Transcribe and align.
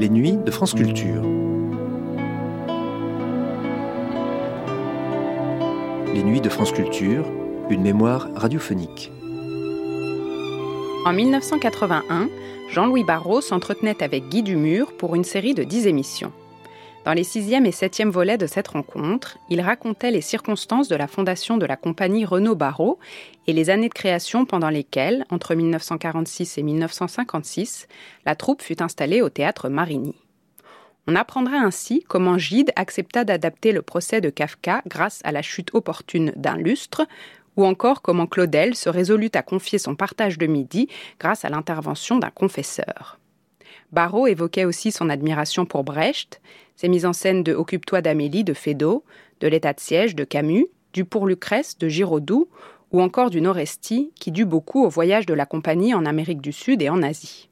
Les 0.00 0.08
nuits 0.08 0.38
de 0.38 0.50
France 0.50 0.72
Culture. 0.72 1.20
Les 6.14 6.22
nuits 6.22 6.40
de 6.40 6.48
France 6.48 6.72
Culture, 6.72 7.26
une 7.68 7.82
mémoire 7.82 8.30
radiophonique. 8.34 9.12
En 11.04 11.12
1981, 11.12 12.30
Jean-Louis 12.70 13.04
Barrault 13.04 13.42
s'entretenait 13.42 14.02
avec 14.02 14.26
Guy 14.30 14.42
Dumur 14.42 14.94
pour 14.96 15.16
une 15.16 15.24
série 15.24 15.52
de 15.52 15.64
10 15.64 15.86
émissions. 15.86 16.32
Dans 17.04 17.14
les 17.14 17.24
sixième 17.24 17.64
et 17.64 17.72
septième 17.72 18.10
volets 18.10 18.36
de 18.36 18.46
cette 18.46 18.68
rencontre, 18.68 19.38
il 19.48 19.62
racontait 19.62 20.10
les 20.10 20.20
circonstances 20.20 20.88
de 20.88 20.96
la 20.96 21.06
fondation 21.06 21.56
de 21.56 21.64
la 21.64 21.76
compagnie 21.76 22.26
Renault 22.26 22.56
Barrault 22.56 22.98
et 23.46 23.54
les 23.54 23.70
années 23.70 23.88
de 23.88 23.94
création 23.94 24.44
pendant 24.44 24.68
lesquelles, 24.68 25.24
entre 25.30 25.54
1946 25.54 26.58
et 26.58 26.62
1956, 26.62 27.88
la 28.26 28.34
troupe 28.34 28.60
fut 28.60 28.82
installée 28.82 29.22
au 29.22 29.30
théâtre 29.30 29.70
Marigny. 29.70 30.14
On 31.06 31.16
apprendra 31.16 31.56
ainsi 31.56 32.04
comment 32.06 32.36
Gide 32.36 32.70
accepta 32.76 33.24
d'adapter 33.24 33.72
le 33.72 33.80
procès 33.80 34.20
de 34.20 34.28
Kafka 34.28 34.82
grâce 34.86 35.20
à 35.24 35.32
la 35.32 35.40
chute 35.40 35.70
opportune 35.72 36.34
d'un 36.36 36.56
lustre, 36.56 37.06
ou 37.56 37.64
encore 37.64 38.02
comment 38.02 38.26
Claudel 38.26 38.74
se 38.74 38.90
résolut 38.90 39.30
à 39.34 39.42
confier 39.42 39.78
son 39.78 39.94
partage 39.96 40.36
de 40.36 40.46
midi 40.46 40.88
grâce 41.18 41.46
à 41.46 41.48
l'intervention 41.48 42.18
d'un 42.18 42.30
confesseur. 42.30 43.19
Barrault 43.92 44.26
évoquait 44.26 44.64
aussi 44.64 44.92
son 44.92 45.10
admiration 45.10 45.66
pour 45.66 45.84
Brecht, 45.84 46.40
ses 46.76 46.88
mises 46.88 47.06
en 47.06 47.12
scène 47.12 47.42
de 47.42 47.54
Occupe-toi 47.54 48.02
d'Amélie 48.02 48.44
de 48.44 48.54
Feydeau, 48.54 49.04
de 49.40 49.48
L'état 49.48 49.72
de 49.72 49.80
siège 49.80 50.14
de 50.14 50.24
Camus, 50.24 50.66
du 50.92 51.04
Pour 51.04 51.26
Lucrèce 51.26 51.76
de 51.78 51.88
Giraudoux, 51.88 52.48
ou 52.92 53.00
encore 53.02 53.30
du 53.30 53.40
Noresti, 53.40 54.12
qui 54.18 54.32
dut 54.32 54.44
beaucoup 54.44 54.84
au 54.84 54.88
voyage 54.88 55.26
de 55.26 55.34
la 55.34 55.46
compagnie 55.46 55.94
en 55.94 56.06
Amérique 56.06 56.40
du 56.40 56.52
Sud 56.52 56.82
et 56.82 56.88
en 56.88 57.02
Asie. 57.02 57.48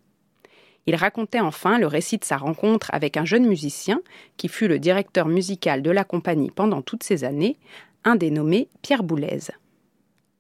Il 0.87 0.95
racontait 0.97 1.41
enfin 1.41 1.79
le 1.79 1.87
récit 1.87 2.19
de 2.19 2.25
sa 2.25 2.39
rencontre 2.39 2.89
avec 2.93 3.17
un 3.17 3.25
jeune 3.25 3.47
musicien 3.47 4.01
qui 4.37 4.49
fut 4.49 4.69
le 4.69 4.79
directeur 4.79 5.29
musical 5.29 5.83
de 5.83 5.91
la 5.91 6.03
compagnie 6.03 6.51
pendant 6.51 6.83
toutes 6.83 7.03
ces 7.03 7.25
années, 7.25 7.59
un 8.05 8.17
dénommé 8.17 8.69
Pierre 8.81 9.03
Boulez. 9.03 9.51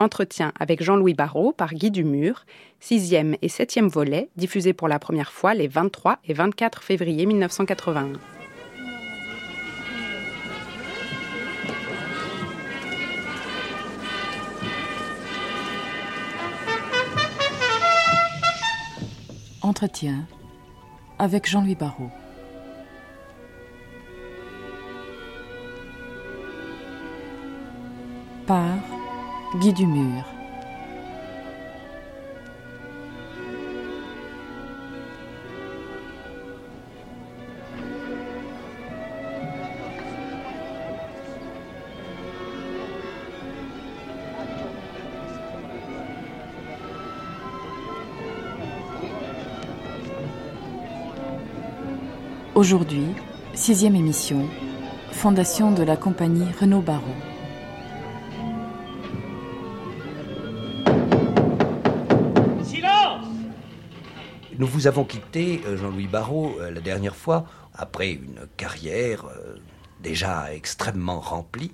Entretien 0.01 0.53
avec 0.61 0.81
Jean-Louis 0.81 1.15
Barrault 1.15 1.53
par 1.53 1.75
Guy 1.75 1.91
Dumur, 1.91 2.45
sixième 2.79 3.35
et 3.43 3.49
septième 3.49 3.89
volet, 3.89 4.29
diffusé 4.37 4.73
pour 4.73 4.87
la 4.87 5.01
première 5.01 5.33
fois 5.33 5.55
les 5.55 5.67
23 5.67 6.21
et 6.25 6.35
24 6.35 6.85
février 6.85 7.27
1981. 7.27 8.13
Entretien 19.63 20.27
avec 21.19 21.49
Jean-Louis 21.49 21.75
Barrault. 21.75 22.13
Par 28.47 28.98
Guy 29.57 29.73
Dumur. 29.73 30.25
Aujourd'hui, 52.55 53.03
sixième 53.55 53.95
émission, 53.95 54.47
fondation 55.13 55.73
de 55.73 55.83
la 55.83 55.97
compagnie 55.97 56.45
Renault 56.61 56.83
Barrault. 56.83 57.28
Nous 64.59 64.67
vous 64.67 64.87
avons 64.89 65.05
quitté, 65.05 65.61
euh, 65.67 65.77
Jean-Louis 65.77 66.09
Barrault, 66.09 66.57
euh, 66.61 66.71
la 66.71 66.81
dernière 66.81 67.15
fois, 67.15 67.45
après 67.75 68.11
une 68.11 68.41
carrière 68.57 69.25
euh, 69.27 69.57
déjà 70.03 70.53
extrêmement 70.53 71.21
remplie, 71.21 71.71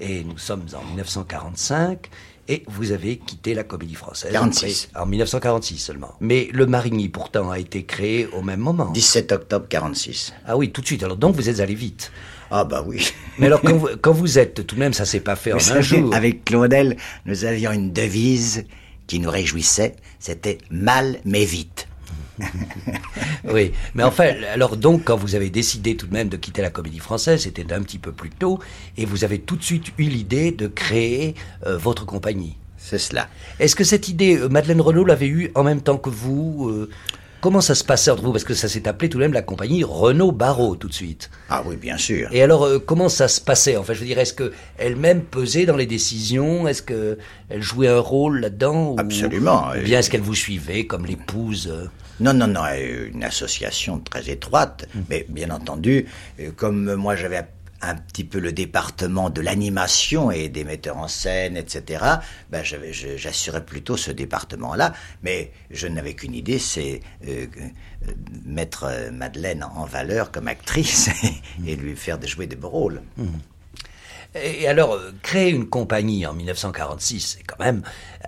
et 0.00 0.24
nous 0.24 0.38
sommes 0.38 0.64
en 0.76 0.84
1945, 0.84 2.10
et 2.48 2.64
vous 2.66 2.90
avez 2.90 3.18
quitté 3.18 3.54
la 3.54 3.62
comédie 3.62 3.94
française. 3.94 4.32
46. 4.32 4.88
après- 4.90 5.02
en 5.02 5.06
1946 5.06 5.78
seulement. 5.78 6.12
Mais 6.20 6.48
le 6.52 6.66
Marigny, 6.66 7.08
pourtant, 7.08 7.50
a 7.50 7.58
été 7.60 7.84
créé 7.84 8.26
au 8.26 8.42
même 8.42 8.60
moment. 8.60 8.90
17 8.90 9.30
octobre 9.32 9.66
46. 9.68 10.34
Ah 10.44 10.56
oui, 10.56 10.70
tout 10.72 10.80
de 10.80 10.86
suite. 10.86 11.04
Alors 11.04 11.16
donc, 11.16 11.36
vous 11.36 11.48
êtes 11.48 11.60
allé 11.60 11.74
vite. 11.74 12.10
Ah 12.50 12.64
bah 12.64 12.82
oui. 12.84 13.10
Mais 13.38 13.46
alors, 13.46 13.62
quand 13.62 13.76
vous, 13.76 13.88
quand 14.02 14.12
vous 14.12 14.38
êtes, 14.38 14.66
tout 14.66 14.74
de 14.74 14.80
même, 14.80 14.92
ça 14.92 15.04
s'est 15.06 15.20
pas 15.20 15.36
fait 15.36 15.52
en 15.52 15.58
Vous 15.58 15.72
un 15.72 15.80
jour. 15.80 16.14
Avec 16.14 16.44
Claudel, 16.44 16.96
nous 17.26 17.44
avions 17.44 17.70
une 17.72 17.92
devise 17.92 18.64
qui 19.06 19.20
nous 19.20 19.30
réjouissait, 19.30 19.96
c'était 20.18 20.58
mal 20.70 21.20
mais 21.24 21.44
vite. 21.44 21.86
Oui, 23.52 23.72
mais 23.94 24.02
enfin, 24.02 24.32
alors 24.52 24.76
donc, 24.76 25.04
quand 25.04 25.16
vous 25.16 25.34
avez 25.34 25.50
décidé 25.50 25.96
tout 25.96 26.06
de 26.06 26.12
même 26.12 26.28
de 26.28 26.36
quitter 26.36 26.62
la 26.62 26.70
comédie 26.70 26.98
française, 26.98 27.42
c'était 27.42 27.72
un 27.72 27.82
petit 27.82 27.98
peu 27.98 28.12
plus 28.12 28.30
tôt, 28.30 28.58
et 28.96 29.04
vous 29.04 29.24
avez 29.24 29.38
tout 29.38 29.56
de 29.56 29.62
suite 29.62 29.92
eu 29.98 30.04
l'idée 30.04 30.50
de 30.50 30.66
créer 30.66 31.34
euh, 31.66 31.76
votre 31.76 32.06
compagnie. 32.06 32.56
C'est 32.78 32.98
cela. 32.98 33.28
Est-ce 33.60 33.76
que 33.76 33.84
cette 33.84 34.08
idée, 34.08 34.36
euh, 34.36 34.48
Madeleine 34.48 34.80
Renaud 34.80 35.04
l'avait 35.04 35.28
eue 35.28 35.50
en 35.54 35.62
même 35.62 35.80
temps 35.80 35.98
que 35.98 36.10
vous 36.10 36.68
euh, 36.68 36.90
Comment 37.44 37.60
ça 37.60 37.74
se 37.74 37.84
passait 37.84 38.10
entre 38.10 38.22
vous 38.22 38.32
Parce 38.32 38.44
que 38.44 38.54
ça 38.54 38.70
s'est 38.70 38.88
appelé 38.88 39.10
tout 39.10 39.18
de 39.18 39.22
même 39.22 39.34
la 39.34 39.42
compagnie 39.42 39.84
Renaud 39.84 40.32
Barrault 40.32 40.76
tout 40.76 40.88
de 40.88 40.94
suite. 40.94 41.30
Ah 41.50 41.62
oui, 41.66 41.76
bien 41.76 41.98
sûr. 41.98 42.30
Et 42.32 42.42
alors, 42.42 42.64
euh, 42.64 42.78
comment 42.78 43.10
ça 43.10 43.28
se 43.28 43.38
passait 43.38 43.76
Enfin, 43.76 43.92
je 43.92 44.00
veux 44.00 44.06
dire, 44.06 44.18
est-ce 44.18 44.32
que 44.32 44.50
elle-même 44.78 45.20
pesait 45.20 45.66
dans 45.66 45.76
les 45.76 45.84
décisions? 45.84 46.66
Est-ce 46.66 46.80
que 46.80 47.18
elle 47.50 47.60
jouait 47.60 47.88
un 47.88 48.00
rôle 48.00 48.40
là-dedans 48.40 48.96
Absolument. 48.96 49.66
Ou 49.78 49.82
bien 49.84 49.98
est-ce 49.98 50.08
qu'elle 50.08 50.22
vous 50.22 50.34
suivait 50.34 50.86
comme 50.86 51.04
l'épouse 51.04 51.68
euh? 51.70 51.84
Non, 52.18 52.32
non, 52.32 52.46
non, 52.46 52.62
euh, 52.64 53.10
une 53.12 53.24
association 53.24 53.98
très 53.98 54.30
étroite, 54.30 54.88
mais 55.10 55.26
bien 55.28 55.50
entendu, 55.50 56.06
comme 56.56 56.94
moi 56.94 57.14
j'avais 57.14 57.36
un 57.88 57.96
petit 57.96 58.24
peu 58.24 58.38
le 58.38 58.52
département 58.52 59.30
de 59.30 59.40
l'animation 59.40 60.30
et 60.30 60.48
des 60.48 60.64
metteurs 60.64 60.96
en 60.96 61.08
scène, 61.08 61.56
etc., 61.56 62.04
ben 62.50 62.62
j'assurais 62.64 63.64
plutôt 63.64 63.96
ce 63.96 64.10
département-là, 64.10 64.92
mais 65.22 65.52
je 65.70 65.86
n'avais 65.86 66.14
qu'une 66.14 66.34
idée, 66.34 66.58
c'est 66.58 67.00
euh, 67.26 67.46
euh, 68.08 68.12
mettre 68.44 68.84
euh, 68.84 69.10
Madeleine 69.10 69.64
en 69.64 69.84
valeur 69.84 70.30
comme 70.30 70.48
actrice 70.48 71.10
et 71.66 71.76
lui 71.76 71.96
faire 71.96 72.18
jouer 72.26 72.46
des 72.46 72.56
beaux 72.56 72.68
rôles. 72.68 73.02
Et 74.36 74.66
alors, 74.66 74.94
euh, 74.94 75.12
créer 75.22 75.50
une 75.50 75.68
compagnie 75.68 76.26
en 76.26 76.32
1946, 76.34 77.36
c'est 77.38 77.44
quand 77.44 77.58
même, 77.64 77.82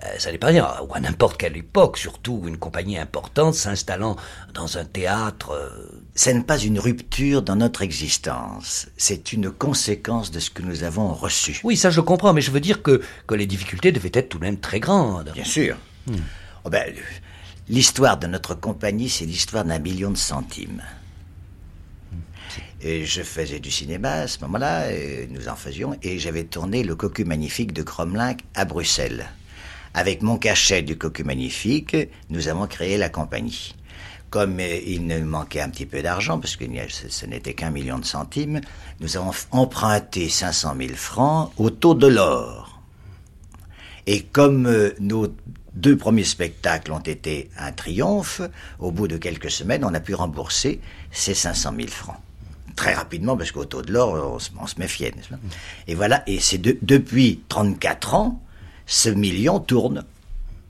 euh, 0.05 0.09
ça 0.19 0.31
n'est 0.31 0.39
pas 0.39 0.49
rien, 0.49 0.69
ou 0.89 0.95
à 0.95 1.01
n'importe 1.01 1.37
quelle 1.37 1.57
époque, 1.57 1.99
surtout 1.99 2.45
une 2.47 2.59
compagnie 2.59 2.97
importante 2.97 3.55
s'installant 3.55 4.15
dans 4.55 4.79
un 4.79 4.85
théâtre. 4.85 5.51
euh, 5.51 5.69
Ce 6.15 6.31
n'est 6.31 6.45
pas 6.45 6.59
une 6.59 6.79
rupture 6.79 7.43
dans 7.43 7.57
notre 7.57 7.83
existence, 7.83 8.87
c'est 8.97 9.33
une 9.33 9.51
conséquence 9.51 10.31
de 10.31 10.39
ce 10.39 10.51
que 10.51 10.63
nous 10.63 10.85
avons 10.85 11.13
reçu. 11.13 11.61
Oui, 11.65 11.77
ça 11.77 11.91
je 11.91 12.01
comprends, 12.01 12.33
mais 12.33 12.41
je 12.41 12.53
veux 12.53 12.61
dire 12.61 12.83
que, 12.83 13.03
que 13.27 13.35
les 13.35 13.47
difficultés 13.47 13.91
devaient 13.91 14.13
être 14.15 14.29
tout 14.29 14.39
de 14.39 14.45
même 14.45 14.61
très 14.61 14.79
grandes. 14.79 15.33
Bien 15.35 15.45
sûr. 15.45 15.77
Oh 16.65 16.71
ben, 16.71 16.95
l'histoire 17.69 18.17
de 18.17 18.29
notre 18.29 18.55
compagnie, 18.55 19.09
c'est 19.09 19.25
l'histoire 19.27 19.65
d'un 19.65 19.81
million 19.81 20.11
de 20.13 20.17
centimes. 20.17 20.83
Et 22.89 23.05
je 23.05 23.23
faisais 23.23 23.59
du 23.59 23.73
cinéma 23.73 24.13
à 24.13 24.29
ce 24.29 24.39
moment-là, 24.43 24.85
nous 25.31 25.49
en 25.49 25.57
faisions, 25.57 25.97
et 26.05 26.21
j'avais 26.21 26.45
tourné 26.45 26.85
Le 26.85 26.95
Cocu 26.95 27.25
Magnifique 27.25 27.73
de 27.73 27.83
Cromlin 27.83 28.37
à 28.55 28.65
Bruxelles. 28.65 29.27
Avec 29.93 30.23
mon 30.23 30.39
cachet 30.39 30.83
du 30.83 30.97
Cocu 30.97 31.25
Magnifique, 31.25 31.97
nous 32.31 32.47
avons 32.47 32.69
créé 32.69 32.97
la 32.97 33.09
compagnie. 33.09 33.75
Comme 34.31 34.61
euh, 34.61 34.79
il 34.87 35.05
nous 35.05 35.27
manquait 35.27 35.63
un 35.63 35.69
petit 35.69 35.85
peu 35.85 36.01
d'argent, 36.01 36.39
parce 36.39 36.55
que 36.55 36.65
ce, 36.89 37.27
n'était 37.27 37.55
qu'un 37.55 37.73
million 37.73 37.99
de 37.99 38.05
centimes, 38.05 38.61
nous 39.01 39.17
avons 39.17 39.33
emprunté 39.51 40.29
500 40.29 40.77
000 40.79 40.95
francs 40.95 41.51
au 41.57 41.71
taux 41.71 41.95
de 41.95 42.07
l'or. 42.07 42.81
Et 44.07 44.23
comme 44.23 44.67
euh, 44.67 44.95
nos 45.01 45.27
deux 45.75 45.97
premiers 45.97 46.23
spectacles 46.23 46.93
ont 46.93 47.01
été 47.01 47.51
un 47.59 47.73
triomphe, 47.73 48.43
au 48.79 48.93
bout 48.93 49.09
de 49.09 49.17
quelques 49.17 49.51
semaines, 49.51 49.85
on 49.85 49.93
a 49.93 49.99
pu 49.99 50.15
rembourser 50.15 50.81
ces 51.11 51.35
500 51.35 51.75
000 51.77 51.89
francs. 51.89 52.21
Très 52.77 52.93
rapidement, 52.95 53.37
parce 53.37 53.51
qu'au 53.53 53.65
taux 53.65 53.83
de 53.83 53.91
l'or, 53.93 54.35
on, 54.35 54.39
se- 54.39 54.51
on 54.61 54.67
se 54.67 54.75
méfiait, 54.79 55.13
n'est-ce 55.17 55.31
pas? 55.31 55.39
Et 55.89 55.95
voilà, 55.95 56.23
et 56.27 56.39
c'est 56.41 56.59
de- 56.59 56.77
depuis 56.83 57.41
34 57.49 58.15
ans, 58.15 58.43
ce 58.87 59.09
million 59.09 59.59
tourne. 59.61 60.05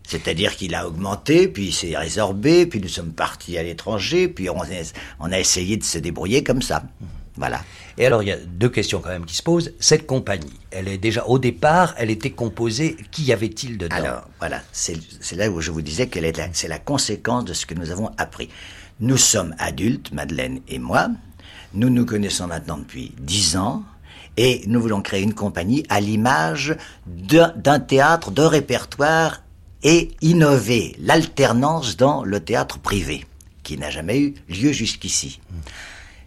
C'est-à-dire 0.06 0.54
qu'il 0.54 0.74
a 0.76 0.86
augmenté, 0.86 1.48
puis 1.48 1.66
il 1.66 1.72
s'est 1.72 1.96
résorbé, 1.96 2.64
puis 2.66 2.80
nous 2.80 2.88
sommes 2.88 3.12
partis 3.12 3.58
à 3.58 3.64
l'étranger, 3.64 4.28
puis 4.28 4.48
on, 4.48 4.62
a- 4.62 4.66
on 5.18 5.32
a 5.32 5.38
essayé 5.40 5.76
de 5.76 5.82
se 5.84 5.98
débrouiller 5.98 6.44
comme 6.44 6.62
ça. 6.62 6.84
Voilà. 7.36 7.60
Et 7.98 8.06
alors, 8.06 8.22
il 8.22 8.28
y 8.28 8.32
a 8.32 8.36
deux 8.38 8.68
questions 8.68 9.00
quand 9.00 9.08
même 9.10 9.26
qui 9.26 9.34
se 9.34 9.42
posent. 9.42 9.72
Cette 9.80 10.06
compagnie, 10.06 10.52
elle 10.70 10.86
est 10.88 10.96
déjà, 10.96 11.24
au 11.26 11.38
départ, 11.40 11.94
elle 11.98 12.10
était 12.10 12.30
composée, 12.30 12.96
qui 13.10 13.24
y 13.24 13.32
avait-il 13.32 13.76
dedans? 13.78 13.96
Alors, 13.96 14.28
voilà, 14.38 14.62
c'est 14.72 14.96
là 15.34 15.50
où 15.50 15.60
je 15.60 15.70
vous 15.72 15.82
disais 15.82 16.08
la- 16.14 16.48
c'est 16.52 16.68
la 16.68 16.78
conséquence 16.78 17.44
de 17.44 17.52
ce 17.52 17.66
que 17.66 17.74
nous 17.74 17.90
avons 17.90 18.10
appris. 18.16 18.48
Nous 19.00 19.16
sommes 19.18 19.54
adultes, 19.58 20.12
Madeleine 20.12 20.60
et 20.68 20.78
moi. 20.78 21.08
Nous 21.76 21.90
nous 21.90 22.06
connaissons 22.06 22.46
maintenant 22.46 22.78
depuis 22.78 23.12
dix 23.20 23.56
ans. 23.56 23.84
Et 24.38 24.62
nous 24.66 24.80
voulons 24.80 25.02
créer 25.02 25.22
une 25.22 25.34
compagnie 25.34 25.84
à 25.90 26.00
l'image 26.00 26.74
d'un 27.06 27.80
théâtre 27.80 28.30
de 28.30 28.42
répertoire 28.42 29.42
et 29.82 30.10
innover 30.22 30.96
l'alternance 30.98 31.96
dans 31.96 32.24
le 32.24 32.40
théâtre 32.40 32.78
privé, 32.78 33.26
qui 33.62 33.76
n'a 33.78 33.90
jamais 33.90 34.18
eu 34.18 34.34
lieu 34.48 34.72
jusqu'ici. 34.72 35.40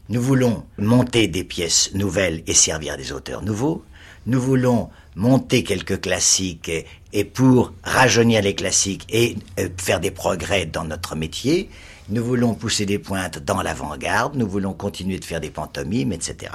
Nous 0.10 0.22
voulons 0.22 0.66
monter 0.78 1.28
des 1.28 1.44
pièces 1.44 1.94
nouvelles 1.94 2.44
et 2.46 2.54
servir 2.54 2.96
des 2.96 3.12
auteurs 3.12 3.44
nouveaux. 3.44 3.84
Nous 4.28 4.42
voulons 4.42 4.90
monter 5.16 5.64
quelques 5.64 6.02
classiques 6.02 6.72
et, 7.12 7.24
pour 7.24 7.74
rajeunir 7.84 8.44
les 8.44 8.54
classiques 8.54 9.06
et 9.10 9.36
euh, 9.60 9.70
faire 9.78 10.00
des 10.00 10.12
progrès 10.12 10.66
dans 10.66 10.84
notre 10.84 11.16
métier. 11.16 11.70
Nous 12.10 12.24
voulons 12.24 12.56
pousser 12.56 12.88
des 12.88 12.98
pointes 12.98 13.38
dans 13.38 13.62
l'avant-garde. 13.62 14.36
Nous 14.36 14.48
voulons 14.48 14.74
continuer 14.74 15.20
de 15.20 15.26
faire 15.26 15.40
des 15.40 15.52
pantomimes, 15.52 16.12
etc. 16.12 16.52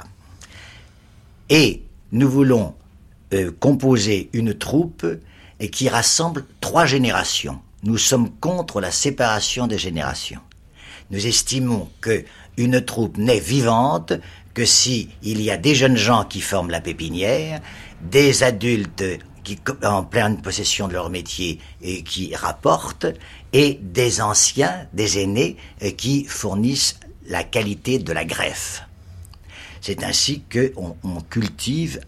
Et 1.49 1.83
nous 2.11 2.29
voulons 2.29 2.73
euh, 3.33 3.51
composer 3.59 4.29
une 4.33 4.53
troupe 4.53 5.05
qui 5.71 5.87
rassemble 5.87 6.45
trois 6.59 6.85
générations. 6.85 7.61
Nous 7.83 7.97
sommes 7.97 8.31
contre 8.41 8.81
la 8.81 8.91
séparation 8.91 9.67
des 9.67 9.77
générations. 9.77 10.41
Nous 11.11 11.25
estimons 11.25 11.89
que 12.01 12.25
une 12.57 12.81
troupe 12.81 13.17
n'est 13.17 13.39
vivante 13.39 14.13
que 14.53 14.65
si 14.65 15.09
il 15.23 15.41
y 15.41 15.51
a 15.51 15.57
des 15.57 15.75
jeunes 15.75 15.97
gens 15.97 16.25
qui 16.25 16.41
forment 16.41 16.71
la 16.71 16.81
pépinière, 16.81 17.61
des 18.01 18.43
adultes 18.43 19.03
qui 19.45 19.57
en 19.83 20.03
pleine 20.03 20.41
possession 20.41 20.89
de 20.89 20.93
leur 20.93 21.09
métier 21.09 21.59
et 21.81 22.03
qui 22.03 22.35
rapportent, 22.35 23.05
et 23.53 23.79
des 23.81 24.19
anciens, 24.19 24.87
des 24.91 25.19
aînés 25.19 25.55
euh, 25.83 25.91
qui 25.91 26.25
fournissent 26.25 26.99
la 27.27 27.43
qualité 27.43 27.99
de 27.99 28.11
la 28.11 28.25
greffe. 28.25 28.83
C'est 29.79 30.03
ainsi 30.03 30.43
qu'on 30.51 30.97
on 31.03 31.21
cultive 31.21 32.01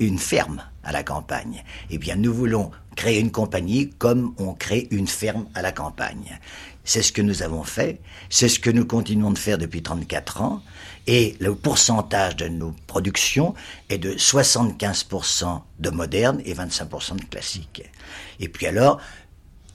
une 0.00 0.18
ferme 0.18 0.62
à 0.82 0.92
la 0.92 1.02
campagne. 1.02 1.62
Eh 1.90 1.98
bien, 1.98 2.16
nous 2.16 2.34
voulons 2.34 2.70
créer 2.96 3.20
une 3.20 3.30
compagnie 3.30 3.90
comme 3.98 4.34
on 4.38 4.52
crée 4.52 4.88
une 4.90 5.06
ferme 5.06 5.46
à 5.54 5.62
la 5.62 5.72
campagne. 5.72 6.38
C'est 6.84 7.02
ce 7.02 7.12
que 7.12 7.22
nous 7.22 7.42
avons 7.42 7.62
fait, 7.62 8.00
c'est 8.28 8.48
ce 8.48 8.60
que 8.60 8.70
nous 8.70 8.84
continuons 8.84 9.30
de 9.30 9.38
faire 9.38 9.58
depuis 9.58 9.82
34 9.82 10.42
ans, 10.42 10.62
et 11.06 11.36
le 11.38 11.54
pourcentage 11.54 12.36
de 12.36 12.48
nos 12.48 12.74
productions 12.86 13.54
est 13.88 13.98
de 13.98 14.12
75% 14.12 15.60
de 15.78 15.90
moderne 15.90 16.40
et 16.44 16.54
25% 16.54 17.16
de 17.16 17.24
classique. 17.24 17.82
Et 18.40 18.48
puis 18.48 18.66
alors, 18.66 19.00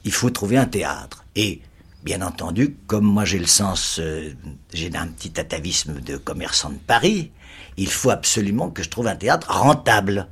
il 0.04 0.12
faut 0.12 0.30
trouver 0.30 0.58
un 0.58 0.66
théâtre. 0.66 1.24
Et 1.36 1.62
bien 2.04 2.22
entendu, 2.22 2.78
comme 2.88 3.06
moi 3.06 3.26
j'ai 3.26 3.40
le 3.40 3.46
sens, 3.46 4.00
euh, 4.00 4.34
j'ai 4.74 4.90
un 4.96 5.08
petit 5.08 5.40
atavisme 5.40 6.00
de 6.02 6.18
commerçant 6.18 6.70
de 6.72 6.78
Paris, 6.78 7.32
il 7.78 7.90
faut 7.90 8.10
absolument 8.10 8.70
que 8.70 8.84
je 8.84 8.90
trouve 8.90 9.08
un 9.08 9.16
théâtre 9.16 9.48
rentable. 9.50 10.28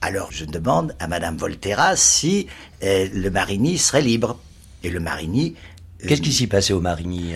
Alors 0.00 0.30
je 0.30 0.44
demande 0.44 0.94
à 0.98 1.06
Madame 1.06 1.36
Volterra 1.36 1.96
si 1.96 2.46
euh, 2.82 3.08
le 3.12 3.30
Marigny 3.30 3.78
serait 3.78 4.02
libre. 4.02 4.38
Et 4.82 4.90
le 4.90 5.00
Marigny 5.00 5.56
Qu'est-ce 6.06 6.22
qui 6.22 6.32
s'y 6.32 6.46
passait 6.46 6.72
au 6.72 6.80
Marigny 6.80 7.34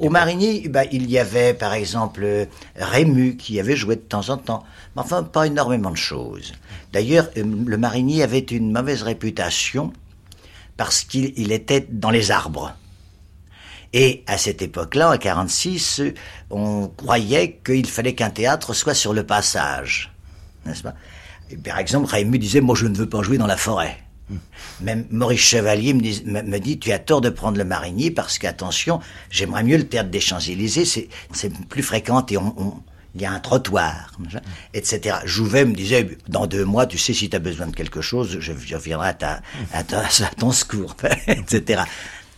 Au 0.00 0.10
Marigny, 0.10 0.68
bah, 0.68 0.84
il 0.90 1.10
y 1.10 1.18
avait 1.18 1.54
par 1.54 1.72
exemple 1.72 2.46
Rému 2.76 3.36
qui 3.36 3.60
avait 3.60 3.76
joué 3.76 3.96
de 3.96 4.00
temps 4.00 4.28
en 4.28 4.36
temps, 4.36 4.64
mais 4.96 5.02
enfin 5.02 5.22
pas 5.22 5.46
énormément 5.46 5.90
de 5.90 5.96
choses. 5.96 6.52
D'ailleurs, 6.92 7.28
euh, 7.36 7.44
le 7.66 7.78
Marigny 7.78 8.22
avait 8.22 8.38
une 8.38 8.72
mauvaise 8.72 9.02
réputation 9.02 9.92
parce 10.76 11.02
qu'il 11.02 11.52
était 11.52 11.86
dans 11.90 12.10
les 12.10 12.30
arbres. 12.30 12.74
Et 13.92 14.22
à 14.26 14.36
cette 14.36 14.62
époque-là, 14.62 15.12
en 15.12 15.16
46, 15.16 16.02
on 16.50 16.88
croyait 16.88 17.60
qu'il 17.64 17.86
fallait 17.86 18.14
qu'un 18.14 18.30
théâtre 18.30 18.74
soit 18.74 18.94
sur 18.94 19.14
le 19.14 19.24
passage, 19.24 20.12
n'est-ce 20.66 20.82
pas? 20.82 20.94
Par 21.64 21.78
exemple, 21.78 22.06
Rému 22.06 22.38
disait, 22.38 22.60
moi 22.60 22.76
je 22.76 22.86
ne 22.86 22.94
veux 22.94 23.08
pas 23.08 23.22
jouer 23.22 23.38
dans 23.38 23.46
la 23.46 23.56
forêt. 23.56 23.96
Même 24.80 25.06
Maurice 25.10 25.40
Chevalier 25.40 25.94
me 25.94 26.58
dit, 26.58 26.78
tu 26.78 26.92
as 26.92 26.98
tort 26.98 27.20
de 27.20 27.30
prendre 27.30 27.58
le 27.58 27.64
Marigny 27.64 28.10
parce 28.10 28.38
qu'attention, 28.38 29.00
j'aimerais 29.30 29.64
mieux 29.64 29.76
le 29.76 29.86
théâtre 29.86 30.10
des 30.10 30.20
Champs-Élysées, 30.20 30.84
c'est 30.84 31.68
plus 31.68 31.82
fréquent 31.82 32.24
et 32.30 32.36
on, 32.36 32.82
il 33.14 33.22
y 33.22 33.24
a 33.24 33.32
un 33.32 33.40
trottoir, 33.40 34.12
etc. 34.74 35.16
Jouvet 35.24 35.64
me 35.64 35.74
disait, 35.74 36.18
dans 36.28 36.46
deux 36.46 36.64
mois, 36.64 36.86
tu 36.86 36.98
sais, 36.98 37.14
si 37.14 37.28
tu 37.28 37.36
as 37.36 37.40
besoin 37.40 37.66
de 37.66 37.74
quelque 37.74 38.00
chose, 38.00 38.38
je, 38.38 38.52
viendrai 38.52 39.08
à, 39.08 39.14
ta, 39.14 39.40
à, 39.72 39.82
ton 40.36 40.52
secours, 40.52 40.94
etc. 41.26 41.82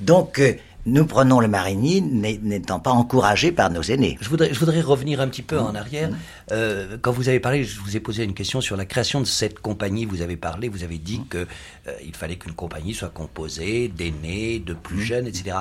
Donc, 0.00 0.38
euh, 0.38 0.54
nous 0.86 1.06
prenons 1.06 1.40
le 1.40 1.48
Marigny 1.48 2.00
n'étant 2.02 2.80
pas 2.80 2.90
encouragé 2.90 3.52
par 3.52 3.70
nos 3.70 3.82
aînés. 3.82 4.18
Je 4.20 4.28
voudrais, 4.28 4.52
je 4.52 4.58
voudrais 4.58 4.80
revenir 4.80 5.20
un 5.20 5.28
petit 5.28 5.42
peu 5.42 5.58
en 5.58 5.74
arrière. 5.74 6.10
Euh, 6.52 6.96
quand 7.00 7.12
vous 7.12 7.28
avez 7.28 7.40
parlé, 7.40 7.64
je 7.64 7.80
vous 7.80 7.96
ai 7.96 8.00
posé 8.00 8.24
une 8.24 8.34
question 8.34 8.60
sur 8.60 8.76
la 8.76 8.86
création 8.86 9.20
de 9.20 9.26
cette 9.26 9.60
compagnie. 9.60 10.06
Vous 10.06 10.22
avez 10.22 10.36
parlé, 10.36 10.68
vous 10.68 10.82
avez 10.82 10.98
dit 10.98 11.20
qu'il 11.30 11.40
euh, 11.86 11.92
il 12.04 12.14
fallait 12.14 12.36
qu'une 12.36 12.54
compagnie 12.54 12.94
soit 12.94 13.10
composée 13.10 13.88
d'aînés, 13.88 14.58
de 14.58 14.74
plus 14.74 15.02
jeunes, 15.02 15.26
etc. 15.26 15.58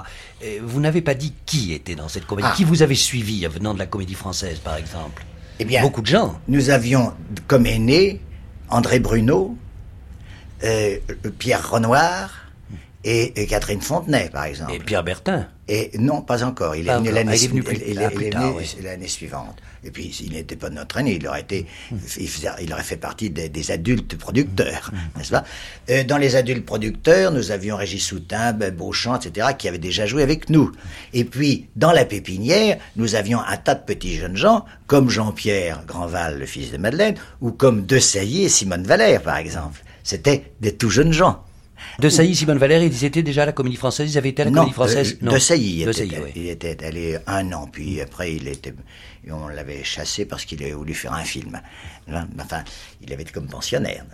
vous 0.64 0.80
n'avez 0.80 1.02
pas 1.02 1.16
dit 1.16 1.34
qui 1.46 1.74
était 1.74 1.96
dans 1.96 2.08
cette 2.08 2.26
compagnie. 2.26 2.50
Ah. 2.52 2.56
Qui 2.56 2.64
vous 2.64 2.82
avez 2.82 2.96
suivi 2.96 3.46
venant 3.46 3.74
de 3.74 3.80
la 3.80 3.88
comédie 3.88 4.16
française, 4.16 4.60
par 4.60 4.78
exemple? 4.78 5.26
Eh 5.60 5.66
bien, 5.66 5.82
beaucoup 5.82 6.02
de 6.02 6.08
gens. 6.08 6.40
Nous 6.48 6.70
avions 6.70 7.14
comme 7.48 7.66
aînés 7.66 8.22
André 8.70 9.00
Bruno, 9.00 9.58
euh, 10.64 10.98
Pierre 11.38 11.70
Renoir, 11.70 12.39
et, 13.04 13.48
Catherine 13.48 13.82
Fontenay, 13.82 14.30
par 14.30 14.46
exemple. 14.46 14.74
Et 14.74 14.80
Pierre 14.80 15.04
Bertin. 15.04 15.48
Et 15.70 15.92
non, 15.98 16.22
pas 16.22 16.44
encore. 16.44 16.76
Il 16.76 16.90
est 16.90 16.98
venu 16.98 17.12
l'année 17.12 19.08
suivante. 19.08 19.58
Et 19.84 19.92
puis, 19.92 20.08
il 20.26 20.34
n'était 20.34 20.58
pas 20.58 20.70
notre 20.70 20.98
aîné, 20.98 21.16
il 21.16 21.28
aurait 21.28 21.40
été, 21.42 21.66
il, 21.92 22.74
aurait 22.74 22.84
fait 22.84 22.98
partie 22.98 23.30
des, 23.30 23.72
adultes 23.72 24.18
producteurs, 24.18 24.92
n'est-ce 25.16 25.32
pas? 25.32 25.46
Euh, 25.90 26.04
Dans 26.04 26.18
les 26.18 26.36
adultes 26.36 26.66
producteurs, 26.66 27.32
nous 27.32 27.52
avions 27.52 27.78
Régis 27.78 28.06
Soutin, 28.06 28.52
Beauchamp, 28.52 29.16
etc., 29.20 29.50
qui 29.58 29.70
avaient 29.70 29.78
déjà 29.78 30.06
joué 30.06 30.22
avec 30.24 30.50
nous. 30.50 30.74
Et 31.14 31.24
puis, 31.24 31.70
dans 31.78 31.94
la 31.94 32.04
pépinière, 32.04 32.78
nous 32.98 33.16
avions 33.16 33.40
un 33.40 33.56
tas 33.56 33.76
de 33.76 33.84
petits 33.84 34.18
jeunes 34.18 34.36
gens, 34.36 34.66
comme 34.88 35.10
Jean-Pierre 35.10 35.86
Grandval, 35.88 36.40
le 36.40 36.46
fils 36.46 36.72
de 36.72 36.78
Madeleine, 36.78 37.16
ou 37.40 37.52
comme 37.52 37.86
De 37.86 38.00
Sailly 38.00 38.44
et 38.44 38.50
Simone 38.50 38.84
Valère, 38.84 39.22
par 39.22 39.38
exemple. 39.38 39.82
C'était 40.04 40.52
des 40.60 40.76
tout 40.76 40.90
jeunes 40.90 41.14
gens. 41.14 41.44
De 42.00 42.10
Sailly, 42.10 42.36
Simone 42.36 42.58
Valère, 42.58 42.82
ils 42.84 43.06
étaient 43.06 43.24
déjà 43.24 43.44
à 43.44 43.46
la 43.48 43.52
Comédie 43.52 43.76
Française, 43.76 44.14
ils 44.14 44.18
avaient 44.18 44.30
été 44.30 44.42
à 44.42 44.46
la 44.46 44.52
Comédie 44.52 44.74
Française 44.74 45.14
euh, 45.14 45.26
non. 45.26 45.34
De 45.34 45.40
Sailly, 45.40 45.86
il 46.36 46.48
était 46.48 46.84
allé 46.84 47.18
un 47.28 47.52
an, 47.54 47.68
puis 47.72 48.02
après 48.02 48.36
il 48.36 48.48
était, 48.48 48.74
on 49.30 49.48
l'avait 49.48 49.84
chassé 49.84 50.26
parce 50.26 50.46
qu'il 50.46 50.64
avait 50.64 50.74
voulu 50.74 50.94
faire 50.94 51.14
un 51.14 51.24
film. 51.24 51.60
Enfin, 52.40 52.64
il 53.02 53.12
avait 53.14 53.24
été 53.24 53.32
comme 53.32 53.48
pensionnaire. 53.48 54.06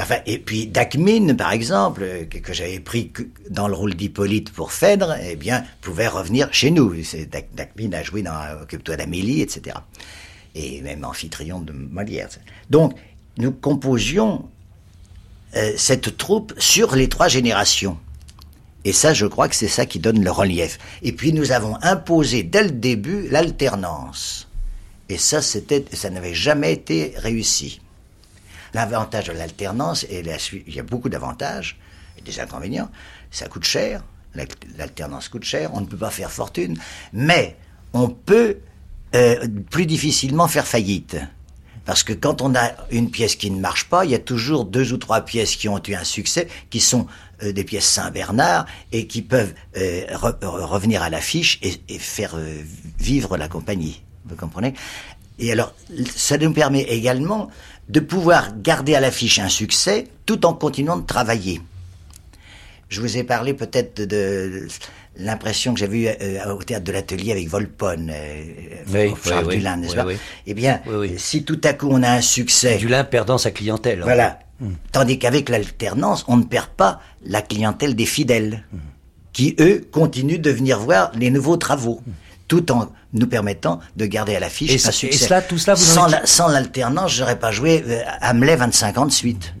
Enfin, 0.00 0.16
et 0.24 0.38
puis 0.38 0.66
Dacmine, 0.66 1.36
par 1.36 1.52
exemple, 1.52 2.26
que, 2.30 2.52
j'avais 2.54 2.80
pris 2.80 3.12
dans 3.50 3.68
le 3.68 3.74
rôle 3.74 3.94
d'Hippolyte 3.94 4.50
pour 4.50 4.72
Phèdre, 4.72 5.14
eh 5.22 5.36
bien, 5.36 5.64
pouvait 5.82 6.08
revenir 6.08 6.48
chez 6.52 6.70
nous. 6.70 6.94
Dacmine 7.54 7.94
a 7.94 8.02
joué 8.02 8.22
dans 8.22 8.62
Occupe-toi 8.62 8.96
d'Amélie, 8.96 9.42
etc. 9.42 9.76
Et 10.54 10.80
même 10.80 11.04
Amphitryon 11.04 11.60
de 11.60 11.72
Molière. 11.72 12.28
Donc, 12.70 12.94
nous 13.36 13.52
composions 13.52 14.48
euh, 15.56 15.72
cette 15.76 16.16
troupe 16.16 16.54
sur 16.58 16.94
les 16.94 17.08
trois 17.08 17.28
générations. 17.28 17.98
Et 18.84 18.92
ça, 18.92 19.12
je 19.12 19.26
crois 19.26 19.48
que 19.48 19.54
c'est 19.54 19.68
ça 19.68 19.84
qui 19.84 19.98
donne 19.98 20.22
le 20.22 20.30
relief. 20.30 20.78
Et 21.02 21.12
puis 21.12 21.32
nous 21.32 21.52
avons 21.52 21.76
imposé 21.82 22.42
dès 22.42 22.64
le 22.64 22.70
début 22.70 23.28
l'alternance. 23.28 24.48
Et 25.08 25.18
ça, 25.18 25.42
c'était, 25.42 25.84
ça 25.92 26.08
n'avait 26.08 26.34
jamais 26.34 26.72
été 26.72 27.12
réussi. 27.16 27.80
L'avantage 28.72 29.26
de 29.26 29.32
l'alternance, 29.32 30.04
et 30.04 30.22
il 30.66 30.74
y 30.74 30.78
a 30.78 30.84
beaucoup 30.84 31.08
d'avantages 31.08 31.78
et 32.16 32.22
des 32.22 32.38
inconvénients. 32.38 32.88
Ça 33.32 33.48
coûte 33.48 33.64
cher, 33.64 34.04
l'alternance 34.78 35.28
coûte 35.28 35.42
cher, 35.42 35.70
on 35.74 35.80
ne 35.80 35.86
peut 35.86 35.96
pas 35.96 36.10
faire 36.10 36.30
fortune, 36.30 36.78
mais 37.12 37.56
on 37.92 38.08
peut 38.08 38.58
euh, 39.16 39.48
plus 39.70 39.86
difficilement 39.86 40.46
faire 40.46 40.66
faillite. 40.66 41.16
Parce 41.84 42.02
que 42.02 42.12
quand 42.12 42.42
on 42.42 42.54
a 42.54 42.72
une 42.90 43.10
pièce 43.10 43.36
qui 43.36 43.50
ne 43.50 43.60
marche 43.60 43.88
pas, 43.88 44.04
il 44.04 44.10
y 44.10 44.14
a 44.14 44.18
toujours 44.18 44.64
deux 44.64 44.92
ou 44.92 44.96
trois 44.96 45.22
pièces 45.22 45.56
qui 45.56 45.68
ont 45.68 45.80
eu 45.88 45.94
un 45.94 46.04
succès, 46.04 46.48
qui 46.68 46.80
sont 46.80 47.06
euh, 47.42 47.52
des 47.52 47.64
pièces 47.64 47.86
Saint-Bernard 47.86 48.66
et 48.92 49.06
qui 49.06 49.22
peuvent 49.22 49.54
euh, 49.76 50.04
revenir 50.12 51.02
à 51.02 51.10
l'affiche 51.10 51.58
et, 51.62 51.98
faire 51.98 52.34
euh, 52.36 52.62
vivre 52.98 53.36
la 53.36 53.48
compagnie. 53.48 54.02
Vous 54.26 54.36
comprenez? 54.36 54.74
Et 55.38 55.50
alors, 55.50 55.74
ça 56.14 56.36
nous 56.36 56.52
permet 56.52 56.82
également 56.82 57.50
de 57.88 58.00
pouvoir 58.00 58.50
garder 58.58 58.94
à 58.94 59.00
l'affiche 59.00 59.38
un 59.38 59.48
succès 59.48 60.08
tout 60.26 60.44
en 60.44 60.52
continuant 60.52 60.98
de 60.98 61.06
travailler. 61.06 61.62
Je 62.90 63.00
vous 63.00 63.16
ai 63.16 63.24
parlé 63.24 63.54
peut-être 63.54 64.02
de 64.02 64.68
l'impression 65.16 65.74
que 65.74 65.80
j'avais 65.80 65.98
eue 65.98 66.08
euh, 66.08 66.54
au 66.54 66.62
théâtre 66.62 66.84
de 66.84 66.92
l'atelier 66.92 67.32
avec 67.32 67.48
Volpone, 67.48 68.10
euh, 68.14 68.42
oui, 68.88 69.12
Charles 69.24 69.46
oui, 69.46 69.56
Dulin, 69.58 69.76
n'est-ce 69.76 69.96
pas 69.96 70.06
Eh 70.46 70.54
bien, 70.54 70.80
si 71.16 71.44
tout 71.44 71.60
à 71.64 71.72
coup 71.72 71.88
on 71.90 72.02
a 72.02 72.10
un 72.10 72.20
succès... 72.20 72.76
Dulin 72.76 73.04
perdant 73.04 73.38
sa 73.38 73.50
clientèle. 73.50 74.00
Voilà. 74.02 74.38
Hmm. 74.60 74.72
Tandis 74.92 75.18
qu'avec 75.18 75.48
l'alternance, 75.48 76.24
on 76.28 76.36
ne 76.36 76.44
perd 76.44 76.68
pas 76.68 77.00
la 77.24 77.42
clientèle 77.42 77.94
des 77.96 78.06
fidèles. 78.06 78.64
Hmm. 78.72 78.78
qui, 79.32 79.54
eux, 79.60 79.86
continuent 79.92 80.40
de 80.40 80.50
venir 80.50 80.78
voir 80.80 81.12
les 81.14 81.30
nouveaux 81.30 81.56
travaux, 81.56 82.00
tout 82.48 82.70
en 82.72 82.90
nous 83.12 83.26
permettant 83.28 83.78
de 83.96 84.06
garder 84.06 84.34
à 84.36 84.40
l'affiche 84.40 84.74
un 84.74 84.78
ça- 84.78 84.88
et 84.90 84.92
succès. 84.92 85.26
cela, 85.26 85.40
tout 85.40 85.56
cela, 85.56 85.74
vous 85.74 85.82
en 85.82 85.94
sans, 85.94 86.06
la- 86.08 86.26
sans 86.26 86.48
l'alternance, 86.48 87.12
j'aurais 87.14 87.38
pas 87.38 87.52
joué 87.52 87.84
euh, 87.86 88.00
Hamlet 88.22 88.56
25 88.56 88.98
ans 88.98 89.06
de 89.06 89.12
suite. 89.12 89.54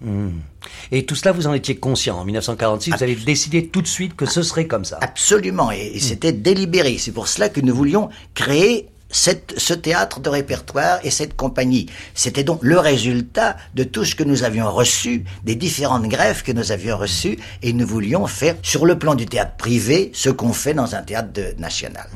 Et 0.92 1.04
tout 1.06 1.14
cela, 1.14 1.32
vous 1.32 1.46
en 1.46 1.54
étiez 1.54 1.76
conscient. 1.76 2.18
En 2.18 2.24
1946, 2.24 2.90
vous 2.96 3.02
avez 3.02 3.14
décidé 3.14 3.66
tout 3.68 3.82
de 3.82 3.86
suite 3.86 4.14
que 4.16 4.26
ce 4.26 4.42
serait 4.42 4.66
comme 4.66 4.84
ça. 4.84 4.98
Absolument, 5.00 5.70
et, 5.70 5.92
et 5.94 6.00
c'était 6.00 6.32
délibéré. 6.32 6.96
C'est 6.98 7.12
pour 7.12 7.28
cela 7.28 7.48
que 7.48 7.60
nous 7.60 7.74
voulions 7.74 8.08
créer 8.34 8.88
cette, 9.12 9.54
ce 9.56 9.74
théâtre 9.74 10.20
de 10.20 10.28
répertoire 10.28 11.00
et 11.02 11.10
cette 11.10 11.34
compagnie. 11.36 11.86
C'était 12.14 12.44
donc 12.44 12.60
le 12.62 12.78
résultat 12.78 13.56
de 13.74 13.82
tout 13.84 14.04
ce 14.04 14.14
que 14.14 14.22
nous 14.22 14.44
avions 14.44 14.70
reçu, 14.70 15.24
des 15.44 15.56
différentes 15.56 16.06
greffes 16.06 16.44
que 16.44 16.52
nous 16.52 16.70
avions 16.70 16.96
reçues, 16.96 17.36
et 17.62 17.72
nous 17.72 17.86
voulions 17.86 18.26
faire, 18.26 18.54
sur 18.62 18.86
le 18.86 18.98
plan 18.98 19.14
du 19.16 19.26
théâtre 19.26 19.56
privé, 19.56 20.10
ce 20.14 20.30
qu'on 20.30 20.52
fait 20.52 20.74
dans 20.74 20.94
un 20.94 21.02
théâtre 21.02 21.32
de- 21.32 21.54
national. 21.58 22.08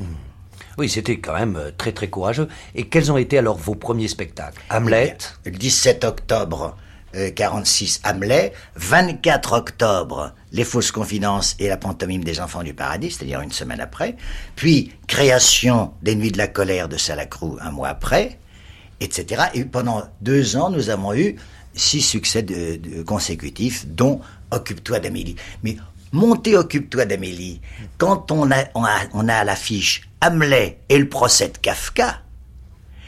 Oui, 0.79 0.89
c'était 0.89 1.19
quand 1.19 1.35
même 1.35 1.57
euh, 1.57 1.71
très 1.77 1.93
très 1.93 2.09
courageux. 2.09 2.49
Et 2.75 2.87
quels 2.87 3.11
ont 3.13 3.17
été 3.17 3.39
alors 3.39 3.57
vos 3.57 3.75
premiers 3.77 4.09
spectacles? 4.09 4.61
Hamlet? 4.71 5.17
Le 5.45 5.53
17 5.53 6.03
octobre 6.05 6.77
euh, 7.17 7.31
46, 7.31 8.01
Hamlet. 8.05 8.53
24 8.77 9.53
octobre, 9.53 10.33
Les 10.53 10.65
fausses 10.65 10.91
confidences 10.93 11.57
et 11.59 11.69
la 11.69 11.77
pantomime 11.77 12.23
des 12.25 12.41
enfants 12.41 12.63
du 12.63 12.75
paradis, 12.75 13.11
c'est-à-dire 13.11 13.41
une 13.41 13.53
semaine 13.53 13.81
après. 13.81 14.17
Puis, 14.57 14.93
création 15.07 15.93
des 16.03 16.15
Nuits 16.15 16.33
de 16.33 16.39
la 16.39 16.47
colère 16.49 16.89
de 16.89 16.97
Salacrou 16.97 17.59
un 17.61 17.71
mois 17.71 17.89
après, 17.89 18.39
etc. 19.01 19.45
Et 19.55 19.65
pendant 19.65 20.05
deux 20.21 20.57
ans, 20.57 20.71
nous 20.71 20.91
avons 20.91 21.13
eu 21.15 21.37
six 21.75 22.03
succès 22.03 22.43
de- 22.43 23.03
consécutifs, 23.03 23.87
dont 23.87 24.21
Occupe-toi 24.51 25.01
d'Amélie. 25.01 25.35
Mais 25.65 25.77
monter 26.13 26.57
Occupe-toi 26.57 27.05
d'Amélie, 27.07 27.61
quand 27.99 28.31
on 28.31 28.51
a, 28.53 28.65
on 28.75 28.85
a, 28.85 28.99
on 29.13 29.29
a 29.29 29.35
à 29.35 29.45
l'affiche 29.45 30.03
Hamlet 30.25 30.79
et 30.89 30.99
le 30.99 31.09
procès 31.09 31.49
de 31.49 31.59
Kafka, 31.59 32.21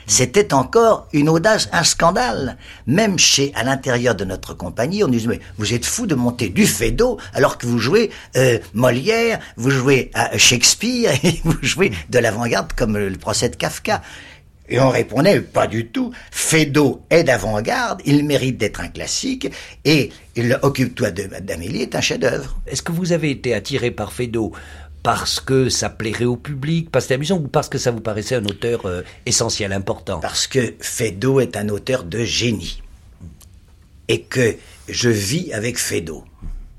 c'était 0.07 0.55
encore 0.55 1.09
une 1.13 1.29
audace, 1.29 1.69
un 1.73 1.85
scandale. 1.85 2.57
Même 2.87 3.19
chez, 3.19 3.53
à 3.55 3.65
l'intérieur 3.65 4.15
de 4.15 4.25
notre 4.25 4.55
compagnie, 4.55 5.05
on 5.05 5.09
disait, 5.09 5.29
mais 5.29 5.41
vous 5.59 5.75
êtes 5.75 5.85
fou 5.85 6.07
de 6.07 6.15
monter 6.15 6.49
du 6.49 6.67
Feydeau 6.67 7.19
alors 7.35 7.59
que 7.59 7.67
vous 7.67 7.79
jouez 7.79 8.11
euh, 8.37 8.59
Molière, 8.75 9.41
vous 9.57 9.71
jouez 9.71 10.11
à 10.15 10.37
Shakespeare 10.39 11.13
et 11.25 11.41
vous 11.45 11.57
jouez 11.63 11.93
de 12.11 12.19
l'avant-garde 12.19 12.73
comme 12.73 12.97
le 12.97 13.17
procès 13.17 13.49
de 13.49 13.57
Kafka. 13.57 14.03
Et 14.69 14.81
on 14.81 14.91
répondait, 14.91 15.41
pas 15.41 15.67
du 15.67 15.87
tout. 15.87 16.13
Feydeau 16.31 17.03
est 17.11 17.23
d'avant-garde, 17.25 18.03
il 18.05 18.25
mérite 18.25 18.59
d'être 18.59 18.81
un 18.81 18.89
classique, 18.89 19.49
et 19.85 20.11
Occupe-toi 20.63 21.11
d'Amélie 21.13 21.83
est 21.83 21.95
un 21.95 22.01
chef-d'œuvre. 22.01 22.59
Est-ce 22.67 22.83
que 22.83 22.93
vous 22.93 23.13
avez 23.13 23.31
été 23.31 23.55
attiré 23.55 23.91
par 23.91 24.13
Feydeau 24.13 24.53
parce 25.07 25.39
que 25.39 25.69
ça 25.69 25.89
plairait 25.89 26.25
au 26.25 26.35
public, 26.35 26.91
parce 26.91 27.05
que 27.05 27.07
c'était 27.07 27.15
amusant, 27.15 27.37
ou 27.37 27.47
parce 27.47 27.69
que 27.69 27.79
ça 27.79 27.93
vous 27.93 28.01
paraissait 28.01 28.35
un 28.35 28.45
auteur 28.45 28.87
euh, 28.87 29.03
essentiel, 29.25 29.73
important? 29.73 30.19
Parce 30.19 30.49
que 30.49 30.75
Feydeau 30.81 31.39
est 31.39 31.57
un 31.57 31.69
auteur 31.69 32.03
de 32.03 32.25
génie. 32.25 32.83
Et 34.09 34.23
que 34.23 34.57
je 34.89 35.09
vis 35.09 35.53
avec 35.53 35.79
Feydeau. 35.79 36.25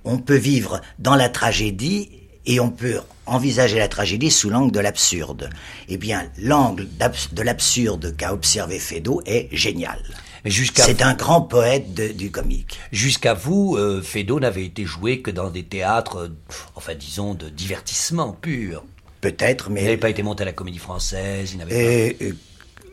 On 0.03 0.17
peut 0.17 0.35
vivre 0.35 0.81
dans 0.99 1.15
la 1.15 1.29
tragédie 1.29 2.09
et 2.45 2.59
on 2.59 2.69
peut 2.69 2.99
envisager 3.27 3.77
la 3.79 3.87
tragédie 3.87 4.29
sous 4.29 4.49
l'angle 4.49 4.73
de 4.73 4.81
l'absurde. 4.81 5.49
Eh 5.87 5.95
bien, 5.95 6.29
l'angle 6.37 6.85
de 7.31 7.41
l'absurde 7.43 8.13
qu'a 8.17 8.33
observé 8.33 8.77
Feydeau 8.77 9.21
est 9.25 9.47
génial. 9.53 10.03
Jusqu'à 10.45 10.83
C'est 10.83 11.01
un 11.01 11.13
grand 11.13 11.41
poète 11.41 11.93
de- 11.93 12.09
du 12.09 12.31
comique. 12.31 12.79
jusqu'à 12.91 13.33
vous, 13.33 13.75
euh, 13.77 14.01
Feydeau 14.01 14.39
n'avait 14.39 14.65
été 14.65 14.85
joué 14.85 15.21
que 15.21 15.31
dans 15.31 15.49
des 15.49 15.63
théâtres, 15.63 16.31
enfin 16.75 16.93
disons, 16.95 17.33
de 17.33 17.49
divertissement 17.49 18.33
pur. 18.33 18.83
Peut-être, 19.21 19.65
Il 19.69 19.73
mais 19.73 19.81
n'avait 19.83 19.97
pas 19.97 20.09
été 20.09 20.23
monté 20.23 20.43
à 20.43 20.45
la 20.45 20.53
Comédie 20.53 20.77
Française, 20.77 21.51
il 21.53 21.57
n'avait 21.57 22.15
euh, 22.21 22.25
euh, 22.27 22.31
pas... 22.31 22.35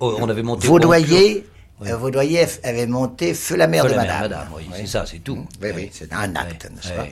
Oh, 0.01 0.17
on 0.21 0.29
avait 0.29 0.43
monté... 0.43 0.67
au 0.67 0.71
Vaudoyer, 0.73 1.47
Oui. 1.81 1.91
euh, 1.91 1.97
Vaudoyer 1.97 2.47
avait 2.63 2.87
monté 2.87 3.35
Feu 3.35 3.57
la 3.57 3.67
mère 3.67 3.83
Feu 3.85 3.91
de 3.91 3.95
la 3.95 4.03
Madame. 4.03 4.21
Madame, 4.23 4.49
oui, 4.57 4.65
c'est 4.75 4.87
ça, 4.87 5.05
c'est 5.07 5.19
tout. 5.19 5.37
Oui, 5.63 5.69
Oui. 5.69 5.71
oui, 5.77 5.91
c'est 5.93 6.13
un 6.13 6.35
acte, 6.35 6.69
n'est-ce 6.75 6.93
pas 6.95 7.07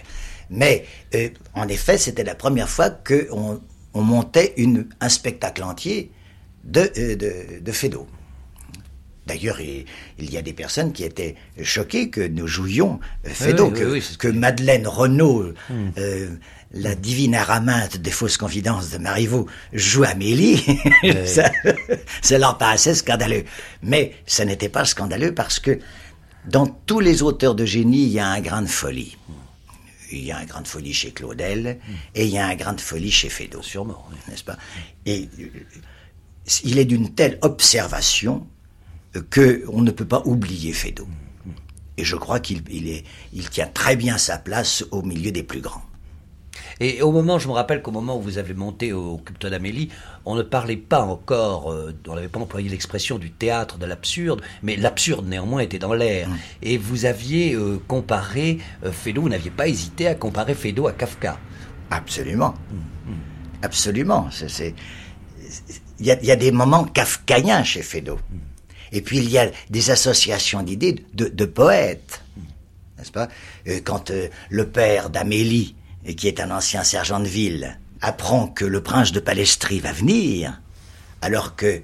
Mais, 0.51 0.85
euh, 1.15 1.29
en 1.55 1.69
effet, 1.69 1.99
c'était 1.99 2.25
la 2.25 2.35
première 2.35 2.69
fois 2.69 2.91
qu'on 2.91 3.61
on 3.95 4.01
montait 4.03 4.55
une, 4.57 4.89
un 5.01 5.09
spectacle 5.11 5.62
entier 5.62 6.11
de, 6.65 6.91
euh, 6.97 7.17
de, 7.17 7.61
de 7.61 7.73
Feydeau. 7.73 8.07
D'ailleurs, 9.26 9.61
il, 9.61 9.85
y 10.19 10.37
a 10.37 10.43
des 10.43 10.52
personnes 10.52 10.93
qui 10.93 11.05
étaient 11.05 11.37
choquées 11.62 12.11
que 12.11 12.26
nous 12.26 12.49
jouions 12.49 12.99
euh, 13.26 13.31
Feydeau, 13.31 13.69
oui, 13.69 13.73
que, 13.79 13.85
oui, 13.85 13.91
oui, 13.93 14.02
c'est 14.02 14.14
ce 14.14 14.19
que 14.19 14.29
que- 14.29 14.33
Hmm. 14.33 14.38
Madeleine 14.41 14.87
Renaud, 14.88 15.52
euh, 15.99 16.29
la 16.73 16.95
divine 16.97 17.35
araminte 17.37 17.99
des 17.99 18.11
fausses 18.11 18.37
confidences 18.37 18.91
de 18.91 18.99
Marivaux, 18.99 19.47
joue 19.73 20.02
Amélie. 20.05 20.64
ça, 21.26 21.50
ça 22.21 22.38
leur 22.38 22.59
paraissait 22.59 22.95
scandaleux. 22.95 23.45
Mais 23.83 24.14
ça 24.26 24.45
n'était 24.45 24.69
pas 24.69 24.85
scandaleux 24.85 25.33
parce 25.35 25.61
que 25.61 25.79
dans 26.49 26.67
tous 26.67 26.99
les 26.99 27.23
auteurs 27.23 27.55
de 27.55 27.64
génie, 27.64 28.02
il 28.05 28.11
y 28.12 28.19
a 28.19 28.26
un 28.26 28.41
grain 28.41 28.62
de 28.62 28.67
folie. 28.69 29.17
Il 30.11 30.25
y 30.25 30.33
a 30.33 30.38
un 30.38 30.45
grain 30.45 30.61
de 30.62 30.69
folie 30.69 30.93
chez 30.93 31.12
Claudel 31.12 31.79
et 32.17 32.25
il 32.25 32.31
y 32.31 32.38
a 32.38 32.47
un 32.47 32.55
grain 32.57 32.73
de 32.73 32.81
folie 32.81 33.12
chez 33.12 33.29
Feydeau. 33.29 33.62
Sûrement. 33.62 34.05
N'est-ce 34.29 34.45
pas? 34.45 34.59
Et 35.07 35.29
euh, 35.41 35.47
il 36.64 36.79
est 36.79 36.85
d'une 36.85 37.14
telle 37.14 37.38
observation 37.43 38.47
euh, 39.16 39.23
que 39.31 39.64
on 39.73 39.83
ne 39.83 39.90
peut 39.90 40.04
pas 40.07 40.23
oublier 40.25 40.73
Feydeau. 40.73 41.07
Et 41.99 42.04
je 42.04 42.16
crois 42.16 42.40
qu'il 42.40 42.62
il 42.71 43.02
il 43.33 43.50
tient 43.50 43.69
très 43.73 43.97
bien 43.97 44.16
sa 44.19 44.38
place 44.38 44.85
au 44.90 45.02
milieu 45.02 45.31
des 45.33 45.42
plus 45.42 45.61
grands. 45.61 45.83
Et 46.81 47.00
au 47.02 47.12
moment, 47.12 47.38
je 47.38 47.49
me 47.49 47.52
rappelle 47.52 47.81
qu'au 47.83 47.90
moment 47.92 48.16
où 48.19 48.23
vous 48.23 48.38
avez 48.38 48.54
monté 48.54 48.92
au 48.92 49.14
Occupe-toi 49.14 49.50
d'Amélie, 49.50 49.88
on 50.25 50.35
ne 50.35 50.42
parlait 50.42 50.76
pas 50.76 51.02
encore, 51.02 51.71
euh, 51.71 51.95
on 52.09 52.14
n'avait 52.14 52.28
pas 52.28 52.40
employé 52.40 52.69
l'expression 52.69 53.19
du 53.19 53.31
théâtre 53.31 53.78
de 53.78 53.87
l'absurde, 53.87 54.42
mais 54.62 54.76
l'absurde 54.76 55.26
néanmoins 55.28 55.61
était 55.61 55.78
dans 55.78 55.92
l'air. 55.95 56.28
Et 56.62 56.78
vous 56.78 57.04
aviez 57.04 57.54
euh, 57.54 57.78
comparé 57.87 58.59
euh, 58.85 58.90
vous 59.14 59.28
n'aviez 59.28 59.50
pas 59.50 59.69
hésité 59.69 60.07
à 60.09 60.14
comparer 60.14 60.54
Feydeau 60.54 60.88
à 60.88 60.92
Kafka. 60.92 61.38
Absolument. 61.90 62.54
Absolument. 63.62 64.28
C'est- 64.31 64.49
c'est- 64.49 64.75
Il 66.00 66.07
y, 66.07 66.11
a, 66.11 66.19
il 66.21 66.26
y 66.26 66.33
a 66.33 66.37
des 66.37 66.50
moments 66.50 66.85
kafkaïens 66.85 67.62
chez 67.64 67.83
Feydeau. 67.83 68.19
Et 68.93 69.01
puis 69.01 69.19
il 69.19 69.31
y 69.31 69.39
a 69.39 69.51
des 69.71 69.91
associations 69.91 70.63
d'idées 70.63 71.05
de, 71.15 71.45
poètes. 71.45 72.23
N'est-ce 72.99 73.11
pas? 73.11 73.29
Euh, 73.67 73.81
Quand 73.83 74.11
euh, 74.11 74.29
le 74.51 74.69
père 74.69 75.11
d'Amélie, 75.11 75.75
qui 76.17 76.29
est 76.29 76.41
un 76.41 76.51
ancien 76.51 76.85
sergent 76.85 77.21
de 77.21 77.29
ville, 77.29 77.79
apprend 78.01 78.49
que 78.49 78.65
le 78.65 78.83
prince 78.83 79.13
de 79.13 79.21
Palestrie 79.21 79.81
va 79.81 79.93
venir, 79.93 80.61
alors 81.21 81.57
que 81.57 81.81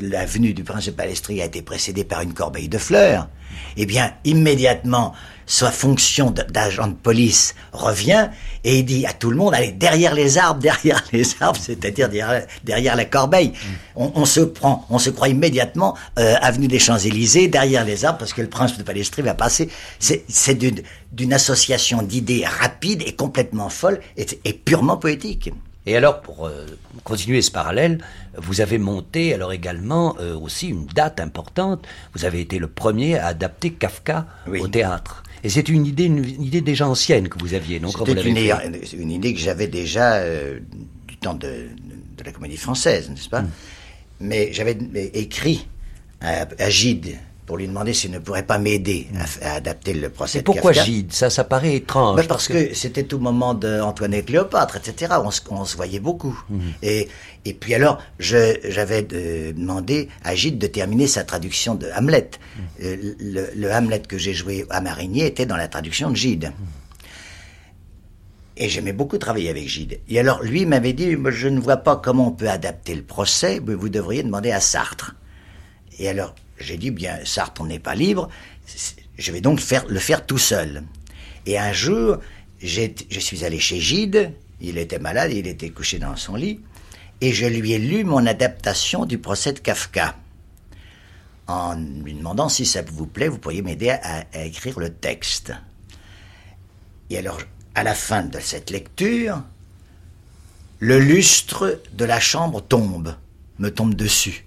la 0.00 0.26
venue 0.26 0.54
du 0.54 0.64
prince 0.64 0.86
de 0.86 0.90
Palestrie 0.90 1.40
a 1.40 1.46
été 1.46 1.62
précédée 1.62 2.04
par 2.04 2.22
une 2.22 2.34
corbeille 2.34 2.68
de 2.68 2.78
fleurs, 2.78 3.28
eh 3.76 3.86
bien, 3.86 4.12
immédiatement, 4.24 5.14
sa 5.48 5.70
fonction 5.70 6.30
d'agent 6.30 6.88
de 6.88 6.94
police 6.94 7.54
revient 7.72 8.28
et 8.64 8.80
il 8.80 8.84
dit 8.84 9.06
à 9.06 9.14
tout 9.14 9.30
le 9.30 9.36
monde, 9.36 9.54
allez, 9.54 9.72
derrière 9.72 10.14
les 10.14 10.36
arbres, 10.36 10.60
derrière 10.62 11.02
les 11.12 11.24
arbres, 11.40 11.58
c'est-à-dire 11.60 12.08
derrière, 12.08 12.46
derrière 12.64 12.96
la 12.96 13.06
corbeille. 13.06 13.52
On, 13.96 14.12
on 14.14 14.24
se 14.26 14.40
prend, 14.40 14.86
on 14.90 14.98
se 14.98 15.10
croit 15.10 15.28
immédiatement 15.28 15.96
euh, 16.18 16.34
avenue 16.40 16.68
des 16.68 16.78
Champs-Élysées, 16.78 17.48
derrière 17.48 17.84
les 17.84 18.04
arbres, 18.04 18.18
parce 18.18 18.34
que 18.34 18.42
le 18.42 18.48
prince 18.48 18.76
de 18.76 18.82
Palestrie 18.82 19.22
va 19.22 19.34
passer. 19.34 19.70
C'est 19.98 20.58
d'une 21.12 21.32
association 21.32 22.02
d'idées 22.02 22.44
rapide 22.44 23.02
et 23.06 23.14
complètement 23.14 23.70
folle 23.70 24.00
et, 24.16 24.26
et 24.44 24.52
purement 24.52 24.98
poétique. 24.98 25.50
Et 25.88 25.96
alors, 25.96 26.20
pour 26.20 26.46
euh, 26.46 26.66
continuer 27.02 27.40
ce 27.40 27.50
parallèle, 27.50 27.98
vous 28.36 28.60
avez 28.60 28.76
monté 28.76 29.32
alors 29.32 29.52
également 29.54 30.16
euh, 30.20 30.36
aussi 30.38 30.68
une 30.68 30.84
date 30.86 31.18
importante. 31.18 31.86
Vous 32.14 32.26
avez 32.26 32.40
été 32.42 32.58
le 32.58 32.66
premier 32.68 33.16
à 33.18 33.28
adapter 33.28 33.72
Kafka 33.72 34.26
Oui. 34.46 34.60
au 34.60 34.68
théâtre. 34.68 35.22
Et 35.44 35.48
c'est 35.48 35.68
une 35.70 35.86
idée, 35.86 36.04
une, 36.04 36.18
une 36.24 36.42
idée 36.42 36.60
déjà 36.60 36.86
ancienne 36.86 37.28
que 37.30 37.38
vous 37.38 37.54
aviez, 37.54 37.80
non? 37.80 37.88
C'était 37.88 38.12
une, 38.20 38.36
idée- 38.36 38.54
une 38.98 39.10
idée 39.10 39.32
que 39.32 39.40
j'avais 39.40 39.66
déjà 39.68 40.16
euh, 40.16 40.58
du 41.06 41.16
temps 41.16 41.34
de, 41.34 41.68
de 42.18 42.24
la 42.24 42.32
comédie 42.32 42.56
française, 42.58 43.08
n'est-ce 43.08 43.28
Mm. 43.28 43.30
pas 43.30 43.44
Mais 44.20 44.52
j'avais 44.52 44.76
écrit 45.14 45.66
à, 46.20 46.46
à 46.58 46.68
Gide 46.68 47.16
pour 47.48 47.56
lui 47.56 47.66
demander 47.66 47.94
s'il 47.94 48.10
ne 48.10 48.18
pourrait 48.18 48.42
pas 48.42 48.58
m'aider 48.58 49.06
à, 49.40 49.54
adapter 49.54 49.94
le 49.94 50.10
procès 50.10 50.36
Et 50.36 50.40
de 50.42 50.44
pourquoi 50.44 50.74
Kafka. 50.74 50.84
Gide? 50.84 51.12
Ça, 51.14 51.30
ça 51.30 51.44
paraît 51.44 51.76
étrange. 51.76 52.16
Ben, 52.16 52.26
parce 52.26 52.46
que 52.46 52.74
c'était 52.74 53.14
au 53.14 53.18
moment 53.18 53.54
d'Antoinette 53.54 54.26
Cléopâtre, 54.26 54.76
etc. 54.76 55.14
On 55.24 55.30
se, 55.30 55.40
on 55.48 55.64
se 55.64 55.74
voyait 55.74 55.98
beaucoup. 55.98 56.38
Mhm. 56.50 56.60
Et, 56.82 57.08
et 57.46 57.54
puis 57.54 57.74
alors, 57.74 58.02
j'avais 58.18 59.02
de- 59.02 59.52
demandé 59.52 60.10
à 60.24 60.34
Gide 60.34 60.58
de 60.58 60.66
terminer 60.66 61.06
sa 61.06 61.24
traduction 61.24 61.74
de 61.74 61.88
Hamlet. 61.96 62.28
Mhm. 62.58 62.64
Euh, 62.84 62.96
Le, 63.18 63.46
le 63.56 63.72
Hamlet 63.72 64.02
que 64.06 64.18
j'ai 64.18 64.34
joué 64.34 64.66
à 64.68 64.82
Marigny 64.82 65.22
était 65.22 65.46
dans 65.46 65.56
la 65.56 65.68
traduction 65.68 66.10
de 66.10 66.16
Gide. 66.16 66.44
Mhm. 66.52 66.66
Et 68.58 68.68
j'aimais 68.68 68.92
beaucoup 68.92 69.16
travailler 69.16 69.48
avec 69.48 69.66
Gide. 69.68 70.00
Et 70.10 70.18
alors, 70.20 70.42
lui 70.42 70.66
m'avait 70.66 70.92
dit, 70.92 71.16
je 71.30 71.48
ne 71.48 71.60
vois 71.60 71.78
pas 71.78 71.96
comment 71.96 72.28
on 72.28 72.32
peut 72.32 72.50
adapter 72.50 72.94
le 72.94 73.02
procès, 73.04 73.58
mais 73.66 73.72
vous 73.74 73.88
devriez 73.88 74.22
demander 74.22 74.50
à 74.50 74.60
Sartre. 74.60 75.14
Et 75.98 76.08
alors, 76.10 76.34
j'ai 76.60 76.76
dit, 76.76 76.90
bien, 76.90 77.18
Sartre, 77.24 77.64
n'est 77.64 77.78
pas 77.78 77.94
libre, 77.94 78.28
je 79.16 79.32
vais 79.32 79.40
donc 79.40 79.60
le 79.88 79.98
faire 79.98 80.26
tout 80.26 80.38
seul. 80.38 80.84
Et 81.46 81.58
un 81.58 81.72
jour, 81.72 82.18
je 82.62 83.20
suis 83.20 83.44
allé 83.44 83.58
chez 83.58 83.80
Gide, 83.80 84.32
Il 84.60 84.78
était 84.78 84.98
malade, 84.98 85.32
il 85.32 85.46
était 85.46 85.70
couché 85.70 85.98
dans 85.98 86.16
son 86.16 86.34
lit, 86.34 86.60
et 87.20 87.32
je 87.32 87.46
lui 87.46 87.72
ai 87.72 87.78
lu 87.78 88.04
mon 88.04 88.26
adaptation 88.26 89.04
du 89.04 89.18
procès 89.18 89.52
de 89.52 89.60
Kafka. 89.60 90.16
En 91.46 91.76
lui 91.76 92.14
demandant 92.14 92.48
si 92.48 92.66
ça 92.66 92.82
vous 92.82 93.06
plaît, 93.06 93.28
vous 93.28 93.38
pourriez 93.38 93.62
m'aider 93.62 93.90
à 93.90 94.44
écrire 94.44 94.78
le 94.78 94.90
texte. 94.92 95.52
Et 97.10 97.18
alors, 97.18 97.40
à 97.74 97.82
la 97.82 97.94
fin 97.94 98.22
de 98.22 98.38
cette 98.40 98.70
lecture, 98.70 99.42
le 100.80 100.98
lustre 100.98 101.80
de 101.94 102.04
la 102.04 102.20
chambre 102.20 102.60
tombe, 102.60 103.14
me 103.58 103.70
tombe 103.70 103.94
dessus. 103.94 104.44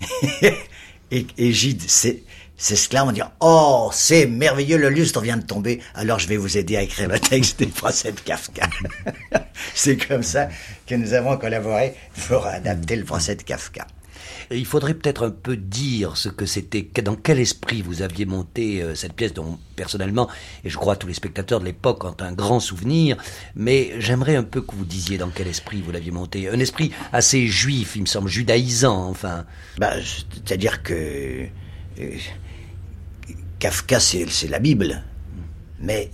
et, 1.10 1.26
et 1.38 1.52
Gide 1.52 1.82
s'exclame 2.56 3.08
en 3.08 3.12
disant 3.12 3.32
Oh, 3.40 3.90
c'est 3.92 4.26
merveilleux, 4.26 4.76
le 4.78 4.88
lustre 4.88 5.20
vient 5.20 5.36
de 5.36 5.44
tomber, 5.44 5.80
alors 5.94 6.18
je 6.18 6.28
vais 6.28 6.36
vous 6.36 6.58
aider 6.58 6.76
à 6.76 6.82
écrire 6.82 7.08
le 7.08 7.18
texte 7.18 7.58
des 7.58 7.66
procès 7.66 8.12
de 8.12 8.20
Kafka. 8.20 8.68
c'est 9.74 9.96
comme 9.96 10.22
ça 10.22 10.48
que 10.86 10.94
nous 10.94 11.12
avons 11.14 11.36
collaboré 11.36 11.94
pour 12.28 12.46
adapter 12.46 12.96
le 12.96 13.04
procès 13.04 13.34
de 13.36 13.42
Kafka. 13.42 13.86
Il 14.50 14.66
faudrait 14.66 14.94
peut-être 14.94 15.24
un 15.24 15.30
peu 15.30 15.56
dire 15.56 16.16
ce 16.16 16.28
que 16.28 16.46
c'était, 16.46 16.88
dans 17.02 17.16
quel 17.16 17.38
esprit 17.38 17.82
vous 17.82 18.02
aviez 18.02 18.26
monté 18.26 18.82
euh, 18.82 18.94
cette 18.94 19.12
pièce 19.12 19.32
dont 19.32 19.58
personnellement, 19.76 20.28
et 20.64 20.70
je 20.70 20.76
crois 20.76 20.96
tous 20.96 21.06
les 21.06 21.14
spectateurs 21.14 21.60
de 21.60 21.64
l'époque 21.64 22.04
ont 22.04 22.16
un 22.20 22.32
grand 22.32 22.60
souvenir, 22.60 23.16
mais 23.54 23.92
j'aimerais 23.98 24.36
un 24.36 24.42
peu 24.42 24.60
que 24.60 24.74
vous 24.74 24.84
disiez 24.84 25.18
dans 25.18 25.30
quel 25.30 25.46
esprit 25.46 25.80
vous 25.80 25.92
l'aviez 25.92 26.10
monté. 26.10 26.48
Un 26.48 26.58
esprit 26.58 26.92
assez 27.12 27.46
juif, 27.46 27.96
il 27.96 28.02
me 28.02 28.06
semble, 28.06 28.28
judaïsant, 28.28 29.08
enfin. 29.08 29.44
Bah, 29.78 29.94
c'est-à-dire 30.02 30.82
que 30.82 31.46
euh, 32.00 32.16
Kafka, 33.58 34.00
c'est 34.00 34.48
la 34.48 34.58
Bible, 34.58 35.02
mais 35.78 36.10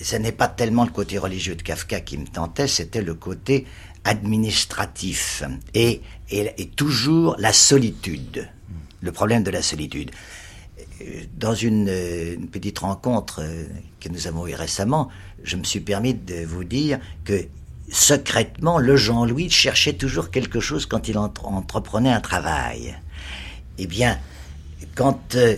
ce 0.00 0.16
n'est 0.16 0.32
pas 0.32 0.48
tellement 0.48 0.84
le 0.84 0.90
côté 0.90 1.18
religieux 1.18 1.54
de 1.54 1.62
Kafka 1.62 2.00
qui 2.00 2.16
me 2.16 2.26
tentait, 2.26 2.66
c'était 2.66 3.02
le 3.02 3.14
côté 3.14 3.66
administratif 4.04 5.42
et, 5.74 6.00
et, 6.30 6.68
toujours 6.76 7.36
la 7.38 7.52
solitude, 7.52 8.48
le 9.00 9.12
problème 9.12 9.42
de 9.42 9.50
la 9.50 9.62
solitude. 9.62 10.10
Dans 11.36 11.54
une, 11.54 11.88
une 11.88 12.48
petite 12.48 12.78
rencontre 12.80 13.40
euh, 13.42 13.64
que 14.00 14.10
nous 14.10 14.26
avons 14.26 14.46
eue 14.46 14.54
récemment, 14.54 15.08
je 15.42 15.56
me 15.56 15.64
suis 15.64 15.80
permis 15.80 16.12
de 16.12 16.44
vous 16.44 16.64
dire 16.64 16.98
que 17.24 17.46
secrètement, 17.90 18.78
le 18.78 18.96
Jean-Louis 18.96 19.48
cherchait 19.48 19.94
toujours 19.94 20.30
quelque 20.30 20.60
chose 20.60 20.86
quand 20.86 21.08
il 21.08 21.16
entreprenait 21.16 22.12
un 22.12 22.20
travail. 22.20 22.98
Eh 23.78 23.86
bien, 23.86 24.18
quand 24.94 25.34
euh, 25.36 25.56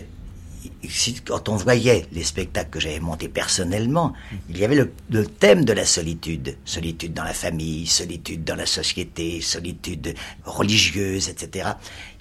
quand 1.24 1.48
on 1.48 1.56
voyait 1.56 2.06
les 2.12 2.24
spectacles 2.24 2.70
que 2.70 2.80
j'avais 2.80 3.00
montés 3.00 3.28
personnellement, 3.28 4.12
il 4.48 4.58
y 4.58 4.64
avait 4.64 4.74
le, 5.10 5.26
thème 5.26 5.64
de 5.64 5.72
la 5.72 5.84
solitude. 5.84 6.56
Solitude 6.64 7.14
dans 7.14 7.24
la 7.24 7.34
famille, 7.34 7.86
solitude 7.86 8.44
dans 8.44 8.56
la 8.56 8.66
société, 8.66 9.40
solitude 9.40 10.14
religieuse, 10.44 11.28
etc. 11.28 11.70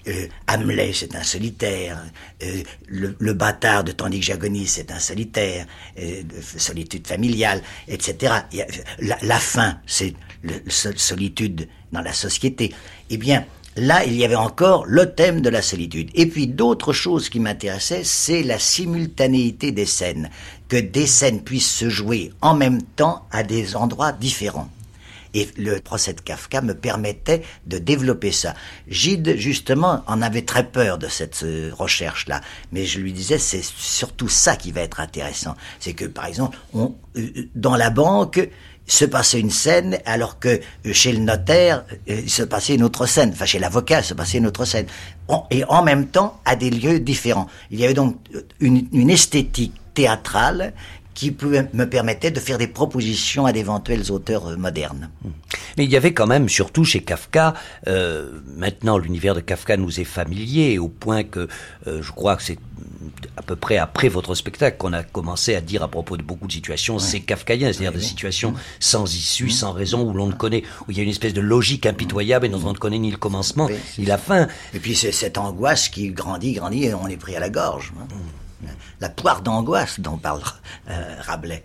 Euh, 0.06 0.26
Hamlet, 0.48 0.92
c'est 0.92 1.14
un 1.14 1.22
solitaire. 1.22 2.04
Euh, 2.42 2.62
le, 2.88 3.32
bâtard 3.32 3.84
de 3.84 3.92
Tandis 3.92 4.20
que 4.20 4.26
j'agonise, 4.26 4.70
c'est 4.70 4.90
un 4.90 4.98
solitaire. 5.00 5.66
Euh, 5.98 6.22
solitude 6.56 7.06
familiale, 7.06 7.62
etc. 7.88 8.34
La, 8.98 9.18
la 9.22 9.38
fin, 9.38 9.80
c'est 9.86 10.14
la 10.44 10.54
solitude 10.96 11.68
dans 11.92 12.00
la 12.00 12.12
société. 12.12 12.72
Eh 13.10 13.16
bien, 13.16 13.44
Là, 13.76 14.04
il 14.04 14.14
y 14.14 14.24
avait 14.24 14.34
encore 14.34 14.84
le 14.86 15.14
thème 15.14 15.40
de 15.40 15.48
la 15.48 15.62
solitude. 15.62 16.10
Et 16.14 16.26
puis 16.26 16.46
d'autres 16.46 16.92
choses 16.92 17.30
qui 17.30 17.40
m'intéressaient, 17.40 18.04
c'est 18.04 18.42
la 18.42 18.58
simultanéité 18.58 19.72
des 19.72 19.86
scènes. 19.86 20.28
Que 20.68 20.76
des 20.76 21.06
scènes 21.06 21.42
puissent 21.42 21.74
se 21.74 21.88
jouer 21.88 22.32
en 22.42 22.54
même 22.54 22.82
temps 22.82 23.26
à 23.30 23.42
des 23.42 23.74
endroits 23.74 24.12
différents. 24.12 24.68
Et 25.34 25.48
le 25.56 25.80
procès 25.80 26.12
de 26.12 26.20
Kafka 26.20 26.60
me 26.60 26.74
permettait 26.74 27.42
de 27.66 27.78
développer 27.78 28.32
ça. 28.32 28.54
Gide, 28.88 29.36
justement, 29.38 30.02
en 30.06 30.20
avait 30.20 30.42
très 30.42 30.64
peur 30.64 30.98
de 30.98 31.08
cette 31.08 31.42
euh, 31.42 31.70
recherche-là. 31.72 32.42
Mais 32.70 32.84
je 32.84 33.00
lui 33.00 33.14
disais, 33.14 33.38
c'est 33.38 33.64
surtout 33.64 34.28
ça 34.28 34.56
qui 34.56 34.72
va 34.72 34.82
être 34.82 35.00
intéressant. 35.00 35.54
C'est 35.80 35.94
que, 35.94 36.04
par 36.04 36.26
exemple, 36.26 36.58
on, 36.74 36.94
euh, 37.16 37.48
dans 37.54 37.76
la 37.76 37.88
banque, 37.88 38.46
se 38.86 39.04
passait 39.04 39.40
une 39.40 39.50
scène, 39.50 39.98
alors 40.06 40.38
que 40.38 40.48
euh, 40.86 40.92
chez 40.92 41.12
le 41.12 41.18
notaire, 41.18 41.84
euh, 42.10 42.20
il 42.24 42.30
se 42.30 42.42
passait 42.42 42.74
une 42.74 42.82
autre 42.82 43.06
scène. 43.06 43.30
Enfin, 43.32 43.46
chez 43.46 43.58
l'avocat, 43.58 44.00
il 44.00 44.04
se 44.04 44.14
passait 44.14 44.38
une 44.38 44.46
autre 44.46 44.64
scène. 44.64 44.86
Et 45.50 45.64
en 45.64 45.82
même 45.82 46.08
temps, 46.08 46.40
à 46.44 46.56
des 46.56 46.70
lieux 46.70 47.00
différents. 47.00 47.46
Il 47.70 47.80
y 47.80 47.84
avait 47.84 47.94
donc 47.94 48.16
euh, 48.34 48.42
une, 48.60 48.86
une 48.92 49.10
esthétique 49.10 49.74
théâtrale 49.94 50.72
qui 51.14 51.36
me 51.72 51.84
permettait 51.84 52.30
de 52.30 52.40
faire 52.40 52.58
des 52.58 52.66
propositions 52.66 53.46
à 53.46 53.52
d'éventuels 53.52 54.10
auteurs 54.10 54.56
modernes. 54.58 55.10
Mais 55.76 55.84
il 55.84 55.90
y 55.90 55.96
avait 55.96 56.14
quand 56.14 56.26
même, 56.26 56.48
surtout 56.48 56.84
chez 56.84 57.02
Kafka, 57.02 57.54
euh, 57.86 58.40
maintenant 58.56 58.98
l'univers 58.98 59.34
de 59.34 59.40
Kafka 59.40 59.76
nous 59.76 60.00
est 60.00 60.04
familier, 60.04 60.78
au 60.78 60.88
point 60.88 61.24
que 61.24 61.48
euh, 61.86 62.02
je 62.02 62.12
crois 62.12 62.36
que 62.36 62.42
c'est 62.42 62.58
à 63.36 63.42
peu 63.42 63.56
près 63.56 63.78
après 63.78 64.08
votre 64.08 64.34
spectacle 64.34 64.76
qu'on 64.76 64.92
a 64.92 65.02
commencé 65.02 65.54
à 65.54 65.60
dire 65.60 65.82
à 65.82 65.88
propos 65.88 66.16
de 66.16 66.22
beaucoup 66.22 66.46
de 66.46 66.52
situations, 66.52 66.98
c'est 66.98 67.20
kafkaïen, 67.20 67.72
c'est-à-dire 67.72 67.92
des 67.92 68.00
situations 68.00 68.54
sans 68.80 69.14
issue, 69.14 69.50
sans 69.50 69.72
raison, 69.72 70.08
où 70.08 70.12
l'on 70.12 70.26
ne 70.26 70.32
connaît, 70.32 70.62
où 70.86 70.90
il 70.90 70.96
y 70.96 71.00
a 71.00 71.02
une 71.02 71.10
espèce 71.10 71.34
de 71.34 71.40
logique 71.40 71.86
impitoyable 71.86 72.46
et 72.46 72.48
dont 72.48 72.62
on 72.64 72.72
ne 72.72 72.78
connaît 72.78 72.98
ni 72.98 73.10
le 73.10 73.16
commencement 73.16 73.68
ni 73.98 74.04
la 74.04 74.18
fin. 74.18 74.48
Et 74.74 74.78
puis 74.78 74.94
c'est 74.94 75.12
cette 75.12 75.38
angoisse 75.38 75.88
qui 75.88 76.10
grandit, 76.10 76.52
grandit, 76.52 76.84
et 76.84 76.94
on 76.94 77.08
est 77.08 77.16
pris 77.16 77.36
à 77.36 77.40
la 77.40 77.50
gorge. 77.50 77.92
Hein. 78.00 78.06
La 79.00 79.08
poire 79.08 79.42
d'angoisse 79.42 80.00
dont 80.00 80.18
parle 80.18 80.42
euh, 80.90 81.14
Rabelais 81.20 81.64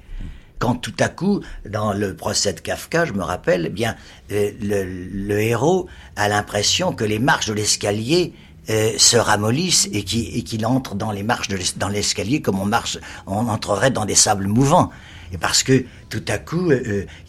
quand 0.60 0.74
tout 0.74 0.96
à 1.00 1.08
coup, 1.08 1.42
dans 1.70 1.94
le 1.94 2.16
procès 2.16 2.52
de 2.52 2.60
Kafka, 2.62 3.06
je 3.06 3.14
me 3.14 3.22
rappelle, 3.22 3.66
eh 3.68 3.70
bien, 3.70 3.96
euh, 4.32 4.50
le, 4.60 5.40
héros 5.40 5.88
a 6.16 6.28
l'impression 6.30 6.94
que 6.94 7.04
les 7.04 7.20
marches 7.20 7.46
de 7.46 7.54
l'escalier 7.54 8.34
euh, 8.72 8.94
se 8.98 9.18
ramollissent 9.18 9.88
et 9.94 10.04
qu'il 10.04 10.66
entre 10.66 10.96
dans 10.96 11.12
les 11.12 11.22
marches 11.22 11.48
de 11.48 11.60
dans 11.76 11.90
l'escalier 11.90 12.42
comme 12.42 12.60
on 12.60 12.66
marche, 12.66 12.98
on 13.28 13.48
entrerait 13.50 13.92
dans 13.92 14.06
des 14.06 14.16
sables 14.16 14.48
mouvants. 14.48 14.90
Et 15.32 15.38
parce 15.38 15.62
que 15.62 15.86
tout 16.10 16.26
à 16.28 16.40
coup, 16.40 16.72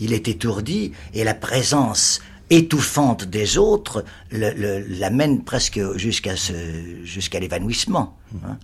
il 0.01 0.13
est 0.15 0.27
étourdi 0.27 0.93
et 1.13 1.23
la 1.23 1.35
présence 1.35 2.23
étouffante 2.51 3.25
des 3.25 3.59
autres 3.59 4.05
l'amène 4.31 5.45
presque 5.45 5.81
jusqu'à 5.97 7.41
l'évanouissement. 7.41 8.17
Hein. 8.45 8.57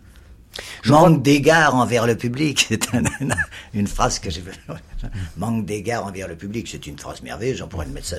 Manque 0.87 1.23
d'égard 1.23 1.75
envers 1.75 2.07
le 2.07 2.17
public, 2.17 2.67
c'est 2.69 2.87
une 3.73 3.87
phrase 3.87 4.19
que 4.19 4.31
j'ai 4.31 4.43
Manque 5.37 5.65
d'égard 5.67 6.07
envers 6.07 6.29
le 6.29 6.37
public, 6.37 6.69
c'est 6.71 6.87
une 6.87 6.99
phrase 6.99 7.23
merveilleuse, 7.23 7.63
on 7.63 7.69
pourrait 7.69 7.87
le 7.87 7.93
mettre 7.93 8.07
ça. 8.07 8.17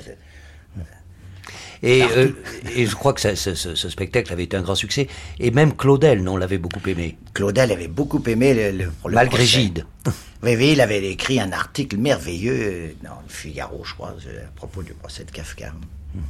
Et, 1.83 2.01
euh, 2.03 2.31
et, 2.75 2.85
je 2.87 2.95
crois 2.95 3.13
que 3.13 3.21
ça, 3.21 3.35
ce, 3.35 3.53
ce, 3.53 3.89
spectacle 3.89 4.31
avait 4.31 4.45
été 4.45 4.57
un 4.57 4.61
grand 4.61 4.75
succès. 4.75 5.07
Et 5.39 5.51
même 5.51 5.75
Claudel, 5.75 6.23
non, 6.23 6.37
l'avait 6.37 6.57
beaucoup 6.57 6.81
aimé. 6.89 7.17
Claudel 7.33 7.71
avait 7.71 7.87
beaucoup 7.87 8.23
aimé 8.25 8.71
le, 8.71 8.85
le, 8.85 8.91
Malgré 9.11 9.45
Gide. 9.45 9.85
Oui, 10.43 10.55
oui, 10.57 10.71
il 10.73 10.81
avait 10.81 11.03
écrit 11.09 11.39
un 11.39 11.51
article 11.51 11.97
merveilleux 11.97 12.95
dans 13.03 13.19
le 13.27 13.33
Figaro, 13.33 13.83
je 13.83 13.93
crois, 13.95 14.09
à 14.09 14.51
propos 14.55 14.83
du 14.83 14.93
procès 14.93 15.23
de 15.23 15.31
Kafka. 15.31 15.73
Mhm. 16.13 16.21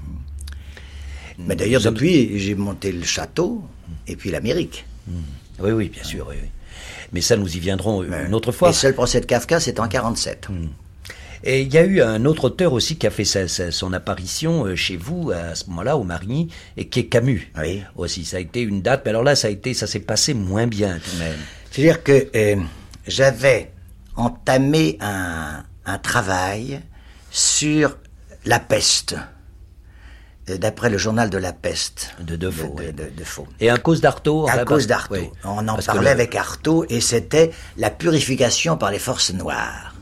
Mais 1.48 1.56
d'ailleurs, 1.58 1.82
depuis, 1.82 2.40
j'ai 2.40 2.56
monté 2.56 2.94
le 2.94 3.04
château 3.04 3.62
et 4.08 4.16
puis 4.16 4.32
l'Amérique. 4.32 4.86
Mhm. 5.08 5.24
Oui, 5.60 5.72
oui, 5.72 5.90
bien 5.90 6.04
sûr. 6.04 6.28
Oui, 6.30 6.36
Mais 7.12 7.22
ça, 7.22 7.38
nous 7.38 7.56
y 7.56 7.60
viendrons 7.60 8.04
une 8.04 8.34
autre 8.34 8.52
fois. 8.52 8.70
Le 8.70 8.74
seul 8.74 8.94
procès 8.94 9.22
de 9.22 9.26
Kafka, 9.26 9.60
c'est 9.60 9.80
en 9.80 9.88
47. 9.88 10.50
Hmm. 10.50 10.68
Et 11.44 11.62
il 11.62 11.72
y 11.72 11.78
a 11.78 11.84
eu 11.84 12.02
un 12.02 12.26
autre 12.26 12.46
auteur 12.46 12.74
aussi 12.74 12.98
qui 12.98 13.06
a 13.06 13.12
fait 13.12 13.26
son 13.26 13.94
apparition 13.94 14.66
euh, 14.66 14.76
chez 14.76 14.98
vous 14.98 15.32
à 15.32 15.54
ce 15.54 15.70
moment-là, 15.70 15.96
au 15.96 16.04
Marigny, 16.04 16.50
et 16.76 16.88
qui 16.88 17.02
est 17.02 17.06
Camus. 17.06 17.52
Oui. 17.58 17.84
Aussi, 17.96 18.26
ça 18.26 18.38
a 18.38 18.40
été 18.40 18.62
une 18.62 18.82
date, 18.82 19.04
mais 19.06 19.12
alors 19.12 19.24
là, 19.24 19.36
ça 19.36 19.48
a 19.48 19.52
été, 19.52 19.76
ça 19.76 19.86
s'est 19.86 20.00
passé 20.00 20.34
moins 20.34 20.66
bien 20.66 20.98
tout 20.98 21.12
de 21.16 21.20
même. 21.20 21.38
C'est-à-dire 21.70 22.02
que 22.04 22.30
euh, 22.36 22.56
j'avais 23.06 23.72
entamé 24.16 24.98
un, 25.02 25.64
un 25.86 25.98
travail 26.00 26.82
sur 27.30 27.98
la 28.46 28.60
peste. 28.60 29.16
Euh, 30.50 30.58
d'après 30.58 30.92
le 30.92 30.98
journal 30.98 31.32
de 31.32 31.40
la 31.40 31.54
peste. 31.54 32.16
De 32.20 32.36
Defoe. 32.36 32.76
De, 32.76 32.92
de, 32.92 33.10
Et 33.60 33.70
un 33.72 33.78
cause 33.78 34.00
d'Artaud 34.00 34.48
À 34.48 34.64
cause 34.64 34.86
d'Artaud. 34.86 35.34
On 35.44 35.68
en 35.68 35.78
parlait 35.78 36.12
avec 36.12 36.36
Artaud 36.36 36.86
et 36.88 37.02
c'était 37.02 37.52
la 37.78 37.90
purification 37.90 38.78
par 38.78 38.92
les 38.92 39.00
forces 39.00 39.34
noires. 39.34 39.96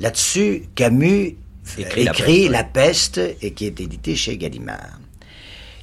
Là-dessus, 0.00 0.64
Camus 0.74 1.36
écrit, 1.76 2.48
la, 2.48 2.64
peste. 2.64 3.20
et 3.40 3.52
qui 3.52 3.66
est 3.66 3.80
édité 3.80 4.16
chez 4.16 4.36
Gallimard. 4.36 4.98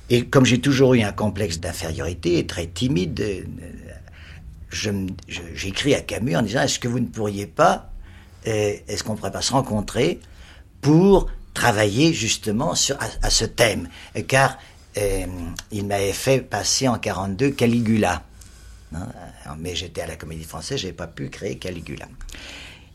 Et 0.09 0.25
comme 0.25 0.45
j'ai 0.45 0.59
toujours 0.59 0.93
eu 0.93 1.01
un 1.01 1.11
complexe 1.13 1.59
d'infériorité 1.59 2.37
et 2.39 2.45
très 2.45 2.67
timide, 2.67 3.19
euh, 3.21 5.07
j'écris 5.53 5.95
à 5.95 6.01
Camus 6.01 6.35
en 6.35 6.41
disant 6.41 6.61
est-ce 6.61 6.79
que 6.79 6.89
vous 6.89 6.99
ne 6.99 7.07
pourriez 7.07 7.47
pas, 7.47 7.89
euh, 8.47 8.73
est-ce 8.87 9.03
qu'on 9.03 9.13
ne 9.13 9.17
pourrait 9.17 9.31
pas 9.31 9.41
se 9.41 9.53
rencontrer 9.53 10.19
pour 10.81 11.27
travailler 11.55 12.13
justement 12.13 12.75
sur, 12.75 12.95
à, 12.99 13.29
ce 13.31 13.45
thème, 13.45 13.89
car 14.27 14.59
euh, 14.97 15.25
il 15.71 15.87
m'avait 15.87 16.13
fait 16.13 16.41
passer 16.41 16.87
en 16.87 16.99
42 16.99 17.49
Caligula. 17.51 18.21
Hein, 18.93 19.07
mais 19.57 19.75
j'étais 19.75 20.01
à 20.01 20.07
la 20.07 20.15
Comédie 20.15 20.43
Française, 20.43 20.79
j'ai 20.79 20.93
pas 20.93 21.07
pu 21.07 21.29
créer 21.29 21.57
Caligula. 21.57 22.05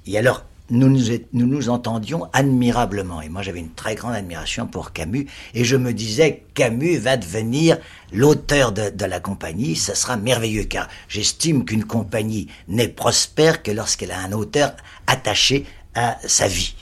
Et 0.06 0.16
alors, 0.16 0.44
nous 0.70 0.88
nous, 0.88 1.18
nous 1.32 1.68
entendions 1.68 2.28
admirablement. 2.32 3.20
Et 3.22 3.28
moi, 3.28 3.42
j'avais 3.42 3.58
une 3.58 3.72
très 3.72 3.96
grande 3.96 4.14
admiration 4.14 4.68
pour 4.68 4.92
Camus. 4.92 5.26
Et 5.52 5.64
je 5.64 5.74
me 5.74 5.92
disais, 5.92 6.44
Camus 6.54 6.98
va 6.98 7.16
devenir 7.16 7.76
l'auteur 8.12 8.70
de, 8.70 8.90
de, 8.90 9.04
la 9.04 9.18
compagnie. 9.18 9.74
Ça 9.74 9.96
sera 9.96 10.16
merveilleux, 10.16 10.64
car 10.64 10.88
j'estime 11.08 11.64
qu'une 11.64 11.84
compagnie 11.84 12.46
n'est 12.68 12.88
prospère 12.88 13.64
que 13.64 13.72
lorsqu'elle 13.72 14.12
a 14.12 14.20
un 14.20 14.30
auteur 14.30 14.76
attaché 15.08 15.66
à 15.94 16.18
sa 16.24 16.46
vie 16.46 16.76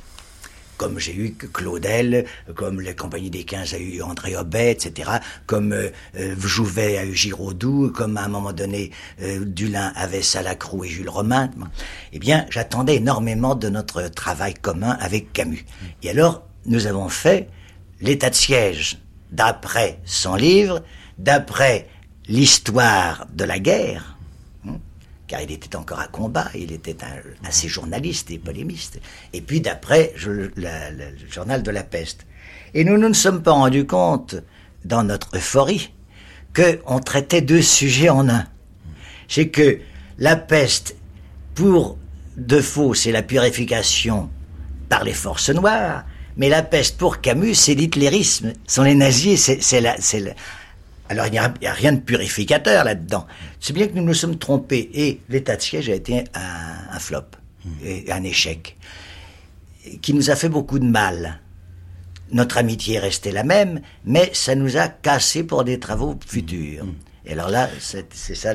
comme 0.79 0.99
j'ai 0.99 1.14
eu 1.14 1.35
Claudel, 1.35 2.25
comme 2.55 2.81
la 2.81 2.95
Compagnie 2.95 3.29
des 3.29 3.45
15 3.45 3.75
a 3.75 3.79
eu 3.79 4.01
André 4.01 4.37
Aubet, 4.37 4.71
etc., 4.73 5.11
comme 5.47 5.73
euh, 5.73 5.91
euh, 6.17 6.35
Jouvet 6.38 6.97
a 6.97 7.05
eu 7.05 7.14
Giraudoux, 7.14 7.93
comme 7.95 8.17
à 8.17 8.25
un 8.25 8.29
moment 8.29 8.53
donné 8.53 8.93
euh, 9.21 9.45
Dulin 9.45 9.93
avait 9.97 10.23
Salacrou 10.23 10.85
et 10.85 10.88
Jules 10.88 11.11
Romain. 11.11 11.51
Eh 12.12 12.19
bien, 12.19 12.47
j'attendais 12.49 12.97
énormément 12.97 13.55
de 13.55 13.69
notre 13.69 14.09
travail 14.09 14.55
commun 14.55 14.97
avec 15.01 15.33
Camus. 15.33 15.67
Et 16.03 16.11
alors, 16.11 16.47
nous 16.64 16.87
avons 16.87 17.09
fait 17.09 17.51
l'état 18.01 18.31
de 18.31 18.35
siège 18.35 18.99
d'après 19.33 20.01
son 20.05 20.37
livre, 20.37 20.83
d'après 21.19 21.88
l'histoire 22.29 23.27
de 23.35 23.45
la 23.45 23.59
guerre, 23.59 24.18
car 25.29 25.43
il 25.43 25.53
était 25.53 25.77
encore 25.77 26.01
à 26.01 26.09
combat, 26.09 26.49
il 26.55 26.73
était 26.73 26.97
un, 27.05 27.47
assez 27.47 27.69
journaliste 27.69 28.31
et 28.31 28.38
polémiste. 28.38 28.99
Et 29.33 29.41
puis 29.41 29.61
d'après, 29.61 30.12
le 30.27 30.51
journal 31.31 31.62
de 31.62 31.71
la 31.71 31.85
peste. 31.85 32.27
Et 32.75 32.85
nous 32.85 32.97
ne 32.97 33.09
nous 33.09 33.14
sommes 33.14 33.43
pas 33.43 33.53
rendus 33.53 33.87
compte, 33.87 34.37
dans 34.85 35.05
notre 35.05 35.37
euphorie, 35.37 35.93
qu'on 36.55 36.99
traitait 36.99 37.43
deux 37.43 37.62
sujets 37.62 38.09
en 38.09 38.29
un. 38.29 38.47
C'est 39.29 39.49
que 39.49 39.79
la 40.19 40.37
peste, 40.37 40.97
pour 41.55 41.99
Defoe, 42.37 42.95
c'est 42.95 43.12
la 43.12 43.23
purification 43.23 44.31
par 44.88 45.05
les 45.05 45.12
forces 45.12 45.51
noires, 45.51 46.05
mais 46.37 46.49
la 46.49 46.62
peste 46.62 46.97
pour 46.97 47.21
Camus, 47.21 47.55
c'est 47.55 47.75
l'hitlérisme, 47.75 48.53
sont 48.67 48.85
les 48.85 48.95
nazis, 48.95 49.59
c'est 49.61 49.81
la, 49.81 49.97
alors 51.09 51.27
il 51.27 51.33
n'y 51.33 51.38
a, 51.38 51.53
rien 51.73 51.92
de 51.92 52.01
purificateur 52.01 52.85
là-dedans. 52.85 53.27
C'est 53.61 53.73
bien 53.73 53.88
que 53.88 53.94
nous 53.94 54.05
nous 54.05 54.14
sommes 54.14 54.38
trompés 54.38 54.90
et 54.92 55.21
l'état 55.29 55.57
de 55.57 55.62
siège 55.62 55.88
a 55.88 55.94
été 55.94 56.25
un, 56.35 56.99
flop, 56.99 57.25
et 57.83 58.11
un 58.12 58.23
échec, 58.25 58.77
qui 60.03 60.14
nous 60.14 60.31
a 60.31 60.37
fait 60.37 60.49
beaucoup 60.49 60.79
de 60.79 60.87
mal. 60.87 61.40
Notre 62.31 62.59
amitié 62.59 62.97
est 62.97 63.01
restée 63.01 63.33
la 63.33 63.42
même, 63.42 63.81
mais 64.05 64.31
ça 64.35 64.55
nous 64.55 64.77
a 64.77 64.88
cassé 64.88 65.44
pour 65.44 65.64
des 65.64 65.79
travaux 65.79 66.18
futurs. 66.27 66.85
Et 67.25 67.33
alors 67.33 67.49
là, 67.49 67.68
c'est 67.79 68.35
ça 68.35 68.53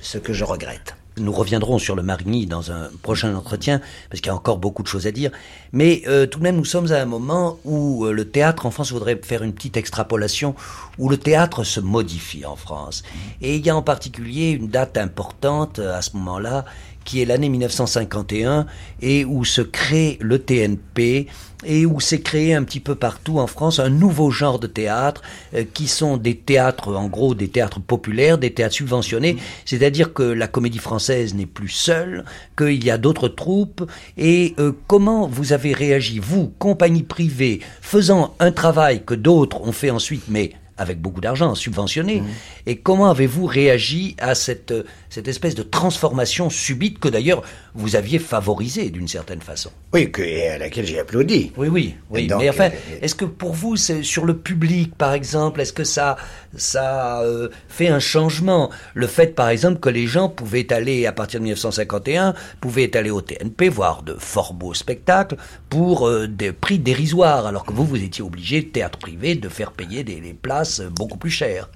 ce 0.00 0.18
que 0.18 0.32
je 0.32 0.44
regrette. 0.44 0.94
Nous 1.16 1.32
reviendrons 1.32 1.78
sur 1.78 1.94
le 1.94 2.02
Marigny 2.02 2.46
dans 2.46 2.72
un 2.72 2.90
prochain 3.02 3.34
entretien, 3.36 3.80
parce 4.10 4.20
qu'il 4.20 4.28
y 4.28 4.30
a 4.30 4.34
encore 4.34 4.58
beaucoup 4.58 4.82
de 4.82 4.88
choses 4.88 5.06
à 5.06 5.12
dire. 5.12 5.30
Mais 5.72 6.02
euh, 6.08 6.26
tout 6.26 6.40
de 6.40 6.42
même, 6.44 6.56
nous 6.56 6.64
sommes 6.64 6.90
à 6.90 7.00
un 7.00 7.04
moment 7.04 7.58
où 7.64 8.04
euh, 8.04 8.12
le 8.12 8.28
théâtre 8.28 8.66
en 8.66 8.72
France, 8.72 8.88
je 8.88 8.94
voudrais 8.94 9.20
faire 9.22 9.44
une 9.44 9.52
petite 9.52 9.76
extrapolation, 9.76 10.56
où 10.98 11.08
le 11.08 11.16
théâtre 11.16 11.62
se 11.62 11.78
modifie 11.78 12.44
en 12.44 12.56
France. 12.56 13.04
Et 13.40 13.56
il 13.56 13.64
y 13.64 13.70
a 13.70 13.76
en 13.76 13.82
particulier 13.82 14.50
une 14.50 14.68
date 14.68 14.98
importante 14.98 15.78
euh, 15.78 15.96
à 15.96 16.02
ce 16.02 16.16
moment-là, 16.16 16.64
qui 17.04 17.20
est 17.20 17.24
l'année 17.24 17.48
1951 17.48 18.66
et 19.02 19.24
où 19.24 19.44
se 19.44 19.60
crée 19.60 20.18
le 20.20 20.38
TNP 20.38 21.26
et 21.66 21.86
où 21.86 22.00
s'est 22.00 22.20
créé 22.20 22.54
un 22.54 22.62
petit 22.62 22.80
peu 22.80 22.94
partout 22.94 23.38
en 23.38 23.46
France 23.46 23.78
un 23.78 23.88
nouveau 23.88 24.30
genre 24.30 24.58
de 24.58 24.66
théâtre 24.66 25.22
euh, 25.54 25.64
qui 25.72 25.88
sont 25.88 26.16
des 26.16 26.36
théâtres 26.36 26.94
en 26.94 27.06
gros 27.08 27.34
des 27.34 27.48
théâtres 27.48 27.80
populaires, 27.80 28.38
des 28.38 28.52
théâtres 28.52 28.74
subventionnés, 28.74 29.36
c'est-à-dire 29.64 30.12
que 30.12 30.22
la 30.22 30.46
comédie 30.46 30.78
française 30.78 31.34
n'est 31.34 31.46
plus 31.46 31.68
seule, 31.68 32.24
qu'il 32.56 32.84
y 32.84 32.90
a 32.90 32.98
d'autres 32.98 33.28
troupes 33.28 33.88
et 34.16 34.54
euh, 34.58 34.72
comment 34.86 35.26
vous 35.26 35.52
avez 35.52 35.72
réagi 35.72 36.18
vous, 36.18 36.52
compagnie 36.58 37.02
privée, 37.02 37.60
faisant 37.80 38.34
un 38.40 38.52
travail 38.52 39.02
que 39.04 39.14
d'autres 39.14 39.62
ont 39.62 39.72
fait 39.72 39.90
ensuite 39.90 40.24
mais 40.28 40.52
avec 40.76 41.00
beaucoup 41.00 41.20
d'argent, 41.20 41.54
subventionné. 41.54 42.20
Mmh. 42.20 42.26
Et 42.66 42.76
comment 42.76 43.08
avez-vous 43.10 43.46
réagi 43.46 44.16
à 44.18 44.34
cette, 44.34 44.74
cette 45.14 45.28
espèce 45.28 45.54
de 45.54 45.62
transformation 45.62 46.50
subite 46.50 46.98
que 46.98 47.06
d'ailleurs 47.06 47.44
vous 47.74 47.94
aviez 47.94 48.18
favorisée 48.18 48.90
d'une 48.90 49.06
certaine 49.06 49.40
façon 49.40 49.70
Oui, 49.92 50.10
que, 50.10 50.22
et 50.22 50.48
à 50.48 50.58
laquelle 50.58 50.84
j'ai 50.86 50.98
applaudi. 50.98 51.52
Oui, 51.56 51.68
oui, 51.68 51.94
oui. 52.10 52.28
Mais 52.36 52.50
enfin, 52.50 52.70
euh, 52.70 52.98
est-ce 53.00 53.14
que 53.14 53.24
pour 53.24 53.52
vous, 53.52 53.76
sur 53.76 54.24
le 54.24 54.36
public, 54.36 54.92
par 54.96 55.12
exemple, 55.12 55.60
est-ce 55.60 55.72
que 55.72 55.84
ça, 55.84 56.16
ça 56.56 57.20
euh, 57.20 57.48
fait 57.68 57.86
un 57.86 58.00
changement? 58.00 58.72
Le 58.94 59.06
fait, 59.06 59.36
par 59.36 59.50
exemple, 59.50 59.78
que 59.78 59.88
les 59.88 60.08
gens 60.08 60.28
pouvaient 60.28 60.72
aller, 60.72 61.06
à 61.06 61.12
partir 61.12 61.38
de 61.38 61.44
1951, 61.44 62.34
pouvaient 62.60 62.96
aller 62.96 63.10
au 63.10 63.20
TNP, 63.20 63.68
voir 63.68 64.02
de 64.02 64.14
fort 64.18 64.52
beaux 64.52 64.74
spectacles 64.74 65.36
pour 65.70 66.08
euh, 66.08 66.26
des 66.26 66.50
prix 66.50 66.80
dérisoires, 66.80 67.46
alors 67.46 67.64
que 67.64 67.72
vous, 67.72 67.84
vous 67.84 68.02
étiez 68.02 68.24
obligé, 68.24 68.66
théâtre 68.66 68.98
privé, 68.98 69.36
de 69.36 69.48
faire 69.48 69.70
payer 69.70 70.02
des, 70.02 70.16
des 70.16 70.34
places 70.34 70.80
beaucoup 70.80 71.18
plus 71.18 71.30
chères. 71.30 71.68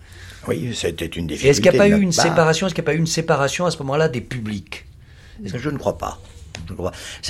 Oui, 0.47 0.73
c'était 0.75 1.07
une 1.07 1.27
difficulté. 1.27 1.49
Est-ce 1.51 1.61
qu'il 1.61 1.71
n'y 1.71 1.77
a 1.77 1.81
pas 1.81 1.89
eu 1.89 2.01
une 2.01 2.13
séparation 2.13 2.67
Est-ce 2.67 2.75
qu'il 2.75 2.83
n'y 2.83 2.89
a 2.89 2.93
pas 2.93 2.95
eu 2.95 2.99
une 2.99 3.07
séparation 3.07 3.67
à 3.67 3.71
ce 3.71 3.79
moment-là 3.79 4.09
des 4.09 4.21
publics 4.21 4.87
Je 5.43 5.71
ne 5.71 5.79
crois 5.79 5.99
pas? 5.99 6.21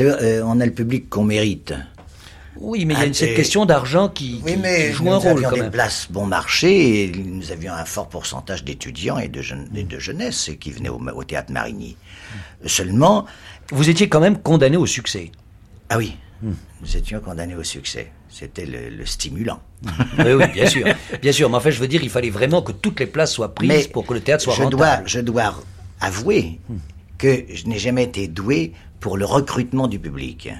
Euh, 0.00 0.42
on 0.44 0.60
a 0.60 0.66
le 0.66 0.72
public 0.72 1.08
qu'on 1.08 1.24
mérite. 1.24 1.74
Oui, 2.60 2.84
mais 2.84 2.94
il 2.94 3.00
y 3.00 3.02
a 3.02 3.06
une, 3.06 3.14
cette 3.14 3.36
question 3.36 3.66
d'argent 3.66 4.08
qui, 4.08 4.40
oui, 4.44 4.56
mais 4.60 4.92
joue 4.92 5.12
un 5.12 5.18
rôle. 5.18 5.40
Nous 5.40 5.46
avions 5.46 5.64
des 5.64 5.70
places 5.70 6.08
bon 6.10 6.26
marché 6.26 7.04
et 7.04 7.12
nous 7.12 7.52
avions 7.52 7.72
un 7.72 7.84
fort 7.84 8.08
pourcentage 8.08 8.64
d'étudiants 8.64 9.18
et 9.18 9.28
de, 9.28 9.42
jeunes, 9.42 9.68
de 9.70 9.98
jeunesse 9.98 10.50
qui 10.58 10.72
venaient 10.72 10.88
au, 10.88 11.00
au 11.14 11.24
théâtre 11.24 11.52
Marigny. 11.52 11.96
Seulement. 12.66 13.26
Vous 13.70 13.88
étiez 13.90 14.08
quand 14.08 14.20
même 14.20 14.38
condamné 14.38 14.76
au 14.76 14.86
succès. 14.86 15.30
Ah 15.88 15.98
oui, 15.98 16.16
hmm. 16.42 16.52
nous 16.80 16.96
étions 16.96 17.20
condamnés 17.20 17.54
au 17.54 17.62
succès. 17.62 18.10
C'était 18.38 18.66
le, 18.66 19.04
stimulant. 19.04 19.60
oui, 20.18 20.32
oui, 20.32 20.46
bien 20.52 20.66
sûr. 20.66 20.86
Bien 21.20 21.32
sûr. 21.32 21.50
Mais 21.50 21.56
en 21.56 21.60
fait, 21.60 21.72
je 21.72 21.80
veux 21.80 21.88
dire, 21.88 22.04
il 22.04 22.10
fallait 22.10 22.30
vraiment 22.30 22.62
que 22.62 22.70
toutes 22.70 23.00
les 23.00 23.06
places 23.06 23.32
soient 23.32 23.52
prises 23.52 23.88
pour 23.88 24.06
que 24.06 24.14
le 24.14 24.20
théâtre 24.20 24.44
soit 24.44 24.54
je 24.54 24.62
rentable. 24.62 24.76
Dois, 24.76 25.06
je 25.06 25.18
dois 25.18 25.54
avouer 26.00 26.60
que 27.18 27.44
je 27.52 27.66
n'ai 27.66 27.78
jamais 27.78 28.04
été 28.04 28.28
doué 28.28 28.74
pour 29.00 29.16
le 29.16 29.24
recrutement 29.24 29.88
du 29.88 29.98
public. 29.98 30.50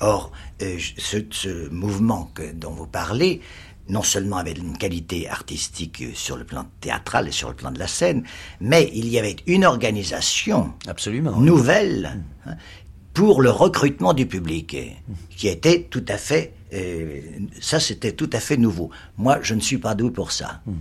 Or, 0.00 0.32
euh, 0.62 0.78
ce, 0.96 1.68
mouvement 1.68 2.30
que, 2.32 2.50
dont 2.50 2.72
vous 2.72 2.86
parlez, 2.86 3.42
non 3.90 4.02
seulement 4.02 4.38
avait 4.38 4.52
une 4.52 4.78
qualité 4.78 5.28
artistique 5.28 6.02
sur 6.14 6.38
le 6.38 6.44
plan 6.44 6.66
théâtral 6.80 7.28
et 7.28 7.32
sur 7.32 7.50
le 7.50 7.56
plan 7.56 7.70
de 7.70 7.78
la 7.78 7.88
scène, 7.88 8.24
mais 8.58 8.90
il 8.94 9.08
y 9.08 9.18
avait 9.18 9.36
une 9.46 9.66
organisation 9.66 10.72
Absolument, 10.88 11.36
nouvelle 11.36 12.22
hein, 12.46 12.54
pour 13.12 13.42
le 13.42 13.50
recrutement 13.50 14.14
du 14.14 14.24
public, 14.24 14.74
qui 15.28 15.48
était 15.48 15.82
tout 15.90 16.04
à 16.08 16.16
fait 16.16 16.54
ça, 17.60 17.80
c'était 17.80 18.12
tout 18.12 18.30
à 18.32 18.40
fait 18.40 18.56
nouveau. 18.56 18.90
Moi, 19.18 19.38
je 19.42 19.54
ne 19.54 19.60
suis 19.60 19.78
pas 19.78 19.94
doué 19.94 20.10
pour 20.10 20.30
ça. 20.32 20.60
Hmm. 20.66 20.74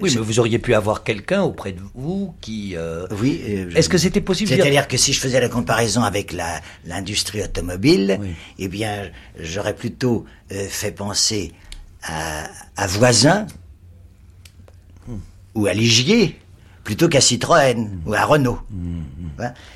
Oui, 0.00 0.12
mais 0.14 0.20
vous 0.20 0.40
auriez 0.40 0.58
pu 0.58 0.74
avoir 0.74 1.04
quelqu'un 1.04 1.42
auprès 1.42 1.72
de 1.72 1.80
vous 1.94 2.34
qui. 2.40 2.76
Euh, 2.76 3.06
oui. 3.20 3.40
Euh, 3.48 3.70
Est-ce 3.74 3.88
que 3.88 3.98
c'était 3.98 4.20
possible 4.20 4.48
C'est-à-dire 4.48 4.88
que 4.88 4.96
si 4.96 5.12
je 5.12 5.20
faisais 5.20 5.40
la 5.40 5.48
comparaison 5.48 6.02
avec 6.02 6.32
la 6.32 6.60
l'industrie 6.84 7.42
automobile, 7.42 8.18
eh 8.58 8.68
bien, 8.68 9.10
j'aurais 9.38 9.74
plutôt 9.74 10.24
euh, 10.52 10.66
fait 10.68 10.92
penser 10.92 11.52
à, 12.02 12.48
à 12.76 12.86
Voisin 12.86 13.46
hmm. 15.06 15.16
ou 15.54 15.66
à 15.66 15.74
Ligier 15.74 16.38
plutôt 16.82 17.08
qu'à 17.08 17.20
Citroën 17.20 17.74
hmm. 17.76 18.00
ou 18.06 18.14
à 18.14 18.24
Renault. 18.24 18.60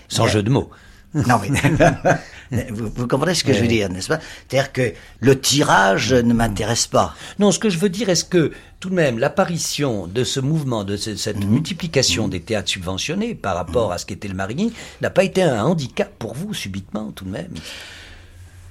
Sans 0.09 0.27
jeu 0.27 0.43
de 0.43 0.51
mots. 0.51 0.71
Non, 1.15 1.41
mais 1.43 1.51
vous, 2.51 3.07
comprenez 3.07 3.35
ce 3.35 3.45
que 3.45 3.53
je 3.53 3.61
veux 3.61 3.69
dire, 3.69 3.89
n'est-ce 3.89 4.09
pas? 4.09 4.19
C'est-à-dire 4.49 4.73
que 4.73 4.93
le 5.21 5.39
tirage 5.39 6.13
ne 6.13 6.35
m'intéresse 6.35 6.87
pas. 6.87 7.15
Non, 7.39 7.53
ce 7.53 7.59
que 7.59 7.71
je 7.71 7.79
veux 7.79 7.89
dire, 7.89 8.09
est-ce 8.09 8.25
que 8.25 8.53
tout 8.81 8.91
de 8.91 8.95
même 8.95 9.19
l'apparition 9.19 10.07
de 10.07 10.25
ce 10.25 10.41
mouvement, 10.41 10.85
de 10.85 10.97
cette 10.97 11.37
mhm. 11.37 11.49
multiplication 11.49 12.29
des 12.29 12.41
théâtres 12.41 12.71
subventionnés 12.71 13.35
par 13.35 13.55
rapport 13.55 13.93
à 13.93 13.99
ce 13.99 14.07
qu'était 14.07 14.29
le 14.29 14.35
Marigny, 14.35 14.73
n'a 15.01 15.11
pas 15.11 15.25
été 15.25 15.43
un 15.43 15.65
handicap 15.65 16.11
pour 16.19 16.35
vous 16.35 16.55
subitement, 16.55 17.13
tout 17.13 17.25
de 17.25 17.31
même? 17.31 17.53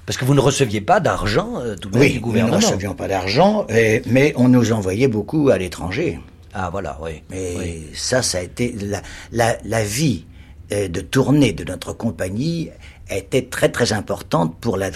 Parce 0.04 0.18
que 0.18 0.24
vous 0.24 0.34
ne 0.34 0.40
receviez 0.40 0.80
pas 0.80 1.00
d'argent 1.00 1.60
euh, 1.60 1.76
tout 1.76 1.88
de 1.88 1.94
même 1.96 2.08
oui, 2.08 2.12
du 2.14 2.20
gouvernement. 2.20 2.56
Nous 2.56 2.62
ne 2.62 2.66
recevions 2.66 2.94
pas 2.94 3.08
d'argent, 3.08 3.66
mais 3.70 4.34
on 4.36 4.48
nous 4.48 4.72
envoyait 4.72 5.08
beaucoup 5.08 5.50
à 5.50 5.58
l'étranger. 5.58 6.18
Ah 6.52 6.68
voilà, 6.70 6.98
oui. 7.00 7.22
Mais 7.30 7.78
ça, 7.94 8.22
ça 8.22 8.38
a 8.38 8.40
été 8.42 8.74
la, 8.80 9.02
la, 9.30 9.56
la 9.64 9.84
vie 9.84 10.24
euh, 10.72 10.88
de 10.88 11.00
tournée 11.00 11.52
de 11.52 11.64
notre 11.64 11.92
compagnie 11.92 12.70
était 13.10 13.46
très 13.46 13.68
très 13.70 13.92
importante 13.92 14.58
pour 14.60 14.76
la, 14.76 14.90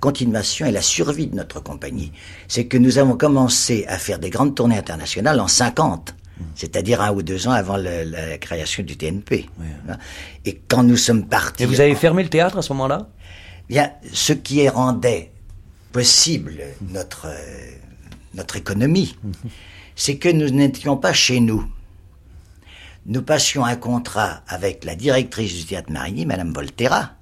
continuation 0.00 0.66
et 0.66 0.72
la 0.72 0.82
survie 0.82 1.26
de 1.26 1.36
notre 1.36 1.60
compagnie. 1.60 2.12
C'est 2.48 2.66
que 2.66 2.76
nous 2.76 2.98
avons 2.98 3.16
commencé 3.16 3.84
à 3.88 3.98
faire 3.98 4.18
des 4.18 4.30
grandes 4.30 4.54
tournées 4.54 4.78
internationales 4.78 5.40
en 5.40 5.48
50 5.48 6.14
c'est-à-dire 6.54 7.00
un 7.00 7.12
ou 7.12 7.22
deux 7.22 7.48
ans 7.48 7.52
avant 7.52 7.78
la 7.78 8.36
création 8.36 8.82
du 8.82 8.98
TNP. 8.98 9.48
Et 10.44 10.60
quand 10.68 10.82
nous 10.82 10.98
sommes 10.98 11.24
partis... 11.24 11.62
Et 11.62 11.66
vous 11.66 11.80
avez 11.80 11.94
fermé 11.94 12.22
le 12.22 12.28
théâtre 12.28 12.58
à 12.58 12.62
ce 12.62 12.74
moment-là? 12.74 13.08
Bien, 13.70 13.92
ce 14.12 14.34
qui 14.34 14.68
rendait 14.68 15.32
possible 15.92 16.58
notre, 16.90 17.28
notre 18.34 18.56
économie, 18.56 19.16
c'est 19.94 20.18
que 20.18 20.28
nous 20.28 20.50
n'étions 20.50 20.98
pas 20.98 21.14
chez 21.14 21.40
nous 21.40 21.66
nous 23.06 23.22
passions 23.22 23.64
un 23.64 23.76
contrat 23.76 24.42
avec 24.48 24.84
la 24.84 24.96
directrice 24.96 25.54
du 25.54 25.64
théâtre 25.64 25.92
Marigny, 25.92 26.26
Madame 26.26 26.52
Volterra, 26.52 27.12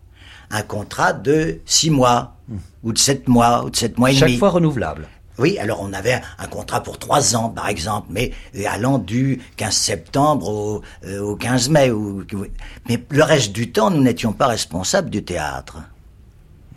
un 0.55 0.63
contrat 0.63 1.13
de 1.13 1.59
six 1.67 1.91
mois, 1.91 2.37
ou 2.83 2.93
de 2.93 2.99
sept 2.99 3.29
mois, 3.29 3.65
ou 3.65 3.71
de 3.71 3.77
sept 3.77 3.99
mois 3.99 4.11
et 4.11 4.15
Chaque 4.15 4.29
demi. 4.29 4.39
fois 4.39 4.51
renouvelable. 4.51 5.09
Oui, 5.37 5.59
alors 5.59 5.81
on 5.83 5.93
avait 5.93 6.21
un 6.39 6.47
contrat 6.47 6.81
pour 6.83 6.99
trois 7.01 7.35
ans, 7.35 7.49
par 7.49 7.69
exemple, 7.69 8.07
mais 8.11 8.31
allant 8.69 8.99
du 8.99 9.41
15 9.57 9.75
septembre 9.75 10.49
au, 10.49 10.83
euh, 11.07 11.21
au 11.21 11.35
15 11.35 11.71
mai. 11.71 11.91
Ou, 11.91 12.25
mais 12.89 13.03
le 13.11 13.23
reste 13.25 13.51
du 13.53 13.73
temps, 13.73 13.91
nous 13.91 14.01
n'étions 14.01 14.33
pas 14.33 14.47
responsables 14.47 15.11
du 15.11 15.25
théâtre. 15.25 15.79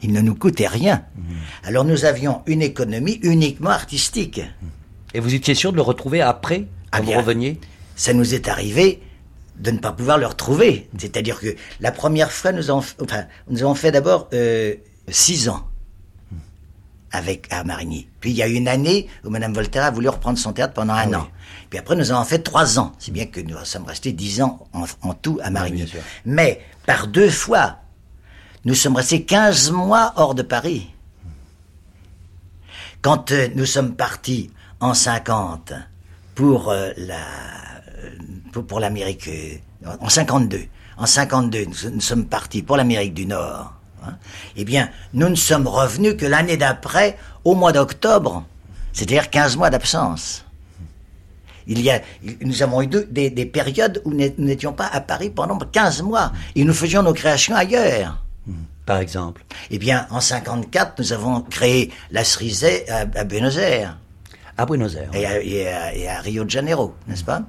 Il 0.02 0.12
ne 0.12 0.22
nous 0.22 0.34
coûtait 0.36 0.68
rien. 0.68 1.04
Alors 1.64 1.84
nous 1.86 2.06
avions 2.06 2.42
une 2.48 2.62
économie 2.64 3.20
uniquement 3.22 3.70
artistique. 3.72 4.42
Et 5.14 5.20
vous 5.20 5.34
étiez 5.36 5.54
sûr 5.56 5.72
de 5.72 5.76
le 5.78 5.82
retrouver 5.84 6.22
après, 6.22 6.66
Ah 6.92 6.98
quand 6.98 7.04
vous 7.04 7.10
bien. 7.12 7.18
reveniez? 7.20 7.60
Ça 7.96 8.14
nous 8.14 8.34
est 8.34 8.48
arrivé 8.48 9.02
de 9.60 9.72
ne 9.72 9.80
pas 9.80 9.92
pouvoir 9.92 10.18
le 10.18 10.26
retrouver. 10.28 10.90
C'est-à-dire 10.98 11.40
que 11.40 11.56
la 11.80 11.92
première 11.92 12.32
fois, 12.32 12.52
nous 12.52 12.70
avons, 12.70 12.84
enfin, 13.02 13.26
nous 13.50 13.64
avons 13.64 13.76
fait 13.76 13.92
d'abord 13.92 14.28
euh, 14.34 14.76
six 15.10 15.50
ans 15.50 15.68
avec 17.12 17.48
à 17.52 17.64
Marigny. 17.64 18.08
Puis 18.20 18.32
il 18.32 18.36
y 18.38 18.44
a 18.44 18.48
eu 18.48 18.54
une 18.54 18.68
année 18.68 19.08
où 19.24 19.30
Madame 19.30 19.54
Voltaire 19.54 19.86
a 19.86 19.92
voulu 19.92 20.10
reprendre 20.10 20.38
son 20.38 20.54
théâtre 20.54 20.74
pendant 20.74 20.94
un 20.94 21.14
Ah 21.14 21.20
an. 21.20 21.28
Puis 21.70 21.80
après, 21.80 21.96
nous 21.96 22.12
avons 22.12 22.24
fait 22.24 22.40
trois 22.40 22.80
ans, 22.80 22.94
si 23.00 23.12
bien 23.12 23.26
que 23.26 23.40
nous 23.42 23.56
sommes 23.64 23.86
restés 23.86 24.12
dix 24.12 24.42
ans 24.42 24.68
en, 24.74 24.86
en 25.02 25.14
tout 25.14 25.40
à 25.42 25.50
Marigny. 25.50 25.78
bien 25.78 25.88
sûr. 25.88 26.02
Mais 26.26 26.62
par 26.86 27.08
deux 27.08 27.30
fois, 27.30 27.78
nous 28.66 28.76
sommes 28.76 28.96
restés 28.96 29.24
15 29.24 29.72
mois 29.72 30.14
hors 30.18 30.36
de 30.36 30.42
Paris. 30.44 30.90
Quand 33.02 33.32
euh, 33.32 33.48
nous 33.56 33.66
sommes 33.66 33.96
partis 33.96 34.52
en 34.80 34.94
50 34.94 35.74
pour 36.38 36.70
euh, 36.70 36.92
la 36.98 37.16
euh, 37.16 38.12
pour, 38.54 38.66
pour 38.68 38.80
l'Amérique 38.80 39.28
euh, 39.28 39.58
en 40.00 40.08
52, 40.10 40.60
en 40.98 41.06
52 41.08 41.66
nous, 41.66 41.90
nous 41.96 42.02
sommes 42.02 42.26
partis 42.26 42.62
pour 42.62 42.78
l'Amérique 42.78 43.14
du 43.16 43.26
Nord. 43.26 43.74
hein. 44.06 44.14
eh 44.56 44.64
bien, 44.64 44.90
nous 45.14 45.30
ne 45.30 45.36
sommes 45.36 45.68
revenus 45.68 46.16
que 46.16 46.26
l'année 46.28 46.56
d'après, 46.58 47.18
au 47.44 47.56
mois 47.56 47.72
d'octobre, 47.72 48.46
c'est-à-dire 48.94 49.30
15 49.32 49.58
mois 49.58 49.70
d'absence. 49.72 50.44
Il 51.66 51.82
y 51.82 51.90
a, 51.90 52.02
nous 52.42 52.62
avons 52.64 52.82
eu 52.84 52.88
deux- 52.88 53.08
des, 53.12 53.30
des 53.30 53.46
périodes 53.46 54.02
où 54.06 54.12
nous 54.12 54.30
n'étions 54.38 54.74
pas 54.74 54.88
à 54.88 55.02
Paris 55.02 55.30
pendant 55.32 55.58
15 55.58 56.02
mois 56.04 56.32
et 56.56 56.64
nous 56.64 56.74
faisions 56.74 57.02
nos 57.04 57.14
créations 57.14 57.56
ailleurs. 57.56 58.24
Par 58.86 59.00
exemple. 59.00 59.44
Eh 59.70 59.78
bien, 59.80 60.08
en 60.12 60.22
54, 60.22 60.94
nous 61.00 61.12
avons 61.14 61.42
créé 61.42 61.92
la 62.12 62.24
Cerisay 62.24 62.90
à, 62.90 63.00
à 63.20 63.24
Buenos 63.26 63.58
Aires 63.58 63.98
À 64.58 64.66
Buenos 64.66 64.96
Aires. 64.96 65.10
et 65.14 65.26
à, 65.26 65.42
et 65.42 65.68
à- 65.68 65.96
et 65.96 66.08
à 66.08 66.20
Rio 66.22 66.44
de 66.44 66.50
Janeiro, 66.50 66.94
n'est-ce 67.08 67.24
pas? 67.24 67.44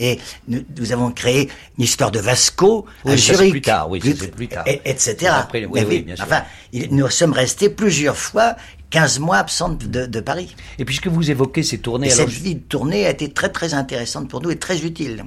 Et 0.00 0.18
nous, 0.48 0.62
nous 0.78 0.92
avons 0.92 1.12
créé 1.12 1.48
une 1.78 1.84
histoire 1.84 2.10
de 2.10 2.18
Vasco 2.18 2.86
Oui, 3.04 3.12
à 3.12 3.16
Zurich, 3.16 3.50
plus 3.52 3.60
tard, 3.60 3.88
oui, 3.90 4.00
c'est 4.02 4.30
plus 4.34 4.48
tard. 4.48 4.64
et- 4.66 4.80
etc. 4.84 5.30
Après, 5.34 5.64
oui, 5.66 6.02
bien 6.02 6.16
sûr. 6.16 6.24
Enfin, 6.24 6.42
nous 6.90 7.08
sommes 7.08 7.32
restés 7.32 7.70
plusieurs 7.70 8.16
fois 8.16 8.56
15 8.90 9.18
mois 9.20 9.36
absents 9.36 9.68
de, 9.70 10.06
de 10.06 10.20
Paris. 10.20 10.54
Et 10.78 10.84
puisque 10.84 11.06
vous 11.06 11.30
évoquez 11.30 11.62
ces 11.62 11.78
tournées, 11.78 12.08
Et 12.08 12.12
alors, 12.12 12.28
cette 12.28 12.36
vie 12.42 12.56
de 12.56 12.60
tournée 12.60 13.06
a 13.06 13.10
été 13.10 13.30
très 13.32 13.50
très 13.50 13.74
intéressante 13.74 14.28
pour 14.28 14.42
nous 14.42 14.50
et 14.50 14.58
très 14.58 14.84
utile. 14.84 15.24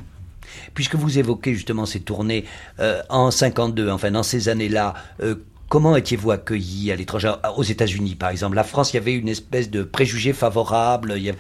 puisque 0.74 0.96
vous 0.96 1.18
évoquez 1.20 1.54
justement 1.54 1.86
ces 1.86 2.02
tournées 2.02 2.44
euh, 2.80 3.02
en 3.10 3.32
52, 3.32 3.90
enfin 3.90 4.12
dans 4.12 4.24
ces 4.24 4.50
années-là, 4.50 4.94
euh, 5.22 5.36
comment 5.70 5.96
étiez-vous 5.96 6.32
accueillis 6.32 6.92
à 6.92 6.96
l'étranger, 6.96 7.34
aux 7.56 7.64
États-Unis 7.64 8.16
par 8.16 8.30
exemple? 8.30 8.56
La 8.56 8.64
France, 8.64 8.94
il 8.94 8.96
y 8.96 9.00
avait 9.00 9.14
une 9.14 9.30
espèce 9.30 9.70
de 9.70 9.84
préjugé 9.84 10.34
favorable. 10.34 11.14
il 11.18 11.24
y 11.24 11.30
avait- 11.30 11.38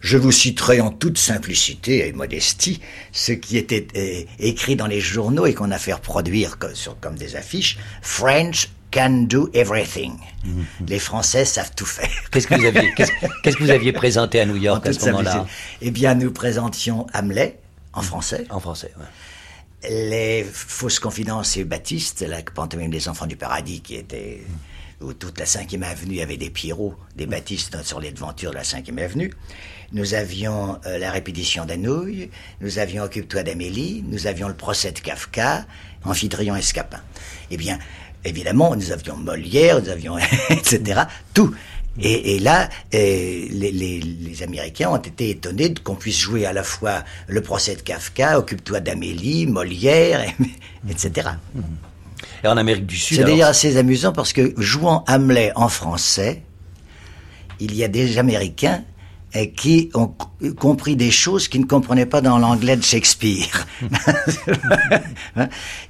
Je 0.00 0.16
vous 0.18 0.32
citerai 0.32 0.80
en 0.80 0.90
toute 0.90 1.16
simplicité 1.18 2.08
et 2.08 2.12
modestie 2.12 2.80
ce 3.12 3.30
qui 3.32 3.56
était 3.56 3.86
euh, 3.96 4.22
écrit 4.40 4.74
dans 4.74 4.88
les 4.88 5.00
journaux 5.00 5.46
et 5.46 5.54
qu'on 5.54 5.70
a 5.70 5.78
fait 5.78 5.92
reproduire 5.92 6.58
comme, 6.58 6.74
sur, 6.74 6.98
comme 6.98 7.14
des 7.14 7.36
affiches. 7.36 7.78
French 8.02 8.68
can 8.90 9.26
do 9.28 9.48
everything. 9.54 10.14
Les 10.88 10.98
Français 10.98 11.44
savent 11.44 11.70
tout 11.76 11.86
faire. 11.86 12.10
Qu'est-ce 12.32 12.48
que 12.48 12.56
vous 12.56 12.64
aviez, 12.66 12.92
qu'est-ce, 12.96 13.12
qu'est-ce 13.44 13.56
que 13.56 13.62
vous 13.62 13.70
aviez 13.70 13.92
présenté 13.92 14.40
à 14.40 14.44
New 14.44 14.56
En 14.56 14.60
York 14.60 14.86
à 14.86 14.92
ce 14.92 15.06
moment-là? 15.06 15.46
Eh 15.80 15.90
bien, 15.92 16.14
nous 16.16 16.32
présentions 16.32 17.06
Hamlet 17.14 17.58
en 17.94 18.02
français, 18.02 18.44
En 18.50 18.58
français. 18.58 18.90
ouais. 18.98 19.06
Les 19.88 20.44
fausses 20.44 20.98
confidences 20.98 21.56
et 21.56 21.64
Baptiste, 21.64 22.22
la 22.22 22.42
pantomime 22.42 22.90
des 22.90 23.08
enfants 23.08 23.26
du 23.26 23.36
paradis 23.36 23.80
qui 23.80 23.96
était 23.96 24.42
où 25.00 25.12
toute 25.12 25.38
la 25.38 25.46
cinquième 25.46 25.82
avenue 25.82 26.20
avait 26.20 26.36
des 26.36 26.50
Pierrots, 26.50 26.94
des 27.16 27.26
Baptistes 27.26 27.82
sur 27.82 28.00
les 28.00 28.12
devantures 28.12 28.50
de 28.52 28.56
la 28.56 28.64
cinquième 28.64 28.98
avenue. 28.98 29.32
Nous 29.92 30.14
avions 30.14 30.78
euh, 30.86 30.98
la 30.98 31.10
répétition 31.10 31.64
d'Anouilh, 31.64 32.30
nous 32.60 32.78
avions 32.78 33.02
Occupe-toi 33.02 33.42
d'Amélie, 33.42 34.04
nous 34.06 34.26
avions 34.26 34.48
le 34.48 34.54
procès 34.54 34.92
de 34.92 35.00
Kafka, 35.00 35.66
Amphitryon 36.04 36.56
et 36.56 36.62
Scapin. 36.62 37.00
Eh 37.50 37.56
bien, 37.56 37.78
évidemment, 38.24 38.76
nous 38.76 38.92
avions 38.92 39.16
Molière, 39.16 39.82
nous 39.82 39.88
avions 39.88 40.16
etc. 40.50 41.02
Tout. 41.34 41.54
Et, 42.00 42.36
et 42.36 42.38
là, 42.38 42.68
euh, 42.94 42.98
les, 43.50 43.70
les- 43.70 44.00
les 44.00 44.42
Américains 44.42 44.88
ont 44.90 44.96
été 44.96 45.28
étonnés 45.30 45.74
qu'on 45.84 45.94
puisse 45.94 46.18
jouer 46.18 46.46
à 46.46 46.52
la 46.54 46.62
fois 46.62 47.04
le 47.26 47.42
procès 47.42 47.76
de 47.76 47.82
Kafka, 47.82 48.38
Occupe-toi 48.38 48.80
d'Amélie, 48.80 49.46
Molière, 49.46 50.22
et- 50.88 50.90
etc. 50.90 51.28
Et 52.44 52.48
en 52.48 52.56
Amérique 52.56 52.86
du 52.86 52.96
Sud, 52.96 53.16
C'est 53.16 53.22
alors, 53.22 53.34
d'ailleurs 53.34 53.48
assez 53.50 53.76
amusant 53.76 54.12
parce 54.12 54.32
que 54.32 54.54
jouant 54.56 55.04
Hamlet 55.06 55.52
en 55.54 55.68
français, 55.68 56.42
il 57.60 57.74
y 57.74 57.84
a 57.84 57.88
des 57.88 58.18
Américains 58.18 58.82
euh, 59.36 59.46
qui 59.56 59.90
ont 59.94 60.14
compris 60.58 60.96
des 60.96 61.10
choses 61.10 61.48
qu'ils 61.48 61.62
ne 61.62 61.66
comprenaient 61.66 62.06
pas 62.06 62.20
dans 62.20 62.38
l'anglais 62.38 62.76
de 62.76 62.82
Shakespeare. 62.82 63.66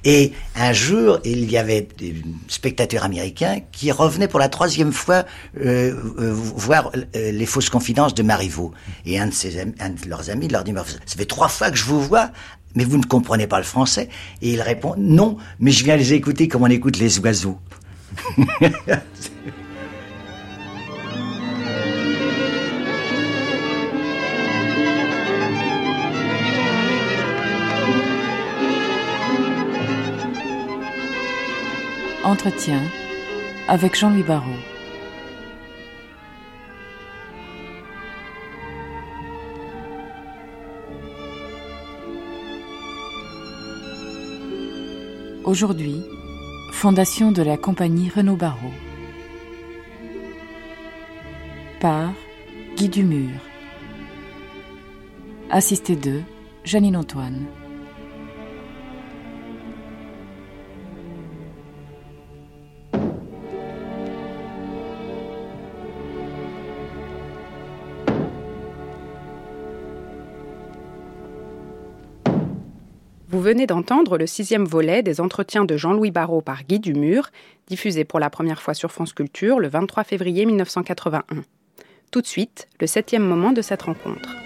Et 0.05 0.31
un 0.55 0.73
jour, 0.73 1.19
il 1.23 1.49
y 1.49 1.57
avait 1.57 1.87
des 1.97 2.15
spectateurs 2.47 3.03
américains 3.03 3.59
qui 3.71 3.91
revenaient 3.91 4.27
pour 4.27 4.39
la 4.39 4.49
troisième 4.49 4.91
fois 4.91 5.25
euh, 5.59 5.93
euh, 6.19 6.33
voir 6.33 6.91
euh, 6.95 7.31
les 7.31 7.45
fausses 7.45 7.69
confidences 7.69 8.13
de 8.13 8.23
Marivaux. 8.23 8.71
Et 9.05 9.19
un 9.19 9.27
de, 9.27 9.33
ses 9.33 9.59
amis- 9.59 9.75
un 9.79 9.89
de 9.89 10.07
leurs 10.07 10.29
amis 10.29 10.47
leur 10.47 10.63
dit, 10.63 10.73
ça 11.05 11.15
fait 11.17 11.25
trois 11.25 11.47
fois 11.47 11.71
que 11.71 11.77
je 11.77 11.85
vous 11.85 12.01
vois, 12.01 12.29
mais 12.75 12.83
vous 12.85 12.97
ne 12.97 13.03
comprenez 13.05 13.47
pas 13.47 13.57
le 13.57 13.63
français. 13.65 14.09
Et 14.41 14.53
il 14.53 14.61
répond, 14.61 14.95
non, 14.97 15.37
mais 15.59 15.71
je 15.71 15.83
viens 15.83 15.97
les 15.97 16.13
écouter 16.13 16.47
comme 16.47 16.63
on 16.63 16.67
écoute 16.67 16.97
les 16.97 17.19
oiseaux. 17.19 17.57
Entretien 32.33 32.81
avec 33.67 33.95
Jean-Louis 33.95 34.23
Barrault. 34.23 34.49
Aujourd'hui, 45.43 46.01
fondation 46.71 47.31
de 47.31 47.43
la 47.43 47.55
compagnie 47.55 48.09
Renaud 48.09 48.35
Barrault. 48.35 48.57
Par 51.79 52.13
Guy 52.75 52.89
Dumur. 52.89 53.29
Assisté 55.51 55.95
de 55.95 56.21
Janine 56.63 56.97
Antoine. 56.97 57.45
Venez 73.43 73.67
d'entendre 73.67 74.17
le 74.17 74.25
sixième 74.25 74.63
volet 74.63 75.03
des 75.03 75.19
entretiens 75.19 75.65
de 75.65 75.75
Jean-Louis 75.75 76.11
Barrault 76.11 76.41
par 76.41 76.63
Guy 76.63 76.79
Dumur, 76.79 77.29
diffusé 77.67 78.05
pour 78.05 78.21
la 78.21 78.29
première 78.29 78.61
fois 78.61 78.73
sur 78.73 78.89
France 78.89 79.11
Culture 79.11 79.59
le 79.59 79.67
23 79.67 80.05
février 80.05 80.45
1981. 80.45 81.43
Tout 82.09 82.21
de 82.21 82.25
suite, 82.25 82.69
le 82.79 82.87
septième 82.87 83.23
moment 83.23 83.51
de 83.51 83.61
cette 83.61 83.81
rencontre. 83.81 84.37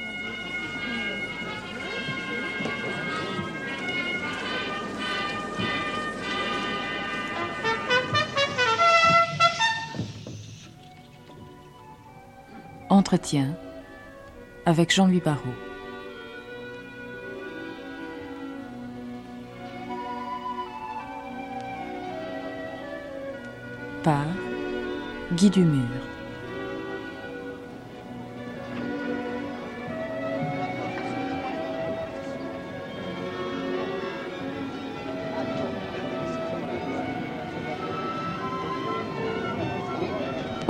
Entretien 12.90 13.56
avec 14.66 14.92
Jean-Louis 14.92 15.22
Barrault. 15.24 15.67
par 24.08 24.26
Guy 25.34 25.50
Dumur. 25.50 25.84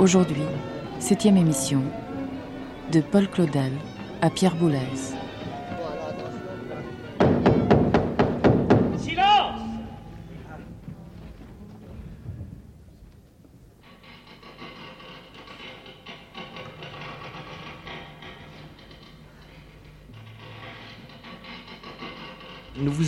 Aujourd'hui, 0.00 0.42
septième 0.98 1.36
émission 1.36 1.84
de 2.90 3.00
Paul 3.00 3.28
Claudel 3.28 3.70
à 4.20 4.30
Pierre 4.30 4.56
Boulez. 4.56 4.78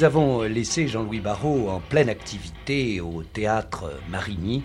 Nous 0.00 0.06
avons 0.06 0.40
laissé, 0.44 0.88
Jean-Louis 0.88 1.20
Barrault, 1.20 1.68
en 1.68 1.78
pleine 1.78 2.08
activité 2.08 3.02
au 3.02 3.22
théâtre 3.22 4.00
Marigny, 4.08 4.62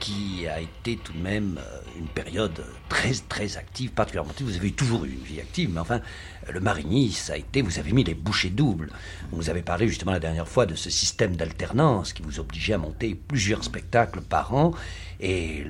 qui 0.00 0.48
a 0.48 0.60
été 0.60 0.96
tout 0.96 1.12
de 1.12 1.18
même 1.18 1.60
euh, 1.60 1.80
une 1.96 2.08
période 2.08 2.64
très 2.88 3.12
très 3.28 3.56
active, 3.56 3.92
particulièrement. 3.92 4.32
Vous 4.40 4.56
avez 4.56 4.72
toujours 4.72 5.04
eu 5.04 5.10
une 5.10 5.22
vie 5.22 5.38
active, 5.38 5.70
mais 5.72 5.78
enfin, 5.78 6.00
le 6.52 6.58
Marigny, 6.58 7.12
ça 7.12 7.34
a 7.34 7.36
été, 7.36 7.62
vous 7.62 7.78
avez 7.78 7.92
mis 7.92 8.02
les 8.02 8.14
bouchées 8.14 8.50
doubles. 8.50 8.90
Vous 9.30 9.48
avez 9.48 9.62
parlé 9.62 9.86
justement 9.86 10.10
la 10.10 10.18
dernière 10.18 10.48
fois 10.48 10.66
de 10.66 10.74
ce 10.74 10.90
système 10.90 11.36
d'alternance 11.36 12.12
qui 12.12 12.22
vous 12.22 12.40
obligeait 12.40 12.72
à 12.72 12.78
monter 12.78 13.14
plusieurs 13.14 13.62
spectacles 13.62 14.22
par 14.22 14.54
an, 14.54 14.74
et 15.20 15.64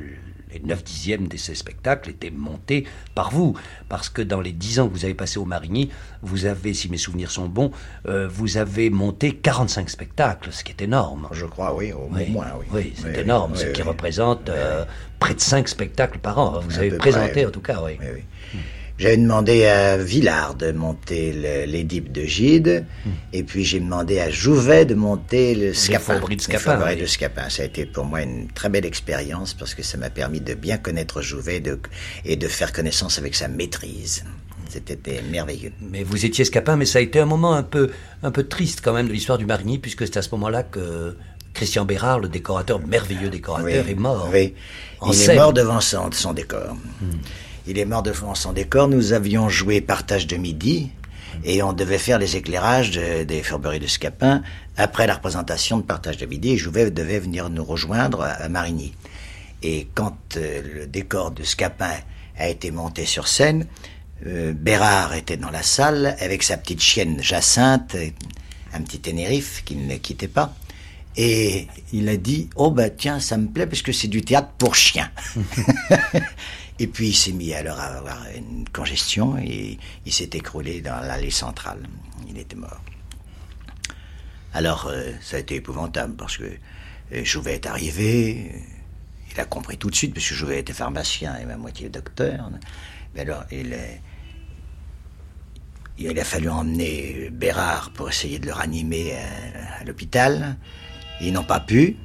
les 0.55 0.61
9 0.65 0.85
dixièmes 0.85 1.29
de 1.29 1.37
ces 1.37 1.55
spectacles 1.55 2.11
étaient 2.11 2.31
montés 2.31 2.85
par 3.15 3.31
vous. 3.31 3.55
Parce 3.89 4.09
que 4.09 4.23
dans 4.23 4.41
les 4.41 4.53
10 4.53 4.81
ans 4.81 4.89
que 4.89 4.93
vous 4.95 5.05
avez 5.05 5.15
passé 5.15 5.39
au 5.39 5.45
Marigny, 5.45 5.91
vous 6.23 6.47
avez, 6.47 6.73
si 6.75 6.89
mes 6.91 6.97
souvenirs 6.97 7.31
sont 7.31 7.47
bons, 7.49 7.71
euh, 8.09 8.29
vous 8.29 8.57
avez 8.57 8.91
monté 8.91 9.33
45 9.33 9.91
spectacles, 9.91 10.53
ce 10.53 10.65
qui 10.65 10.73
est 10.73 10.83
énorme. 10.83 11.29
Je 11.33 11.47
crois, 11.47 11.75
oui, 11.75 11.93
au 11.93 12.09
Oui, 12.11 12.31
moins, 12.31 12.47
oui. 12.59 12.67
oui, 12.73 12.93
c'est 12.97 13.09
Oui, 13.09 13.19
énorme, 13.21 13.53
oui, 13.53 13.59
ce 13.59 13.67
qui 13.67 13.83
représente 13.83 14.49
euh, 14.49 14.85
près 15.19 15.35
de 15.35 15.41
5 15.41 15.69
spectacles 15.69 16.19
par 16.19 16.39
an. 16.39 16.61
Vous 16.61 16.77
À 16.77 16.79
avez 16.79 16.91
présenté 16.97 17.33
près, 17.33 17.47
en 17.47 17.51
tout 17.51 17.61
cas, 17.61 17.81
oui. 17.85 17.99
Oui, 18.01 18.07
oui. 18.15 18.61
J'avais 18.97 19.17
demandé 19.17 19.67
à 19.67 19.97
Villard 19.97 20.55
de 20.55 20.71
monter 20.71 21.33
l'Édipe 21.67 22.13
de 22.13 22.23
Gide, 22.23 22.87
et 23.33 23.43
puis 23.43 23.65
j'ai 23.65 23.81
demandé 23.81 24.21
à 24.21 24.31
Jouvet 24.31 24.85
de 24.85 24.95
monter 24.95 25.57
le 25.57 25.75
Scapin. 25.75 25.99
Fourberies 26.15 26.37
de 26.37 26.41
Les 26.43 26.45
Scapin, 26.59 26.81
oui. 26.87 26.97
de 27.01 27.07
Scapin. 27.07 27.49
Ça 27.49 27.63
a 27.63 27.67
été 27.67 27.87
pour 27.87 28.05
moi 28.05 28.23
une 28.23 28.47
très 28.55 28.69
belle 28.69 28.85
expérience 28.87 29.53
parce 29.53 29.75
que 29.75 29.83
ça 29.83 29.99
m'a 29.99 30.11
permis 30.11 30.41
de 30.41 30.55
bien 30.55 30.79
connaître 30.79 31.23
Jouvet 31.23 31.59
de- 31.59 31.81
et 32.25 32.37
de 32.37 32.47
faire 32.47 32.73
connaissance 32.73 33.19
avec 33.19 33.35
sa 33.35 33.49
maîtrise. 33.49 34.25
C'était 34.69 34.99
merveilleux. 35.31 35.73
Mais 35.81 36.05
vous 36.05 36.25
étiez 36.25 36.45
scapin, 36.45 36.77
mais 36.77 36.87
ça 36.87 36.99
a 37.01 37.03
été 37.03 37.19
un 37.19 37.27
moment 37.27 37.55
un 37.55 37.63
peu, 37.65 37.91
un 38.23 38.31
peu 38.31 38.45
triste 38.45 38.81
quand 38.83 38.93
même 38.93 39.09
de 39.09 39.13
l'histoire 39.13 39.39
du 39.39 39.45
Marigny, 39.47 39.79
puisque 39.79 40.07
c'est 40.07 40.17
à 40.19 40.23
ce 40.23 40.29
moment-là 40.33 40.63
que 40.63 41.17
Christian 41.53 41.85
Bérard, 41.85 42.21
le 42.21 42.29
décorateur, 42.29 42.79
merveilleux 42.85 43.29
décorateur, 43.29 43.89
est 43.89 43.95
mort. 43.95 44.29
Oui. 44.33 44.55
En 45.01 45.11
Il 45.11 45.15
scène. 45.17 45.35
est 45.37 45.39
mort 45.39 45.53
devant 45.53 45.81
son, 45.81 46.11
son 46.13 46.33
décor. 46.33 46.77
Il 47.67 47.79
est 47.79 47.85
mort 47.85 48.03
devant 48.03 48.35
son 48.35 48.53
décor. 48.53 48.89
Nous 48.89 49.13
avions 49.13 49.49
joué 49.49 49.81
Partage 49.81 50.27
de 50.27 50.37
midi 50.37 50.91
et 51.45 51.63
on 51.63 51.73
devait 51.73 51.99
faire 51.99 52.19
les 52.19 52.37
éclairages 52.37 52.91
de- 52.91 53.25
des 53.25 53.43
Fourberies 53.43 53.81
de 53.81 53.87
Scapin 53.87 54.43
après 54.77 55.07
la 55.07 55.15
représentation 55.15 55.79
de 55.79 55.83
Partage 55.83 56.17
de 56.19 56.27
midi. 56.27 56.51
Et 56.53 56.57
Jouvet 56.59 56.91
devait 56.91 57.19
venir 57.21 57.49
nous 57.51 57.65
rejoindre 57.65 58.23
à, 58.23 58.49
Marigny. 58.49 58.95
Et 59.63 59.89
quand 59.95 60.17
euh, 60.37 60.63
le 60.75 60.87
décor 60.87 61.31
de 61.31 61.43
Scapin 61.43 61.91
a 62.39 62.49
été 62.49 62.71
monté 62.71 63.07
sur 63.07 63.27
scène, 63.29 63.67
euh, 64.27 64.53
Bérard 64.53 65.15
était 65.15 65.39
dans 65.39 65.51
la 65.51 65.63
salle 65.63 66.17
avec 66.21 66.43
sa 66.43 66.57
petite 66.59 66.83
chienne 66.83 67.23
Jacinthe, 67.23 67.97
un 68.75 68.81
petit 68.83 69.01
Ténérife 69.01 69.63
qui 69.65 69.77
ne 69.77 69.97
quittait 69.97 70.29
pas. 70.29 70.55
Et 71.17 71.69
il 71.93 72.09
a 72.09 72.17
dit, 72.17 72.51
oh 72.57 72.71
ben 72.73 72.91
tiens, 72.95 73.21
ça 73.21 73.37
me 73.39 73.47
plaît 73.47 73.67
parce 73.67 73.83
que 73.83 73.93
c'est 73.93 74.09
du 74.09 74.23
théâtre 74.23 74.49
pour 74.59 74.75
chiens. 74.75 75.11
et 76.79 76.87
puis 76.87 77.09
il 77.09 77.15
s'est 77.15 77.33
mis 77.33 77.55
alors 77.55 77.79
à 77.79 77.85
avoir 77.85 78.27
une 78.35 78.69
congestion 78.69 79.39
et 79.39 79.79
il 80.05 80.13
s'est 80.13 80.31
écroulé 80.33 80.81
dans 80.81 81.01
l'allée 81.01 81.31
centrale. 81.31 81.87
Il 82.29 82.39
était 82.39 82.57
mort. 82.57 82.81
Alors 84.53 84.87
euh, 84.87 85.13
ça 85.21 85.37
a 85.37 85.41
été 85.41 85.57
épouvantable 85.57 86.15
parce 86.17 86.37
que 86.37 86.45
euh, 86.45 87.25
Jouvet 87.25 87.55
est 87.55 87.67
arrivé, 87.67 88.53
il 89.33 89.41
a 89.41 89.45
compris 89.45 89.77
tout 89.79 89.91
de 89.91 89.95
suite 89.95 90.15
parce 90.15 90.29
que 90.29 90.35
Jouvet 90.35 90.61
était 90.61 90.73
pharmacien 90.73 91.37
et 91.37 91.51
à 91.51 91.57
moitié 91.57 91.89
docteur. 91.89 92.51
Mais 93.15 93.23
alors. 93.23 93.45
Il 95.97 96.19
a 96.19 96.25
fallu 96.25 96.49
emmener 96.49 97.31
Bérard 97.31 97.93
pour 97.93 98.09
essayer 98.09 98.41
de 98.41 98.47
le 98.47 98.53
ranimer 98.53 99.13
à, 99.13 99.81
à 99.81 99.85
l'hôpital. 99.85 100.57
Ils 101.21 101.33
n'ont 101.33 101.45
pas 101.45 101.61
pu. 101.61 101.97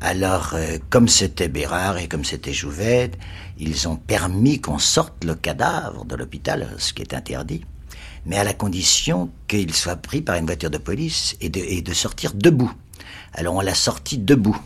Alors, 0.00 0.50
euh, 0.54 0.78
comme 0.90 1.08
c'était 1.08 1.48
Bérard 1.48 1.98
et 1.98 2.06
comme 2.06 2.24
c'était 2.24 2.52
Jouvet, 2.52 3.10
ils 3.58 3.88
ont 3.88 3.96
permis 3.96 4.60
qu'on 4.60 4.78
sorte 4.78 5.24
le 5.24 5.34
cadavre 5.34 6.04
de 6.04 6.14
l'hôpital, 6.14 6.68
ce 6.78 6.92
qui 6.92 7.02
est 7.02 7.14
interdit, 7.14 7.64
mais 8.24 8.38
à 8.38 8.44
la 8.44 8.54
condition 8.54 9.30
qu'il 9.48 9.74
soit 9.74 9.96
pris 9.96 10.20
par 10.22 10.36
une 10.36 10.46
voiture 10.46 10.70
de 10.70 10.78
police 10.78 11.36
et 11.40 11.48
de, 11.48 11.92
sortir 11.92 12.32
debout. 12.34 12.72
Alors 13.32 13.56
on 13.56 13.60
l'a 13.60 13.74
sorti 13.74 14.18
debout. 14.18 14.56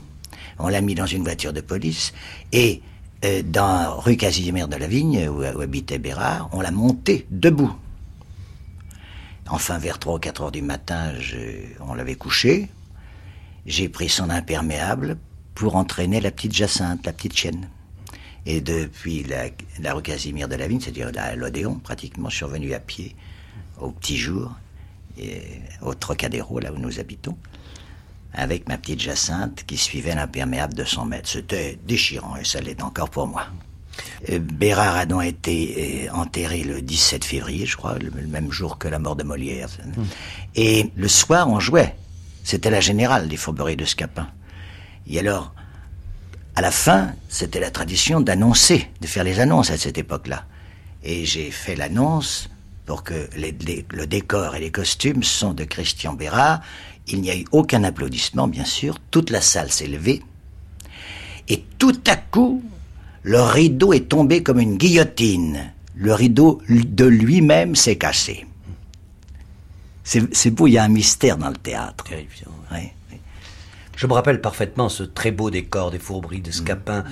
On 0.58 0.68
l'a 0.68 0.82
mis 0.82 0.94
dans 0.94 1.06
une 1.06 1.22
voiture 1.22 1.54
de 1.54 1.62
police 1.62 2.12
et 2.52 2.82
euh, 3.24 3.42
dans 3.42 3.98
rue 4.00 4.18
Casimir 4.18 4.68
de 4.68 4.76
la 4.76 4.86
Vigne, 4.86 5.28
où, 5.30 5.42
habitait 5.42 5.98
Bérard, 5.98 6.50
on 6.52 6.60
l'a 6.60 6.70
monté 6.70 7.26
debout. 7.30 7.74
Enfin, 9.48 9.78
vers 9.78 9.98
3 9.98 10.14
ou 10.14 10.18
4 10.18 10.42
heures 10.42 10.52
du 10.52 10.62
matin, 10.62 11.12
on 11.80 11.94
l'avait 11.94 12.16
couché. 12.16 12.68
J'ai 13.66 13.88
pris 13.88 14.09
son 14.09 14.31
imperméable 14.31 15.18
pour 15.55 15.77
entraîner 15.77 16.20
la 16.20 16.31
petite 16.31 16.55
Jacinthe, 16.55 17.07
la 17.07 17.12
petite 17.12 17.37
chienne. 17.37 17.68
Et 18.44 18.61
depuis 18.61 19.22
la, 19.22 19.44
la 19.81 19.94
rue 19.94 20.03
Casimir 20.03 20.48
de 20.48 20.57
la 20.57 20.66
Vigne, 20.66 20.81
c'est-à-dire 20.81 21.12
l'Odéon, 21.37 21.75
pratiquement, 21.77 22.29
je 22.29 22.37
suis 22.37 22.44
revenu 22.44 22.75
à 22.75 22.81
pied 22.81 23.14
au 23.81 23.90
petit 23.90 24.16
jour, 24.16 24.53
et 25.18 25.42
au 25.83 25.94
Trocadéro, 25.94 26.59
là 26.59 26.72
où 26.72 26.79
nous 26.79 26.98
habitons, 26.98 27.37
avec 28.33 28.68
ma 28.68 28.79
petite 28.79 29.01
Jacinthe 29.01 29.64
qui 29.66 29.77
suivait 29.77 30.14
l'imperméable 30.14 30.75
de 30.75 30.85
100 30.85 31.05
mètres. 31.07 31.29
C'était 31.29 31.79
déchirant 31.87 32.37
et 32.37 32.44
ça 32.44 32.61
l'est 32.61 32.83
encore 32.83 33.11
pour 33.11 33.27
moi. 33.27 33.46
Euh, 34.31 34.38
Bérard 34.38 34.96
a 34.96 35.07
donc 35.07 35.25
été 35.25 36.09
euh, 36.09 36.14
enterré 36.14 36.62
le 36.62 36.81
17 36.81 37.25
février, 37.25 37.66
je 37.66 37.77
crois, 37.77 37.98
le, 37.98 38.09
le 38.09 38.27
même 38.27 38.51
jour 38.51 38.79
que 38.79 38.88
la 38.88 38.98
mort 38.98 39.16
de 39.16 39.22
Molière. 39.22 39.68
Et 40.55 40.90
le 40.96 41.09
soir, 41.09 41.48
on 41.48 41.61
jouait. 41.61 41.94
C'était 42.44 42.70
la 42.70 42.81
générale 42.81 43.28
des 43.28 43.37
fourberies 43.37 43.76
de 43.76 43.85
Scapin. 43.85 44.28
Et 45.07 45.18
alors, 45.18 45.55
à 46.55 46.61
la 46.61 46.70
fin, 46.70 47.14
c'était 47.28 47.61
la 47.61 47.70
tradition 47.70 48.20
d'annoncer, 48.20 48.88
de 49.00 49.07
faire 49.07 49.24
les 49.24 49.40
annonces 49.40 49.70
à 49.70 49.78
cette 49.78 49.98
époque-là. 49.98 50.44
Et 51.02 51.24
j'ai 51.24 51.50
fait 51.50 51.76
l'annonce 51.76 52.48
pour 52.87 53.02
que 53.05 53.28
le 53.37 54.07
décor 54.07 54.55
et 54.55 54.61
les 54.61 54.70
costumes 54.70 55.22
sont 55.22 55.55
de 55.55 55.64
Christian 55.64 56.12
Bérard. 56.14 56.61
Il 57.09 57.20
n'y 57.20 57.31
a 57.31 57.37
eu 57.37 57.44
aucun 57.52 57.85
applaudissement, 57.85 58.48
bien 58.48 58.64
sûr. 58.64 58.98
Toute 59.11 59.31
la 59.31 59.40
salle 59.40 59.72
s'est 59.72 59.87
levée. 59.87 60.22
Et 61.48 61.64
tout 61.78 61.98
à 62.07 62.16
coup, 62.16 62.62
le 63.22 63.40
rideau 63.40 63.92
est 63.92 64.09
tombé 64.09 64.42
comme 64.42 64.61
une 64.61 64.76
guillotine. 64.76 65.72
Le 65.94 66.14
rideau 66.14 66.61
de 66.68 67.05
lui-même 67.05 67.76
s'est 67.76 67.96
cassé. 67.96 68.46
C'est 70.04 70.50
beau, 70.50 70.66
il 70.66 70.72
y 70.72 70.78
a 70.78 70.84
un 70.84 70.88
mystère 70.88 71.36
dans 71.38 71.48
le 71.50 71.56
théâtre. 71.56 72.04
Terrifiant. 72.04 72.50
Je 73.94 74.06
me 74.06 74.14
rappelle 74.14 74.40
parfaitement 74.40 74.88
ce 74.88 75.02
très 75.04 75.30
beau 75.30 75.50
décor 75.50 75.90
des 75.90 75.98
fourberies 76.00 76.38
Mm. 76.40 76.42
de 76.42 76.50
Scapin, 76.50 77.04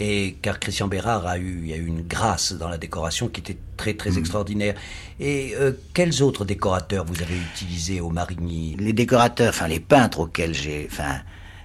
et 0.00 0.36
car 0.40 0.60
Christian 0.60 0.86
Bérard 0.88 1.26
a 1.26 1.36
eu, 1.36 1.60
il 1.64 1.68
y 1.68 1.72
a 1.74 1.76
eu 1.76 1.84
une 1.84 2.02
grâce 2.02 2.52
dans 2.52 2.68
la 2.68 2.78
décoration 2.78 3.28
qui 3.28 3.40
était 3.40 3.58
très 3.76 3.94
très 3.94 4.12
Mm. 4.12 4.18
extraordinaire. 4.18 4.74
Et 5.20 5.52
euh, 5.56 5.72
quels 5.92 6.22
autres 6.22 6.44
décorateurs 6.46 7.04
vous 7.04 7.20
avez 7.22 7.36
utilisés 7.36 8.00
au 8.00 8.08
Marigny? 8.10 8.76
Les 8.78 8.92
décorateurs, 8.94 9.50
enfin 9.50 9.66
les 9.68 9.80
peintres 9.80 10.20
auxquels 10.20 10.54
j'ai, 10.54 10.88
enfin, 10.90 11.16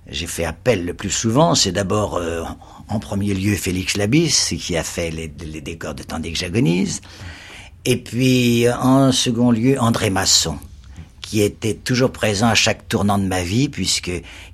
j'ai 0.08 0.28
fait 0.28 0.44
appel 0.44 0.84
le 0.86 0.94
plus 0.96 1.12
souvent, 1.12 1.54
c'est 1.56 1.72
d'abord 1.72 2.16
euh, 2.18 2.44
en 2.90 3.00
premier 3.00 3.34
lieu 3.36 3.56
Félix 3.56 3.96
Labisse 3.96 4.54
qui 4.60 4.76
a 4.76 4.84
fait 4.84 5.12
les, 5.12 5.32
les 5.46 5.62
décors 5.62 5.94
de 5.94 6.04
Tandis 6.04 6.34
que 6.34 6.40
j'agonise, 6.40 7.00
et 7.86 7.96
puis 7.98 8.66
en 8.70 9.12
second 9.14 9.52
lieu 9.52 9.80
André 9.80 10.10
Masson 10.10 10.58
qui 11.34 11.42
était 11.42 11.74
toujours 11.74 12.12
présent 12.12 12.50
à 12.50 12.54
chaque 12.54 12.88
tournant 12.88 13.18
de 13.18 13.24
ma 13.26 13.42
vie 13.42 13.68
puisque 13.68 14.12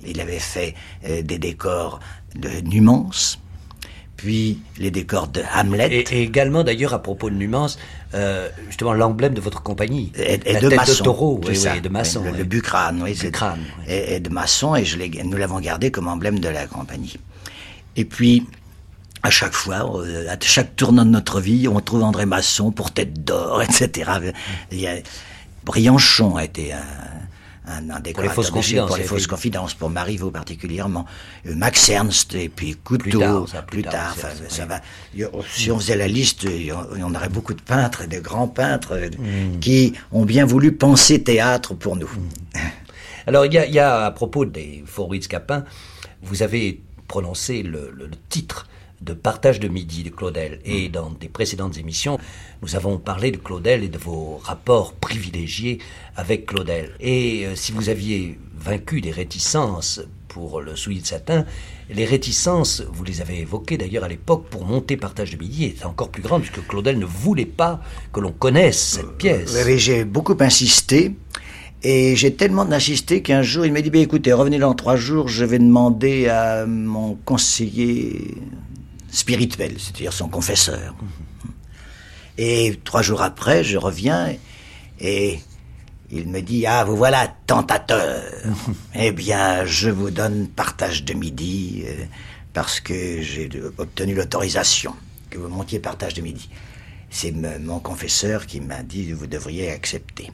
il 0.07 0.21
avait 0.21 0.39
fait 0.39 0.75
euh, 1.05 1.21
des 1.21 1.37
décors 1.37 1.99
de 2.35 2.47
Numance, 2.61 3.37
puis 4.15 4.59
les 4.77 4.89
décors 4.89 5.27
de 5.27 5.41
Hamlet. 5.53 5.89
et, 5.91 6.15
et 6.15 6.23
également 6.23 6.63
d'ailleurs 6.63 6.93
à 6.93 7.03
propos 7.03 7.29
de 7.29 7.35
Numance, 7.35 7.77
euh, 8.13 8.47
justement 8.67 8.93
l'emblème 8.93 9.33
de 9.33 9.41
votre 9.41 9.61
compagnie, 9.61 10.13
et, 10.15 10.39
et 10.45 10.53
la 10.53 10.61
de 10.61 10.69
tête 10.69 10.77
maçon, 10.77 10.93
de 10.99 11.03
taureau, 11.03 11.41
oui, 11.45 11.53
ça, 11.53 11.73
oui, 11.73 11.81
de 11.81 11.89
maçon. 11.89 12.23
le, 12.23 12.31
oui. 12.31 12.37
le 12.37 12.43
bucrane, 12.45 13.03
oui, 13.03 13.13
Bucrane, 13.13 13.59
oui. 13.79 13.93
et, 13.93 14.21
de 14.21 14.29
maçon, 14.29 14.73
et 14.77 14.85
je 14.85 14.97
nous 15.25 15.37
l'avons 15.37 15.59
gardé 15.59 15.91
comme 15.91 16.07
emblème 16.07 16.39
de 16.39 16.47
la 16.47 16.65
compagnie. 16.65 17.17
Et 17.97 18.05
puis, 18.05 18.47
à 19.21 19.29
chaque 19.29 19.51
fois, 19.51 19.99
euh, 19.99 20.29
à 20.29 20.37
chaque 20.39 20.77
tournant 20.77 21.03
de 21.03 21.11
notre 21.11 21.41
vie, 21.41 21.67
on 21.67 21.81
trouve 21.81 22.03
André 22.03 22.25
Masson 22.25 22.71
pour 22.71 22.91
tête 22.91 23.25
d'or, 23.25 23.61
etc. 23.63 24.11
Il 24.71 24.79
y 24.79 24.87
a, 24.87 24.93
Brianchon 25.69 26.35
a 26.35 26.45
été 26.45 26.73
un, 26.73 26.79
un, 27.67 28.01
pour 28.01 28.23
les 28.23 28.29
fausses 28.29 28.49
confidences. 28.49 28.87
Pour 28.87 28.97
les 28.97 29.03
fausses 29.03 29.27
confidences, 29.27 29.75
pour 29.75 29.91
Marivaux 29.91 30.31
particulièrement. 30.31 31.05
Euh, 31.45 31.53
Max 31.55 31.89
Ernst, 31.89 32.33
et 32.33 32.49
puis 32.49 32.75
Couteau, 32.75 33.45
plus 33.67 33.83
tard, 33.83 34.15
ça, 34.47 34.65
va. 34.65 34.81
Si 35.47 35.69
on 35.69 35.77
faisait 35.77 35.95
la 35.95 36.07
liste, 36.07 36.47
on 36.99 37.13
aurait 37.13 37.29
beaucoup 37.29 37.53
de 37.53 37.61
peintres, 37.61 38.07
de 38.07 38.19
grands 38.19 38.47
peintres, 38.47 38.97
mm. 38.97 39.59
qui 39.59 39.93
ont 40.11 40.25
bien 40.25 40.43
voulu 40.43 40.71
penser 40.71 41.21
théâtre 41.21 41.75
pour 41.75 41.95
nous. 41.95 42.09
Mm. 42.09 42.59
Alors, 43.27 43.45
il 43.45 43.53
y 43.53 43.79
a, 43.79 44.05
à 44.05 44.11
propos 44.11 44.45
des 44.45 44.83
Fauritz 44.87 45.27
Capin, 45.27 45.65
vous 46.23 46.41
avez 46.41 46.81
prononcé 47.07 47.61
le, 47.61 48.09
titre 48.29 48.67
de 49.01 49.13
Partage 49.13 49.59
de 49.59 49.67
Midi 49.67 50.03
de 50.03 50.09
Claudel. 50.09 50.59
Et 50.65 50.89
mm. 50.89 50.91
dans 50.91 51.09
des 51.11 51.29
précédentes 51.29 51.77
émissions, 51.77 52.19
nous 52.61 52.75
avons 52.75 52.97
parlé 52.97 53.31
de 53.31 53.37
Claudel 53.37 53.83
et 53.83 53.89
de 53.89 53.97
vos 53.97 54.39
rapports 54.43 54.93
privilégiés 54.93 55.79
avec 56.15 56.45
Claudel. 56.45 56.91
Et 56.99 57.45
euh, 57.45 57.55
si 57.55 57.71
vous 57.71 57.89
aviez 57.89 58.39
vaincu 58.55 59.01
des 59.01 59.11
réticences 59.11 60.01
pour 60.27 60.61
le 60.61 60.75
soulier 60.75 61.01
de 61.01 61.07
satin, 61.07 61.45
les 61.89 62.05
réticences, 62.05 62.83
vous 62.91 63.03
les 63.03 63.21
avez 63.21 63.39
évoquées 63.39 63.77
d'ailleurs 63.77 64.03
à 64.03 64.07
l'époque 64.07 64.45
pour 64.49 64.65
monter 64.65 64.95
Partage 64.95 65.31
de 65.31 65.37
Midi, 65.37 65.65
étaient 65.65 65.85
encore 65.85 66.09
plus 66.09 66.21
grandes 66.21 66.43
puisque 66.43 66.65
Claudel 66.67 66.99
ne 66.99 67.05
voulait 67.05 67.45
pas 67.45 67.81
que 68.13 68.19
l'on 68.19 68.31
connaisse 68.31 68.79
cette 68.79 69.05
euh, 69.05 69.17
pièce. 69.17 69.55
J'ai 69.77 70.05
beaucoup 70.05 70.37
insisté. 70.39 71.15
Et 71.81 72.17
j'ai 72.17 72.33
tellement 72.33 72.69
insisté 72.69 73.21
qu'un 73.21 73.41
jour, 73.41 73.65
il 73.65 73.71
m'a 73.71 73.81
dit, 73.81 73.89
bah, 73.89 73.99
écoutez, 73.99 74.33
revenez 74.33 74.59
dans 74.59 74.73
trois 74.73 74.97
jours, 74.97 75.29
je 75.29 75.45
vais 75.45 75.59
demander 75.59 76.27
à 76.27 76.65
mon 76.65 77.17
conseiller 77.23 78.35
spirituel, 79.11 79.75
c'est-à-dire 79.77 80.13
son 80.13 80.29
confesseur. 80.29 80.95
Et 82.37 82.79
trois 82.83 83.01
jours 83.01 83.21
après, 83.21 83.63
je 83.63 83.77
reviens 83.77 84.33
et 84.99 85.39
il 86.11 86.27
me 86.27 86.41
dit, 86.41 86.65
ah, 86.65 86.83
vous 86.83 86.95
voilà 86.95 87.33
tentateur. 87.45 88.23
eh 88.95 89.11
bien, 89.11 89.65
je 89.65 89.89
vous 89.89 90.09
donne 90.09 90.47
partage 90.47 91.03
de 91.03 91.13
midi 91.13 91.83
euh, 91.85 92.05
parce 92.53 92.79
que 92.79 93.21
j'ai 93.21 93.49
obtenu 93.77 94.15
l'autorisation 94.15 94.95
que 95.29 95.37
vous 95.37 95.49
montiez 95.49 95.79
partage 95.79 96.13
de 96.13 96.21
midi. 96.21 96.49
C'est 97.09 97.31
mon 97.31 97.79
confesseur 97.79 98.45
qui 98.45 98.61
m'a 98.61 98.83
dit, 98.83 99.11
vous 99.11 99.27
devriez 99.27 99.71
accepter. 99.71 100.31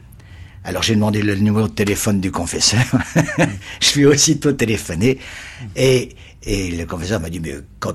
Alors 0.65 0.81
j'ai 0.81 0.95
demandé 0.95 1.21
le 1.21 1.35
numéro 1.35 1.67
de 1.67 1.73
téléphone 1.73 2.19
du 2.19 2.31
confesseur. 2.31 2.83
je 3.79 3.93
lui 3.93 4.01
ai 4.01 4.05
aussitôt 4.07 4.51
téléphoné 4.51 5.19
et, 5.75 6.09
et 6.43 6.71
le 6.71 6.85
confesseur 6.87 7.19
m'a 7.19 7.29
dit 7.29 7.39
mais 7.39 7.53
quand 7.79 7.93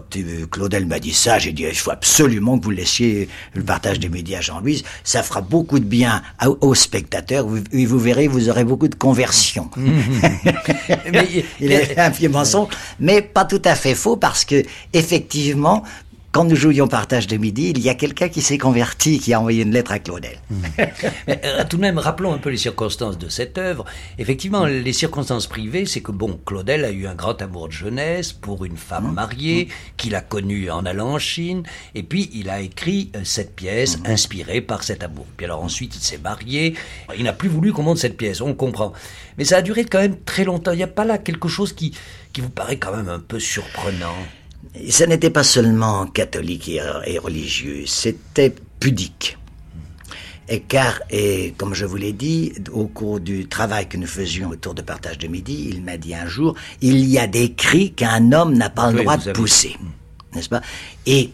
Claudel 0.53 0.87
m'a 0.87 1.01
dit 1.01 1.13
ça, 1.13 1.41
j'ai 1.41 1.53
dit 1.53 1.65
il 1.65 1.75
faut 1.75 1.91
absolument 1.91 2.61
que 2.61 2.65
vous 2.65 2.71
laissiez 2.71 3.29
le 3.55 3.65
partage 3.65 3.99
des 3.99 4.09
médias 4.09 4.39
à 4.39 4.41
Jean-Louis. 4.41 4.85
Ça 5.03 5.25
fera 5.25 5.41
beaucoup 5.41 5.81
de 5.81 5.85
bien 5.85 6.23
aux 6.61 6.77
spectateurs. 6.77 7.45
Vous, 7.45 7.59
vous 7.73 7.99
verrez, 7.99 8.29
vous 8.29 8.49
aurez 8.49 8.65
beaucoup 8.65 8.89
de 8.89 8.95
conversion. 8.95 9.69
il 11.61 11.73
a 11.73 11.81
fait 11.81 11.99
un 11.99 12.11
vieux 12.11 12.29
mensonge, 12.29 12.69
mais 13.01 13.21
pas 13.21 13.45
tout 13.45 13.63
à 13.65 13.75
fait 13.75 13.97
faux 13.97 14.17
parce 14.17 14.45
que 14.45 14.63
effectivement 14.93 15.83
quand 16.33 16.45
nous 16.45 16.55
jouions 16.55 16.87
Partage 16.87 17.27
de 17.27 17.37
Midi, 17.37 17.71
il 17.71 17.81
y 17.81 17.89
a 17.89 17.95
quelqu'un 17.95 18.29
qui 18.29 18.41
s'est 18.41 18.57
converti, 18.57 19.19
qui 19.19 19.35
a 19.35 19.41
envoyé 19.41 19.65
une 19.65 19.73
lettre 19.73 19.91
à 19.91 19.99
Claudel. 19.99 20.39
Hmm. 20.49 20.63
Euh, 21.29 21.65
tout 21.69 21.77
de 21.77 21.83
même, 21.83 21.99
rappelons 21.99 22.33
un 22.33 22.39
peu 22.39 22.51
les 22.51 22.57
circonstances 22.57 23.17
de 23.17 23.29
cette 23.29 23.57
œuvre. 23.57 23.85
Effectivement, 24.19 24.65
les 24.67 24.93
circonstances 24.93 25.47
privées, 25.47 25.87
c'est 25.87 26.01
que 26.01 26.13
bon, 26.13 26.39
Claudel 26.45 26.85
a 26.85 26.91
eu 26.91 27.07
un 27.07 27.15
grand 27.15 27.41
amour 27.41 27.69
de 27.69 27.73
jeunesse 27.73 28.33
pour 28.33 28.65
une 28.65 28.77
femme 28.77 29.09
hmm. 29.09 29.15
mariée, 29.15 29.65
hmm. 29.65 29.93
qu'il 29.97 30.15
a 30.15 30.21
connue 30.21 30.71
en 30.71 30.85
allant 30.85 31.15
en 31.15 31.19
Chine, 31.19 31.63
et 31.95 32.03
puis 32.03 32.31
il 32.33 32.51
a 32.51 32.61
écrit 32.61 33.11
euh, 33.17 33.21
cette 33.25 33.55
pièce 33.55 33.99
inspirée 34.05 34.61
par 34.61 34.83
cet 34.83 35.03
amour. 35.03 35.27
Puis 35.37 35.47
alors 35.47 35.63
ensuite, 35.63 35.97
il 35.97 36.03
s'est 36.03 36.19
marié, 36.19 36.75
il 37.17 37.25
n'a 37.25 37.33
plus 37.33 37.49
voulu 37.49 37.73
qu'on 37.73 37.83
monte 37.83 37.99
cette 37.99 38.17
pièce, 38.17 38.41
on 38.41 38.55
comprend. 38.55 38.93
Mais 39.39 39.45
ça 39.45 39.59
a 39.59 39.63
duré 39.63 39.85
quand 39.85 40.01
même 40.01 40.19
très 40.25 40.45
longtemps. 40.45 40.73
Il 40.73 40.79
n'y 40.79 40.83
a 40.83 40.89
pas 40.89 41.05
là 41.05 41.19
quelque 41.19 41.49
chose 41.49 41.73
qui, 41.73 41.95
qui 42.33 42.41
vous 42.41 42.51
paraît 42.51 42.79
quand 42.79 42.95
même 42.97 43.09
un 43.09 43.21
peu 43.21 43.41
surprenant? 43.41 44.17
Ce 44.89 45.05
n'était 45.05 45.31
pas 45.31 45.43
seulement 45.43 46.07
catholique 46.07 46.69
et, 46.69 47.19
religieux, 47.19 47.85
c'était 47.87 48.55
pudique. 48.79 49.37
Et 50.49 50.61
car, 50.61 51.01
et 51.11 51.55
comme 51.57 51.75
je 51.75 51.87
vous 51.87 51.97
l'ai 51.97 52.13
dit, 52.13 52.53
au 52.73 52.87
cours 52.87 53.21
du 53.21 53.47
travail 53.47 53.89
que 53.89 53.97
nous 53.97 54.07
faisions 54.07 54.51
autour 54.51 54.75
de 54.75 54.83
partage 54.83 55.19
de 55.19 55.29
midi, 55.29 55.69
il 55.71 55.83
m'a 55.83 55.97
dit 55.97 56.15
un 56.15 56.27
jour, 56.27 56.57
il 56.81 57.05
y 57.05 57.19
a 57.19 57.27
des 57.27 57.53
cris 57.53 57.93
qu'un 57.93 58.33
homme 58.33 58.55
n'a 58.55 58.71
pas 58.71 58.91
le 58.91 59.03
droit 59.03 59.17
de 59.17 59.33
pousser. 59.33 59.77
N'est-ce 60.35 60.49
pas? 60.49 60.63
Et, 61.07 61.31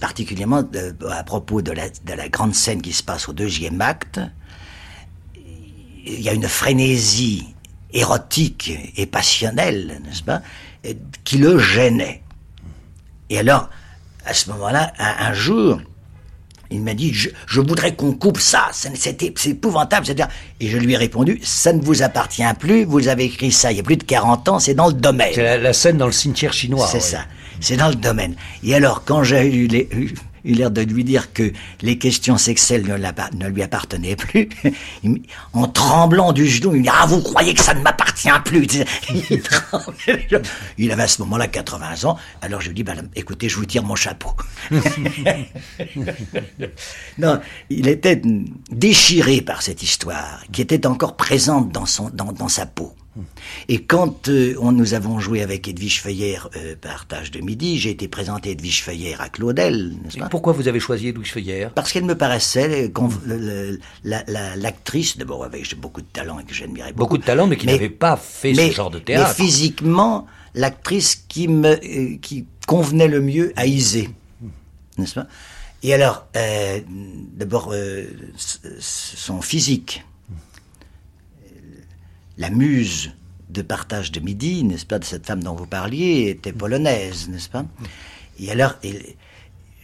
particulièrement 0.00 0.62
à 1.10 1.24
propos 1.24 1.62
de 1.62 1.72
la, 1.72 1.88
de 1.88 2.12
la 2.12 2.28
grande 2.28 2.54
scène 2.54 2.82
qui 2.82 2.92
se 2.92 3.02
passe 3.02 3.28
au 3.28 3.32
deuxième 3.32 3.80
acte, 3.80 4.20
il 6.06 6.20
y 6.20 6.28
a 6.28 6.32
une 6.32 6.48
frénésie 6.48 7.54
érotique 7.92 8.72
et 8.96 9.06
passionnelle, 9.06 10.00
n'est-ce 10.04 10.22
pas, 10.22 10.42
qui 11.24 11.38
le 11.38 11.58
gênait. 11.58 12.23
Et 13.34 13.38
alors, 13.40 13.68
à 14.24 14.32
ce 14.32 14.48
moment-là, 14.50 14.92
un, 14.96 15.32
jour, 15.32 15.80
il 16.70 16.82
m'a 16.82 16.94
dit, 16.94 17.12
je, 17.12 17.60
voudrais 17.60 17.96
qu'on 17.96 18.12
coupe 18.12 18.38
ça, 18.38 18.68
c'est 18.72 19.24
épouvantable. 19.24 20.06
Et 20.60 20.68
je 20.68 20.78
lui 20.78 20.92
ai 20.92 20.96
répondu, 20.96 21.40
ça 21.42 21.72
ne 21.72 21.82
vous 21.82 22.04
appartient 22.04 22.44
plus, 22.60 22.84
vous 22.84 23.08
avez 23.08 23.24
écrit 23.24 23.50
ça 23.50 23.72
il 23.72 23.78
y 23.78 23.80
a 23.80 23.82
plus 23.82 23.96
de 23.96 24.04
40 24.04 24.48
ans, 24.50 24.58
c'est 24.60 24.74
dans 24.74 24.86
le 24.86 24.92
domaine. 24.92 25.32
C'est 25.34 25.58
la, 25.58 25.72
scène 25.72 25.96
dans 25.96 26.06
le 26.06 26.12
cimetière 26.12 26.52
chinois. 26.52 26.86
C'est 26.86 27.00
ça, 27.00 27.24
c'est 27.60 27.76
dans 27.76 27.88
le 27.88 27.96
domaine. 27.96 28.36
Et 28.62 28.72
alors, 28.72 29.04
quand 29.04 29.24
j'ai 29.24 29.52
eu 29.52 29.66
les, 29.66 29.88
il 30.44 30.56
a 30.56 30.58
l'air 30.58 30.70
de 30.70 30.82
lui 30.82 31.04
dire 31.04 31.32
que 31.32 31.52
les 31.80 31.98
questions 31.98 32.36
sexuelles 32.38 32.84
ne, 32.84 33.48
lui 33.48 33.62
appartenaient 33.62 34.16
plus. 34.16 34.48
en 35.52 35.68
tremblant 35.68 36.32
du 36.32 36.46
genou, 36.46 36.74
il 36.74 36.82
dit 36.82 36.88
Ah, 36.92 37.06
vous 37.06 37.22
croyez 37.22 37.54
que 37.54 37.62
ça 37.62 37.74
ne 37.74 37.80
m'appartient 37.80 38.28
plus? 38.44 38.66
Il, 40.78 40.92
avait 40.92 41.02
à 41.02 41.08
ce 41.08 41.22
moment-là 41.22 41.48
80 41.48 42.04
ans. 42.04 42.16
Alors 42.42 42.60
je 42.60 42.68
lui 42.68 42.74
dis 42.74 42.82
bah, 42.82 42.94
Écoutez, 43.14 43.48
je 43.48 43.56
vous 43.56 43.64
tire 43.64 43.82
mon 43.82 43.94
chapeau. 43.94 44.30
non, 47.18 47.40
il 47.70 47.88
était 47.88 48.20
déchiré 48.70 49.40
par 49.40 49.62
cette 49.62 49.82
histoire, 49.82 50.42
qui 50.52 50.62
était 50.62 50.86
encore 50.86 51.16
présente 51.16 51.72
dans, 51.72 51.86
son, 51.86 52.10
dans 52.10 52.48
sa 52.48 52.66
peau. 52.66 52.94
Et 53.68 53.82
quand 53.84 54.28
euh, 54.28 54.56
on, 54.60 54.72
nous 54.72 54.94
avons 54.94 55.20
joué 55.20 55.42
avec 55.42 55.68
Edwige 55.68 56.00
Feuillère 56.00 56.48
euh, 56.56 56.74
Partage 56.80 57.30
de 57.30 57.40
Midi, 57.40 57.78
j'ai 57.78 57.90
été 57.90 58.08
présenté 58.08 58.50
Edwige 58.50 58.82
Feuillère 58.82 59.20
à 59.20 59.28
Claudel, 59.28 59.94
n'est-ce 60.02 60.18
pas? 60.18 60.28
Pourquoi 60.28 60.52
vous 60.52 60.66
avez 60.66 60.80
choisi 60.80 61.08
Edwige 61.08 61.32
Feuillère? 61.32 61.72
Parce 61.72 61.92
qu'elle 61.92 62.04
me 62.04 62.16
paraissait 62.16 62.92
l'actrice, 64.04 65.16
d'abord 65.16 65.44
avec 65.44 65.78
beaucoup 65.78 66.00
de 66.00 66.06
talent 66.12 66.38
et 66.40 66.44
que 66.44 66.54
j'admirais 66.54 66.92
beaucoup. 66.92 67.04
Beaucoup 67.04 67.18
de 67.18 67.24
talent, 67.24 67.46
mais 67.46 67.56
qui 67.56 67.66
n'avait 67.66 67.88
pas 67.88 68.16
fait 68.16 68.54
ce 68.54 68.70
genre 68.72 68.90
de 68.90 68.98
théâtre. 68.98 69.34
Mais 69.38 69.44
physiquement, 69.44 70.26
l'actrice 70.54 71.14
qui 71.14 71.48
me 71.48 71.74
euh, 71.74 72.16
qui 72.20 72.46
convenait 72.66 73.08
le 73.08 73.20
mieux 73.20 73.52
à 73.56 73.66
Isée, 73.66 74.10
n'est-ce 74.98 75.14
pas? 75.14 75.26
Et 75.82 75.92
alors, 75.92 76.26
d'abord, 77.36 77.74
son 78.78 79.42
physique 79.42 80.02
la 82.38 82.50
muse 82.50 83.12
de 83.50 83.62
partage 83.62 84.10
de 84.12 84.20
midi, 84.20 84.64
n'est-ce 84.64 84.86
pas, 84.86 84.98
de 84.98 85.04
cette 85.04 85.26
femme 85.26 85.42
dont 85.42 85.54
vous 85.54 85.66
parliez, 85.66 86.30
était 86.30 86.52
polonaise, 86.52 87.28
n'est-ce 87.28 87.48
pas? 87.48 87.64
Et 88.40 88.50
alors, 88.50 88.74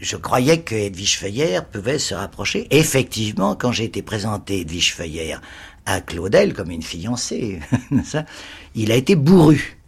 je 0.00 0.16
croyais 0.16 0.60
que 0.62 0.74
Edwige 0.74 1.18
Feuillère 1.18 1.66
pouvait 1.66 1.98
se 1.98 2.14
rapprocher. 2.14 2.66
Effectivement, 2.70 3.54
quand 3.54 3.70
j'ai 3.70 3.84
été 3.84 4.02
présenté 4.02 4.60
Edwige 4.60 4.94
Feuillère 4.94 5.40
à 5.86 6.00
Claudel 6.00 6.52
comme 6.52 6.70
une 6.70 6.82
fiancée, 6.82 7.60
il 8.74 8.90
a 8.92 8.96
été 8.96 9.14
bourru. 9.14 9.78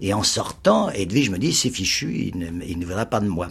Et 0.00 0.14
en 0.14 0.22
sortant, 0.22 0.90
Edwige 0.90 1.30
me 1.30 1.38
dit, 1.38 1.52
c'est 1.52 1.70
fichu, 1.70 2.30
il 2.32 2.38
ne, 2.38 2.64
il 2.64 2.78
ne 2.78 2.86
verra 2.86 3.06
pas 3.06 3.20
de 3.20 3.28
moi. 3.28 3.48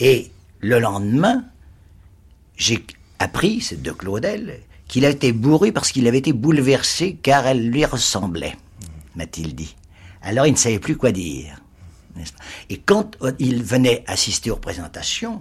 Et 0.00 0.30
le 0.60 0.78
lendemain, 0.78 1.44
j'ai 2.56 2.84
appris, 3.18 3.60
c'est 3.60 3.80
de 3.80 3.92
Claudel, 3.92 4.60
qu'il 4.92 5.06
a 5.06 5.08
été 5.08 5.32
bourru 5.32 5.72
parce 5.72 5.90
qu'il 5.90 6.06
avait 6.06 6.18
été 6.18 6.34
bouleversé 6.34 7.14
car 7.22 7.46
elle 7.46 7.66
lui 7.70 7.82
ressemblait, 7.86 8.54
m'a-t-il 9.16 9.54
dit. 9.54 9.74
Alors 10.20 10.46
il 10.46 10.52
ne 10.52 10.56
savait 10.58 10.78
plus 10.78 10.98
quoi 10.98 11.12
dire. 11.12 11.56
Et 12.68 12.76
quand 12.76 13.16
il 13.38 13.62
venait 13.62 14.04
assister 14.06 14.50
aux 14.50 14.56
représentations, 14.56 15.40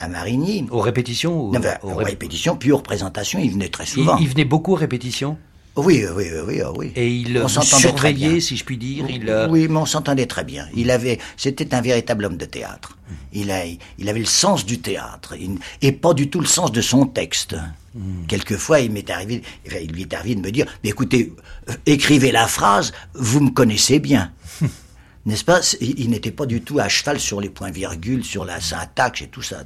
à 0.00 0.08
Marigny. 0.08 0.66
Aux 0.72 0.80
répétitions 0.80 1.50
ben, 1.50 1.78
aux, 1.84 1.94
répétitions, 1.94 2.56
puis 2.56 2.72
aux 2.72 2.78
représentations, 2.78 3.38
il 3.38 3.52
venait 3.52 3.68
très 3.68 3.86
souvent. 3.86 4.16
Il, 4.16 4.28
venait 4.28 4.44
beaucoup 4.44 4.72
aux 4.72 4.76
répétitions? 4.76 5.38
Oui, 5.76 6.04
oui, 6.14 6.26
oui, 6.46 6.60
oui. 6.76 6.92
Et 6.96 7.08
il 7.08 7.38
on 7.38 7.48
surveillait, 7.48 8.40
si 8.40 8.56
je 8.56 8.64
puis 8.64 8.76
dire. 8.76 9.06
Il, 9.08 9.28
euh, 9.28 9.48
Oui, 9.48 9.68
mais 9.68 9.78
on 9.78 9.86
s'entendait 9.86 10.26
très 10.26 10.44
bien. 10.44 10.68
Il 10.74 10.90
avait, 10.90 11.18
c'était 11.36 11.74
un 11.74 11.80
véritable 11.80 12.26
homme 12.26 12.36
de 12.36 12.44
théâtre. 12.44 12.98
Il, 13.32 13.50
a, 13.50 13.62
il 13.98 14.08
avait 14.08 14.20
le 14.20 14.26
sens 14.26 14.66
du 14.66 14.80
théâtre 14.80 15.34
et 15.80 15.92
pas 15.92 16.12
du 16.12 16.28
tout 16.28 16.40
le 16.40 16.46
sens 16.46 16.72
de 16.72 16.80
son 16.80 17.06
texte. 17.06 17.56
Hmm. 17.94 18.26
Quelquefois, 18.26 18.80
il 18.80 18.90
m'est 18.90 19.08
arrivé, 19.10 19.42
il 19.66 19.92
lui 19.92 20.02
est 20.02 20.14
arrivé 20.14 20.34
de 20.34 20.40
me 20.40 20.50
dire, 20.50 20.66
mais 20.82 20.90
écoutez, 20.90 21.32
euh, 21.68 21.74
écrivez 21.86 22.32
la 22.32 22.46
phrase, 22.46 22.92
vous 23.14 23.40
me 23.40 23.50
connaissez 23.50 23.98
bien. 23.98 24.32
N'est-ce 25.26 25.44
pas? 25.44 25.60
Il, 25.80 26.10
n'était 26.10 26.32
pas 26.32 26.46
du 26.46 26.62
tout 26.62 26.80
à 26.80 26.88
cheval 26.88 27.20
sur 27.20 27.40
les 27.40 27.48
points-virgules, 27.48 28.24
sur 28.24 28.44
la 28.44 28.60
syntaxe 28.60 29.22
et 29.22 29.28
tout 29.28 29.42
ça. 29.42 29.62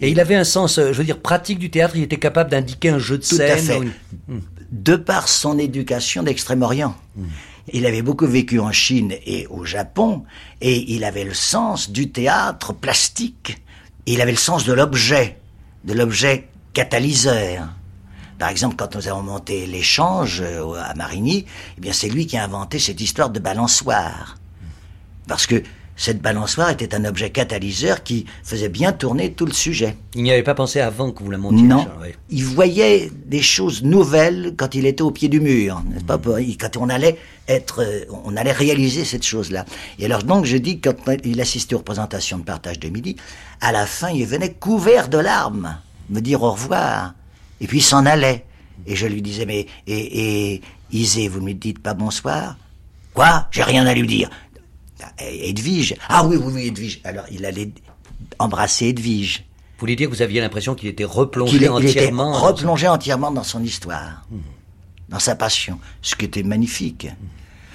Et 0.00 0.10
il 0.10 0.20
avait 0.20 0.36
un 0.36 0.44
sens, 0.44 0.78
euh, 0.78 0.92
je 0.92 0.98
veux 0.98 1.04
dire, 1.04 1.18
pratique 1.18 1.58
du 1.58 1.70
théâtre. 1.70 1.96
Il 1.96 2.02
était 2.02 2.18
capable 2.18 2.50
d'indiquer 2.50 2.90
un 2.90 2.98
jeu 2.98 3.18
de 3.18 3.24
scène. 3.24 3.48
Tout 3.48 3.52
à 3.52 3.56
fait. 3.56 3.80
Hmm. 4.28 4.40
De 4.72 4.96
par 4.96 5.28
son 5.28 5.58
éducation 5.58 6.22
d'Extrême-Orient. 6.22 6.96
Il 7.72 7.86
avait 7.86 8.02
beaucoup 8.02 8.26
vécu 8.26 8.58
en 8.58 8.72
Chine 8.72 9.14
et 9.24 9.46
au 9.48 9.64
Japon, 9.64 10.24
et 10.60 10.92
il 10.94 11.04
avait 11.04 11.24
le 11.24 11.34
sens 11.34 11.90
du 11.90 12.10
théâtre 12.10 12.72
plastique. 12.72 13.62
Il 14.06 14.20
avait 14.20 14.32
le 14.32 14.36
sens 14.36 14.64
de 14.64 14.72
l'objet, 14.72 15.38
de 15.84 15.92
l'objet 15.92 16.48
catalyseur. 16.72 17.68
Par 18.38 18.48
exemple, 18.48 18.74
quand 18.76 18.96
nous 18.96 19.06
avons 19.06 19.22
monté 19.22 19.66
l'échange 19.66 20.40
euh, 20.40 20.74
à 20.74 20.94
Marigny, 20.94 21.46
eh 21.78 21.80
bien, 21.80 21.92
c'est 21.92 22.08
lui 22.08 22.26
qui 22.26 22.36
a 22.36 22.42
inventé 22.42 22.80
cette 22.80 23.00
histoire 23.00 23.30
de 23.30 23.38
balançoire. 23.38 24.36
Parce 25.28 25.46
que 25.46 25.62
cette 26.02 26.20
balançoire 26.20 26.70
était 26.70 26.96
un 26.96 27.04
objet 27.04 27.30
catalyseur 27.30 28.02
qui 28.02 28.26
faisait 28.42 28.68
bien 28.68 28.90
tourner 28.90 29.34
tout 29.34 29.46
le 29.46 29.52
sujet. 29.52 29.96
Il 30.16 30.24
n'y 30.24 30.32
avait 30.32 30.42
pas 30.42 30.56
pensé 30.56 30.80
avant 30.80 31.12
que 31.12 31.22
vous 31.22 31.30
la 31.30 31.38
montiez 31.38 31.62
Non. 31.62 31.86
Il 32.28 32.44
voyait 32.44 33.08
des 33.26 33.40
choses 33.40 33.84
nouvelles 33.84 34.54
quand 34.56 34.74
il 34.74 34.84
était 34.86 35.02
au 35.02 35.12
pied 35.12 35.28
du 35.28 35.40
mur, 35.40 35.80
n'est-ce 35.88 36.04
pas 36.04 36.18
Quand 36.18 36.76
on 36.76 36.88
allait 36.88 37.18
être, 37.46 37.84
euh, 37.84 38.04
on 38.24 38.36
allait 38.36 38.50
réaliser 38.50 39.04
cette 39.04 39.22
chose-là. 39.22 39.64
Et 40.00 40.06
alors 40.06 40.24
donc 40.24 40.44
je 40.44 40.56
dis 40.56 40.80
quand 40.80 40.96
il 41.22 41.40
assistait 41.40 41.76
aux 41.76 41.78
représentations 41.78 42.38
de 42.38 42.44
partage 42.44 42.80
de 42.80 42.88
midi, 42.88 43.14
à 43.60 43.70
la 43.70 43.86
fin 43.86 44.10
il 44.10 44.26
venait 44.26 44.54
couvert 44.54 45.08
de 45.08 45.18
larmes 45.18 45.76
me 46.10 46.18
dire 46.18 46.42
au 46.42 46.50
revoir, 46.50 47.14
et 47.60 47.68
puis 47.68 47.78
il 47.78 47.82
s'en 47.82 48.06
allait. 48.06 48.44
Et 48.88 48.96
je 48.96 49.06
lui 49.06 49.22
disais 49.22 49.46
mais 49.46 49.66
et, 49.86 50.54
et 50.54 50.62
Isée, 50.90 51.28
vous 51.28 51.40
ne 51.40 51.46
lui 51.46 51.54
dites 51.54 51.78
pas 51.78 51.94
bonsoir? 51.94 52.56
Quoi? 53.14 53.46
J'ai 53.52 53.62
rien 53.62 53.86
à 53.86 53.94
lui 53.94 54.08
dire. 54.08 54.30
Et 55.20 55.50
Edwige. 55.50 55.94
Ah 56.08 56.24
oui, 56.26 56.36
oui, 56.36 56.52
oui, 56.54 56.66
Edwige. 56.68 57.00
Alors 57.04 57.24
il 57.30 57.44
allait 57.44 57.70
embrasser 58.38 58.86
Edwige. 58.86 59.44
Vous 59.76 59.80
voulez 59.86 59.96
dire 59.96 60.08
que 60.08 60.14
vous 60.14 60.22
aviez 60.22 60.40
l'impression 60.40 60.74
qu'il 60.74 60.88
était 60.88 61.04
replongé 61.04 61.54
est- 61.56 61.58
il 61.58 61.62
était 61.64 61.70
entièrement 61.70 62.32
dans- 62.32 62.38
replongé 62.40 62.88
entièrement 62.88 63.30
dans 63.32 63.42
son 63.42 63.62
histoire, 63.64 64.24
dans 65.08 65.18
sa 65.18 65.34
passion, 65.34 65.78
ce 66.02 66.14
qui 66.14 66.24
était 66.26 66.42
magnifique. 66.44 67.08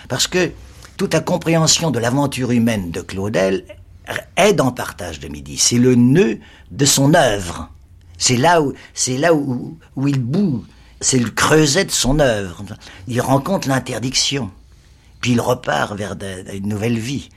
Parce 0.07 0.27
que 0.27 0.51
toute 0.95 1.13
la 1.13 1.19
compréhension 1.19 1.91
de 1.91 1.99
l'aventure 1.99 2.51
humaine 2.51 2.91
de 2.91 3.01
Claudel 3.01 3.65
est 4.37 4.53
dans 4.53 4.71
Partage 4.71 5.19
de 5.19 5.27
Midi. 5.27 5.57
C'est 5.57 5.77
le 5.77 5.95
nœud 5.95 6.39
de 6.71 6.85
son 6.85 7.13
œuvre. 7.13 7.69
C'est 8.17 8.37
là 8.37 8.61
où, 8.61 8.73
c'est 8.93 9.17
là 9.17 9.33
où, 9.33 9.77
où 9.97 10.07
il 10.07 10.19
bout. 10.19 10.63
C'est 11.01 11.19
le 11.19 11.29
creuset 11.29 11.85
de 11.85 11.91
son 11.91 12.19
œuvre. 12.19 12.63
Il 13.07 13.19
rencontre 13.21 13.67
l'interdiction. 13.67 14.49
Puis 15.27 15.33
il 15.33 15.41
repart 15.41 15.93
vers 15.93 16.15
de- 16.15 16.55
une 16.55 16.69
nouvelle 16.69 16.97
vie, 16.97 17.27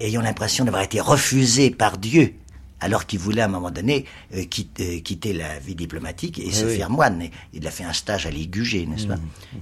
ayant 0.00 0.22
l'impression 0.22 0.64
d'avoir 0.64 0.82
été 0.82 1.00
refusé 1.00 1.70
par 1.70 1.96
Dieu, 1.96 2.34
alors 2.80 3.06
qu'il 3.06 3.20
voulait 3.20 3.42
à 3.42 3.44
un 3.44 3.48
moment 3.48 3.70
donné 3.70 4.06
euh, 4.34 4.42
quitter, 4.42 4.96
euh, 4.96 5.00
quitter 5.02 5.32
la 5.32 5.60
vie 5.60 5.76
diplomatique 5.76 6.40
et 6.40 6.50
se 6.50 6.64
oui. 6.64 6.78
faire 6.78 6.90
moine. 6.90 7.22
Il 7.52 7.64
a 7.64 7.70
fait 7.70 7.84
un 7.84 7.92
stage 7.92 8.26
à 8.26 8.30
Ligugé, 8.32 8.86
n'est-ce 8.86 9.06
pas? 9.06 9.18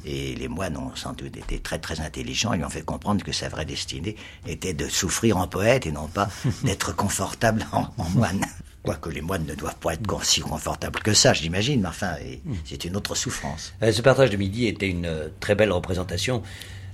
Et 0.07 0.35
les 0.37 0.49
moines 0.49 0.79
ont 0.79 0.97
sans 0.97 1.13
doute 1.13 1.37
été 1.37 1.59
très 1.59 1.79
très 1.79 2.01
intelligents. 2.01 2.55
Ils 2.55 2.61
lui 2.61 2.65
ont 2.65 2.71
fait 2.71 2.81
comprendre 2.81 3.23
que 3.23 3.33
sa 3.33 3.51
vraie 3.51 3.67
destinée 3.67 4.17
était 4.49 4.73
de 4.73 4.89
souffrir 4.89 5.37
en 5.37 5.47
poète 5.47 5.85
et 5.85 5.93
non 5.93 6.07
pas 6.09 6.31
d'être 6.65 6.97
confortable 6.97 7.67
en, 7.73 7.89
en 7.99 8.09
moine. 8.15 8.41
Quoique 8.83 9.11
les 9.11 9.21
moines 9.21 9.45
ne 9.45 9.55
doivent 9.55 9.77
pas 9.77 9.93
être 9.93 10.25
si 10.25 10.41
confortables 10.41 11.01
que 11.01 11.13
ça, 11.13 11.35
j'imagine, 11.35 11.83
mais 11.83 11.89
enfin, 11.89 12.13
et 12.25 12.41
c'est 12.65 12.87
une 12.87 12.97
autre 12.97 13.15
souffrance. 13.15 13.75
Euh, 13.83 13.93
Ce 13.93 14.01
partage 14.01 14.31
de 14.31 14.39
midi 14.39 14.67
était 14.67 14.89
une 14.89 15.31
très 15.41 15.55
belle 15.55 15.73
représentation. 15.73 16.43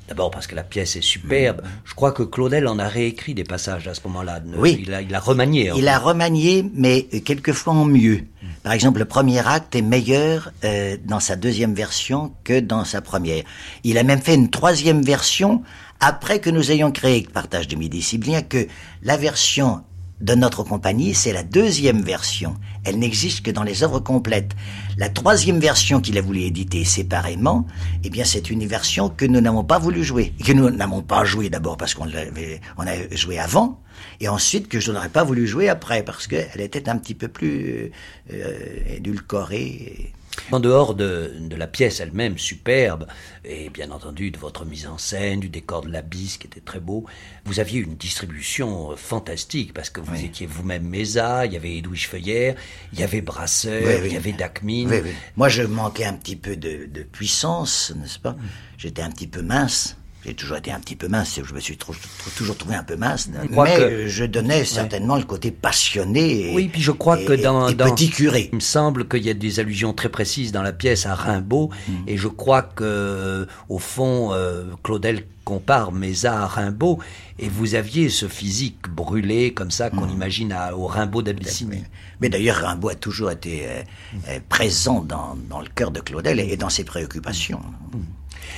D'abord 0.08 0.30
parce 0.30 0.46
que 0.46 0.54
la 0.54 0.62
pièce 0.62 0.94
est 0.96 1.02
superbe. 1.02 1.62
Je 1.84 1.94
crois 1.94 2.12
que 2.12 2.22
Claudel 2.22 2.68
en 2.68 2.78
a 2.78 2.86
réécrit 2.88 3.34
des 3.34 3.44
passages 3.44 3.88
à 3.88 3.94
ce 3.94 4.00
moment-là. 4.04 4.40
Oui. 4.56 4.78
Il 4.86 4.94
a, 4.94 5.02
il 5.02 5.14
a 5.14 5.18
remanié. 5.20 5.72
Il 5.74 5.82
fait. 5.82 5.88
a 5.88 5.98
remanié, 5.98 6.64
mais 6.74 7.08
euh, 7.12 7.20
quelquefois 7.20 7.72
en 7.72 7.84
mieux. 7.84 8.20
Par 8.62 8.72
exemple, 8.72 9.00
le 9.00 9.04
premier 9.04 9.44
acte 9.46 9.74
est 9.74 9.82
meilleur 9.82 10.52
euh, 10.64 10.96
dans 11.04 11.20
sa 11.20 11.34
deuxième 11.36 11.74
version 11.74 12.32
que 12.44 12.60
dans 12.60 12.84
sa 12.84 13.00
première. 13.00 13.42
Il 13.82 13.98
a 13.98 14.04
même 14.04 14.20
fait 14.20 14.34
une 14.34 14.50
troisième 14.50 15.02
version 15.02 15.62
après 16.00 16.40
que 16.40 16.50
nous 16.50 16.70
ayons 16.70 16.92
créé 16.92 17.26
Partage 17.32 17.68
de 17.68 17.76
Midi, 17.76 18.02
si 18.02 18.18
bien 18.18 18.42
que 18.42 18.66
la 19.02 19.16
version 19.16 19.82
de 20.20 20.34
notre 20.34 20.62
compagnie, 20.62 21.14
c'est 21.14 21.32
la 21.32 21.42
deuxième 21.42 22.02
version. 22.02 22.56
Elle 22.84 22.98
n'existe 22.98 23.44
que 23.44 23.50
dans 23.50 23.62
les 23.62 23.82
œuvres 23.82 24.00
complètes. 24.00 24.56
La 24.96 25.08
troisième 25.08 25.58
version 25.58 26.00
qu'il 26.00 26.16
a 26.16 26.22
voulu 26.22 26.40
éditer 26.40 26.84
séparément, 26.84 27.66
eh 28.02 28.10
bien, 28.10 28.24
c'est 28.24 28.48
une 28.48 28.66
version 28.66 29.10
que 29.10 29.26
nous 29.26 29.40
n'avons 29.40 29.64
pas 29.64 29.78
voulu 29.78 30.02
jouer. 30.04 30.32
Que 30.44 30.52
nous 30.52 30.70
n'avons 30.70 31.02
pas 31.02 31.24
joué 31.24 31.50
d'abord 31.50 31.76
parce 31.76 31.94
qu'on 31.94 32.06
l'avait, 32.06 32.60
on 32.78 32.86
a 32.86 32.94
joué 33.14 33.38
avant, 33.38 33.80
et 34.20 34.28
ensuite 34.28 34.68
que 34.68 34.80
je 34.80 34.90
n'aurais 34.90 35.10
pas 35.10 35.24
voulu 35.24 35.46
jouer 35.46 35.68
après 35.68 36.02
parce 36.02 36.26
qu'elle 36.26 36.60
était 36.60 36.88
un 36.88 36.96
petit 36.96 37.14
peu 37.14 37.28
plus 37.28 37.92
euh, 38.32 38.54
édulcorée. 38.96 40.12
En 40.52 40.60
dehors 40.60 40.94
de, 40.94 41.32
de 41.40 41.56
la 41.56 41.66
pièce 41.66 42.00
elle-même, 42.00 42.38
superbe, 42.38 43.06
et 43.44 43.68
bien 43.70 43.90
entendu 43.90 44.30
de 44.30 44.38
votre 44.38 44.64
mise 44.64 44.86
en 44.86 44.98
scène, 44.98 45.40
du 45.40 45.48
décor 45.48 45.82
de 45.82 45.90
l'abysse 45.90 46.36
qui 46.38 46.46
était 46.46 46.60
très 46.60 46.80
beau, 46.80 47.04
vous 47.44 47.58
aviez 47.60 47.80
une 47.80 47.96
distribution 47.96 48.92
euh, 48.92 48.96
fantastique, 48.96 49.72
parce 49.74 49.90
que 49.90 50.00
vous 50.00 50.24
étiez 50.24 50.46
vous-même 50.46 50.84
Mesa, 50.84 51.46
il 51.46 51.52
y 51.52 51.56
avait 51.56 51.76
Edwige 51.76 52.08
Feuillère, 52.08 52.54
il 52.92 53.00
y 53.00 53.02
avait 53.02 53.20
Brasseur, 53.22 53.82
Oui, 53.84 53.94
oui. 54.02 54.06
il 54.06 54.12
y 54.12 54.16
avait 54.16 54.32
Dacmine. 54.32 55.02
Moi, 55.36 55.48
je 55.48 55.62
manquais 55.62 56.04
un 56.04 56.14
petit 56.14 56.36
peu 56.36 56.56
de, 56.56 56.86
de 56.86 57.02
puissance, 57.02 57.92
n'est-ce 57.96 58.18
pas? 58.18 58.36
J'étais 58.78 59.02
un 59.02 59.10
petit 59.10 59.26
peu 59.26 59.42
mince. 59.42 59.96
J'ai 60.26 60.34
toujours 60.34 60.56
été 60.56 60.72
un 60.72 60.80
petit 60.80 60.96
peu 60.96 61.06
mince. 61.06 61.38
Je 61.42 61.54
me 61.54 61.60
suis 61.60 61.76
toujours 61.76 62.56
trouvé 62.58 62.74
un 62.74 62.82
peu 62.82 62.96
mince. 62.96 63.28
crois 63.52 63.64
Mais 63.64 63.76
que- 63.76 64.06
je 64.08 64.24
donnais 64.24 64.64
certainement 64.64 65.16
le 65.16 65.22
côté 65.22 65.52
passionné. 65.52 66.50
Et, 66.50 66.54
Oui, 66.54 66.68
puis 66.68 66.82
je 66.82 66.90
crois 66.90 67.20
et- 67.20 67.24
que 67.24 67.32
dans, 67.34 67.68
et 67.68 67.74
dans- 67.74 67.94
petit 67.94 68.10
curé. 68.10 68.48
il 68.52 68.56
me 68.56 68.60
semble 68.60 69.06
qu'il 69.06 69.24
y 69.24 69.30
a 69.30 69.34
des 69.34 69.60
allusions 69.60 69.92
très 69.92 70.08
précises 70.08 70.50
dans 70.50 70.62
la 70.62 70.72
pièce 70.72 71.06
à 71.06 71.14
Rimbaud, 71.14 71.70
Mm. 71.88 71.92
et 72.08 72.16
je 72.16 72.26
crois 72.28 72.62
que 72.62 73.46
au 73.68 73.78
fond, 73.78 74.32
euh, 74.32 74.64
Claudel 74.82 75.24
compare 75.44 75.92
Mesa 75.92 76.42
à 76.42 76.46
Rimbaud, 76.46 76.98
et 77.38 77.48
vous 77.48 77.76
aviez 77.76 78.08
ce 78.08 78.26
physique 78.26 78.88
brûlé 78.88 79.54
comme 79.54 79.70
ça 79.70 79.90
Mm. 79.90 79.90
qu'on 79.96 80.08
imagine 80.08 80.50
à- 80.52 80.74
au 80.76 80.86
Rimbaud 80.88 81.22
d'Abyssinie. 81.22 81.84
Mais 82.20 82.28
d'ailleurs, 82.28 82.56
Rimbaud 82.56 82.88
a 82.88 82.94
toujours 82.96 83.30
été 83.30 83.64
euh, 83.66 83.82
euh, 84.28 84.40
présent 84.48 85.02
dans, 85.02 85.36
dans 85.48 85.60
le 85.60 85.68
cœur 85.72 85.92
de 85.92 86.00
Claudel 86.00 86.40
et, 86.40 86.52
et 86.52 86.56
dans 86.56 86.70
ses 86.70 86.82
préoccupations. 86.82 87.60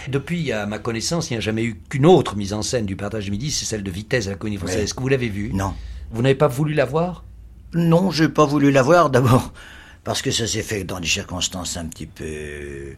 Depuis, 0.09 0.53
à 0.53 0.67
ma 0.67 0.79
connaissance, 0.79 1.31
il 1.31 1.35
n'y 1.35 1.39
a 1.39 1.41
jamais 1.41 1.65
eu 1.65 1.81
qu'une 1.89 2.07
autre 2.07 2.37
mise 2.37 2.53
en 2.53 2.63
scène 2.63 2.87
du 2.87 2.97
partage 2.97 3.25
du 3.25 3.31
midi, 3.31 3.51
c'est 3.51 3.65
celle 3.65 3.83
de 3.83 3.91
Vitesse 3.91 4.27
à 4.27 4.31
la 4.31 4.37
Comédie 4.37 4.59
Française. 4.59 4.77
Oui. 4.79 4.83
Est-ce 4.85 4.95
que 4.95 5.01
vous 5.01 5.09
l'avez 5.09 5.29
vue? 5.29 5.51
Non. 5.53 5.75
Vous 6.11 6.23
n'avez 6.23 6.35
pas 6.35 6.49
voulu 6.49 6.75
la 6.75 6.85
voir? 6.85 7.25
Non, 7.75 8.11
j'ai 8.11 8.29
pas 8.29 8.47
voulu 8.47 8.71
la 8.71 8.83
voir 8.83 9.11
d'abord 9.11 9.53
parce 10.05 10.23
que 10.23 10.31
ça 10.31 10.47
s'est 10.47 10.63
fait 10.63 10.85
dans 10.85 11.01
des 11.01 11.07
circonstances 11.07 11.77
un 11.77 11.87
petit 11.87 12.07
peu 12.07 12.95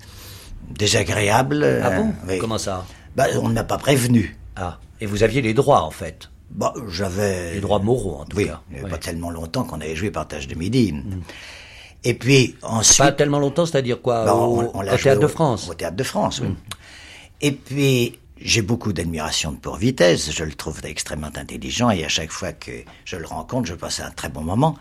désagréables. 0.71 1.65
Ah 1.83 1.89
Euh, 1.89 1.97
bon 2.03 2.13
oui. 2.29 2.39
Comment 2.39 2.59
ça? 2.59 2.85
Bah, 3.17 3.27
on 3.43 3.49
ne 3.49 3.55
m'a 3.55 3.65
pas 3.65 3.79
prévenu. 3.79 4.37
Ah, 4.57 4.79
et 5.01 5.07
vous 5.07 5.23
aviez 5.23 5.43
les 5.43 5.55
droits 5.55 5.83
en 5.83 5.91
fait? 5.91 6.31
Bah, 6.51 6.75
j'avais 6.89 7.55
Les 7.55 7.61
droits 7.61 7.79
moraux 7.79 8.19
en 8.21 8.25
tout 8.25 8.37
oui, 8.37 8.47
cas. 8.47 8.61
il 8.71 8.75
n'y 8.75 8.79
avait 8.81 8.85
Oui. 8.87 8.91
pas 8.91 8.99
tellement 8.99 9.31
longtemps 9.31 9.65
qu'on 9.65 9.81
avait 9.81 9.95
joué 9.97 10.11
Partage 10.11 10.49
de 10.49 10.55
Midi. 10.57 10.95
Et 12.03 12.15
puis 12.15 12.57
ensuite, 12.63 12.99
Pas 12.99 13.13
tellement 13.13 13.39
longtemps, 13.39 13.67
c'est-à-dire 13.67 14.01
quoi? 14.01 14.25
Bah, 14.25 14.35
Au, 14.35 14.61
on- 14.63 14.71
on 14.75 14.81
l'a 14.81 14.95
au 14.95 14.97
joué 14.97 15.05
Théâtre 15.05 15.21
de 15.21 15.27
France 15.27 15.69
Au 15.69 15.75
Théâtre 15.75 15.97
de 15.97 16.03
France, 16.03 16.41
oui. 16.43 16.49
Et 17.41 17.53
puis 17.53 18.18
j'ai 18.41 18.62
beaucoup 18.62 18.93
d'admiration 18.93 19.53
pour 19.55 19.76
Vitesse. 19.76 20.30
Je 20.32 20.45
le 20.45 20.53
trouve 20.53 20.80
extrêmement 20.84 21.30
intelligent 21.34 21.91
et 21.91 22.05
à 22.05 22.09
chaque 22.09 22.30
fois 22.30 22.53
que 22.53 22.72
je 23.05 23.16
le 23.16 23.26
rencontre, 23.26 23.68
je 23.68 23.74
passe 23.74 24.01
un 24.01 24.11
très 24.11 24.28
bon 24.28 24.43
moment. 24.43 24.76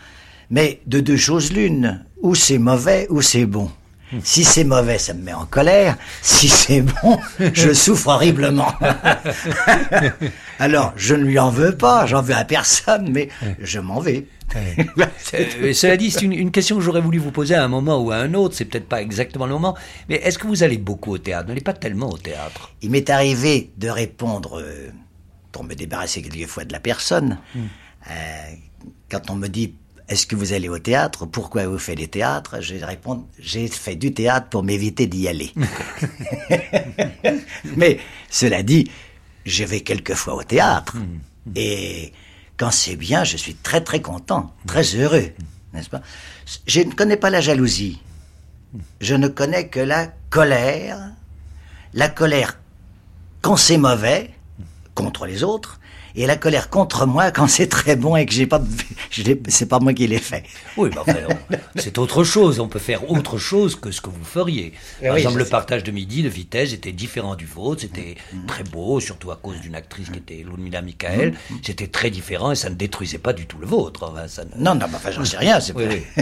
Mais 0.50 0.82
de 0.88 1.00
deux 1.00 1.18
choses 1.18 1.52
l'une, 1.52 2.04
ou 2.22 2.36
c'est 2.36 2.58
mauvais 2.58 3.08
ou 3.10 3.22
c'est 3.22 3.46
bon. 3.46 3.70
Si 4.24 4.44
c'est 4.44 4.64
mauvais, 4.64 4.98
ça 4.98 5.14
me 5.14 5.22
met 5.22 5.34
en 5.34 5.46
colère. 5.46 5.96
Si 6.24 6.50
c'est 6.50 6.82
bon, 6.82 7.20
je 7.54 7.74
souffre 7.74 8.08
horriblement. 8.08 8.74
Alors, 10.60 10.94
je 10.96 11.14
ne 11.14 11.24
lui 11.24 11.38
en 11.38 11.52
veux 11.52 11.78
pas, 11.78 12.08
j'en 12.08 12.24
veux 12.24 12.34
à 12.34 12.44
personne, 12.44 13.12
mais 13.12 13.30
je 13.60 13.80
m'en 13.80 14.00
vais. 14.00 14.26
Euh, 15.36 15.74
cela 15.74 15.96
dit, 15.96 16.10
c'est 16.10 16.24
une, 16.24 16.34
une 16.34 16.50
question 16.50 16.76
que 16.78 16.82
j'aurais 16.82 17.02
voulu 17.02 17.20
vous 17.20 17.30
poser 17.30 17.54
à 17.54 17.64
un 17.64 17.68
moment 17.68 18.04
ou 18.04 18.10
à 18.10 18.16
un 18.16 18.34
autre. 18.34 18.56
C'est 18.56 18.66
peut-être 18.66 18.88
pas 18.88 19.00
exactement 19.00 19.46
le 19.46 19.54
moment. 19.54 19.78
Mais 20.08 20.16
est-ce 20.16 20.40
que 20.40 20.48
vous 20.48 20.64
allez 20.64 20.80
beaucoup 20.80 21.12
au 21.12 21.18
théâtre? 21.20 21.44
Vous 21.44 21.50
n'allez 21.50 21.62
pas 21.62 21.74
tellement 21.74 22.10
au 22.10 22.18
théâtre. 22.18 22.74
Il 22.82 22.90
m'est 22.90 23.12
arrivé 23.12 23.70
de 23.78 23.90
répondre, 23.90 24.60
euh, 24.60 24.90
pour 25.52 25.64
me 25.64 25.76
débarrasser 25.76 26.24
quelquefois 26.24 26.66
de 26.66 26.74
la 26.74 26.80
personne, 26.80 27.38
euh, 28.10 28.12
quand 29.10 29.30
on 29.30 29.36
me 29.36 29.48
dit 29.48 29.76
est-ce 30.08 30.26
que 30.26 30.36
vous 30.36 30.54
allez 30.54 30.70
au 30.70 30.80
théâtre? 30.80 31.28
Pourquoi 31.28 31.68
vous 31.68 31.78
faites 31.78 31.98
des 31.98 32.08
théâtres? 32.08 32.62
Je 32.62 32.84
réponds 32.84 33.28
j'ai 33.38 33.68
fait 33.68 33.96
du 33.96 34.12
théâtre 34.12 34.48
pour 34.50 34.64
m'éviter 34.64 35.06
d'y 35.06 35.28
aller. 35.28 35.54
Mais 37.78 38.00
cela 38.30 38.64
dit, 38.64 38.90
je 39.46 39.64
vais 39.64 39.82
quelquefois 39.82 40.36
au 40.36 40.44
théâtre 40.44 40.98
et 41.56 42.12
quand 42.60 42.72
c'est 42.72 42.98
bien, 42.98 43.24
je 43.24 43.38
suis 43.38 43.56
très 43.56 43.82
très 43.82 44.02
content, 44.02 44.54
très 44.68 44.84
heureux, 44.96 45.32
n'est-ce 45.74 45.90
pas? 45.90 46.02
Je 46.68 46.82
ne 46.82 46.92
connais 46.92 47.16
pas 47.16 47.30
la 47.30 47.40
jalousie. 47.40 48.02
Je 49.00 49.16
ne 49.16 49.30
connais 49.30 49.70
que 49.70 49.80
la 49.80 50.08
colère, 50.30 51.00
la 51.94 52.10
colère 52.10 52.60
quand 53.42 53.56
c'est 53.56 53.78
mauvais 53.78 54.36
contre 54.94 55.26
les 55.26 55.44
autres 55.44 55.79
et 56.20 56.28
la 56.28 56.36
colère 56.36 56.70
contre 56.70 57.06
moi 57.06 57.32
quand 57.32 57.48
c'est 57.48 57.68
très 57.68 57.96
bon 57.96 58.18
et 58.18 58.26
que 58.26 58.34
j'ai 58.34 58.46
pas, 58.46 58.62
c'est 59.48 59.68
pas 59.68 59.80
moi 59.80 59.94
qui 59.94 60.06
l'ai 60.06 60.20
fait. 60.20 60.44
Oui, 60.76 60.90
bah, 60.94 61.06
c'est 61.78 61.98
autre 61.98 62.26
chose. 62.26 62.60
On 62.60 62.68
peut 62.68 62.78
faire 62.78 63.10
autre 63.10 63.38
chose 63.38 63.78
que 63.78 63.90
ce 63.90 64.02
que 64.02 64.10
vous 64.10 64.26
feriez. 64.26 64.74
Eh 65.02 65.08
Par 65.08 65.16
exemple, 65.16 65.38
le 65.38 65.46
partage 65.46 65.82
de 65.82 65.92
midi, 65.92 66.22
de 66.22 66.28
vitesse, 66.28 66.74
était 66.74 66.92
différent 66.92 67.36
du 67.36 67.46
vôtre. 67.46 67.82
C'était 67.82 68.16
mm. 68.34 68.46
très 68.48 68.64
beau, 68.66 69.00
surtout 69.00 69.32
à 69.32 69.38
cause 69.38 69.62
d'une 69.62 69.76
actrice 69.76 70.10
qui 70.10 70.18
était 70.18 70.44
Ludmila 70.46 70.82
Michael. 70.82 71.36
Mm. 71.50 71.56
C'était 71.64 71.88
très 71.88 72.10
différent 72.10 72.52
et 72.52 72.56
ça 72.56 72.70
ne 72.70 72.76
détruisait 72.76 73.18
pas 73.18 73.32
du 73.32 73.46
tout 73.46 73.58
le 73.58 73.66
vôtre. 73.68 74.14
Non, 74.58 74.76
non, 74.76 74.88
enfin, 74.94 75.12
j'en 75.12 75.24
sais 75.24 75.38
rien. 75.38 75.60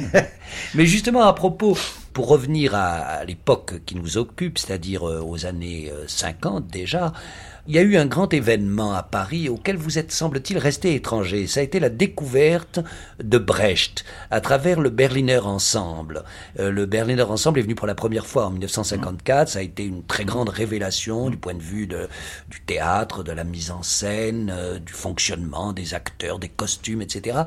Mais 0.76 0.86
justement, 0.86 1.24
à 1.24 1.34
propos, 1.34 1.76
pour 2.14 2.28
revenir 2.28 2.76
à, 2.76 3.24
l'époque 3.26 3.84
qui 3.88 3.96
nous 3.96 4.18
occupe, 4.18 4.60
c'est-à-dire 4.60 5.10
euh, 5.10 5.22
aux 5.26 5.48
années 5.48 5.92
50 6.06 6.64
euh, 6.64 6.72
déjà, 6.72 7.14
il 7.68 7.76
y 7.76 7.80
a 7.80 7.82
eu 7.82 7.98
un 7.98 8.06
grand 8.06 8.34
événement 8.34 8.94
à 8.94 9.04
Paris 9.04 9.50
auquel 9.50 9.76
vous 9.76 9.98
êtes, 9.98 10.12
semble-t-il, 10.12 10.58
resté 10.58 10.96
étranger. 10.96 11.48
Ça 11.48 11.60
a 11.60 11.64
été 11.64 11.80
la 11.80 11.90
découverte 11.90 12.80
de 13.22 13.38
Brecht 13.38 14.06
à 14.32 14.40
travers 14.40 14.80
le 14.80 14.90
Berliner 14.90 15.40
Ensemble. 15.40 16.24
Euh, 16.60 16.72
le 16.72 16.86
Berliner 16.86 17.24
Ensemble 17.24 17.60
est 17.60 17.64
venu 17.64 17.76
pour 17.76 17.88
la 17.88 17.96
première 17.96 18.26
fois 18.26 18.48
en 18.48 18.52
1954. 18.52 19.50
Ça 19.50 19.60
a 19.60 19.62
été 19.62 19.84
une 19.84 20.04
très 20.04 20.24
grande 20.24 20.48
révélation 20.48 21.30
du 21.30 21.36
point 21.36 21.56
de 21.56 21.62
vue 21.62 21.88
de, 21.88 22.08
du 22.50 22.62
théâtre, 22.62 23.24
de 23.24 23.34
la 23.34 23.44
mise 23.44 23.72
en 23.72 23.84
scène, 23.84 24.50
euh, 24.56 24.80
du 24.80 24.94
fonctionnement 24.94 25.74
des 25.74 25.94
acteurs, 25.94 26.40
des 26.40 26.50
costumes, 26.50 27.02
etc. 27.02 27.40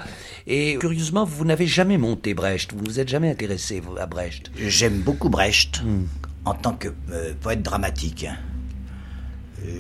Et 0.47 0.77
curieusement, 0.79 1.25
vous 1.25 1.47
n'avez 1.47 1.67
jamais 1.67 1.97
monté 1.97 2.35
Brecht. 2.35 2.75
Vous 2.75 2.83
ne 2.83 2.89
vous 2.91 3.01
êtes 3.01 3.09
jamais 3.09 3.31
intéressé 3.31 3.83
à 3.99 4.07
Brecht? 4.07 4.51
J'aime 4.59 5.01
beaucoup 5.01 5.31
Brecht 5.31 5.83
hmm. 5.83 6.05
en 6.45 6.55
tant 6.55 6.75
que 6.75 6.89
euh, 7.11 7.33
poète 7.41 7.63
dramatique 7.63 8.27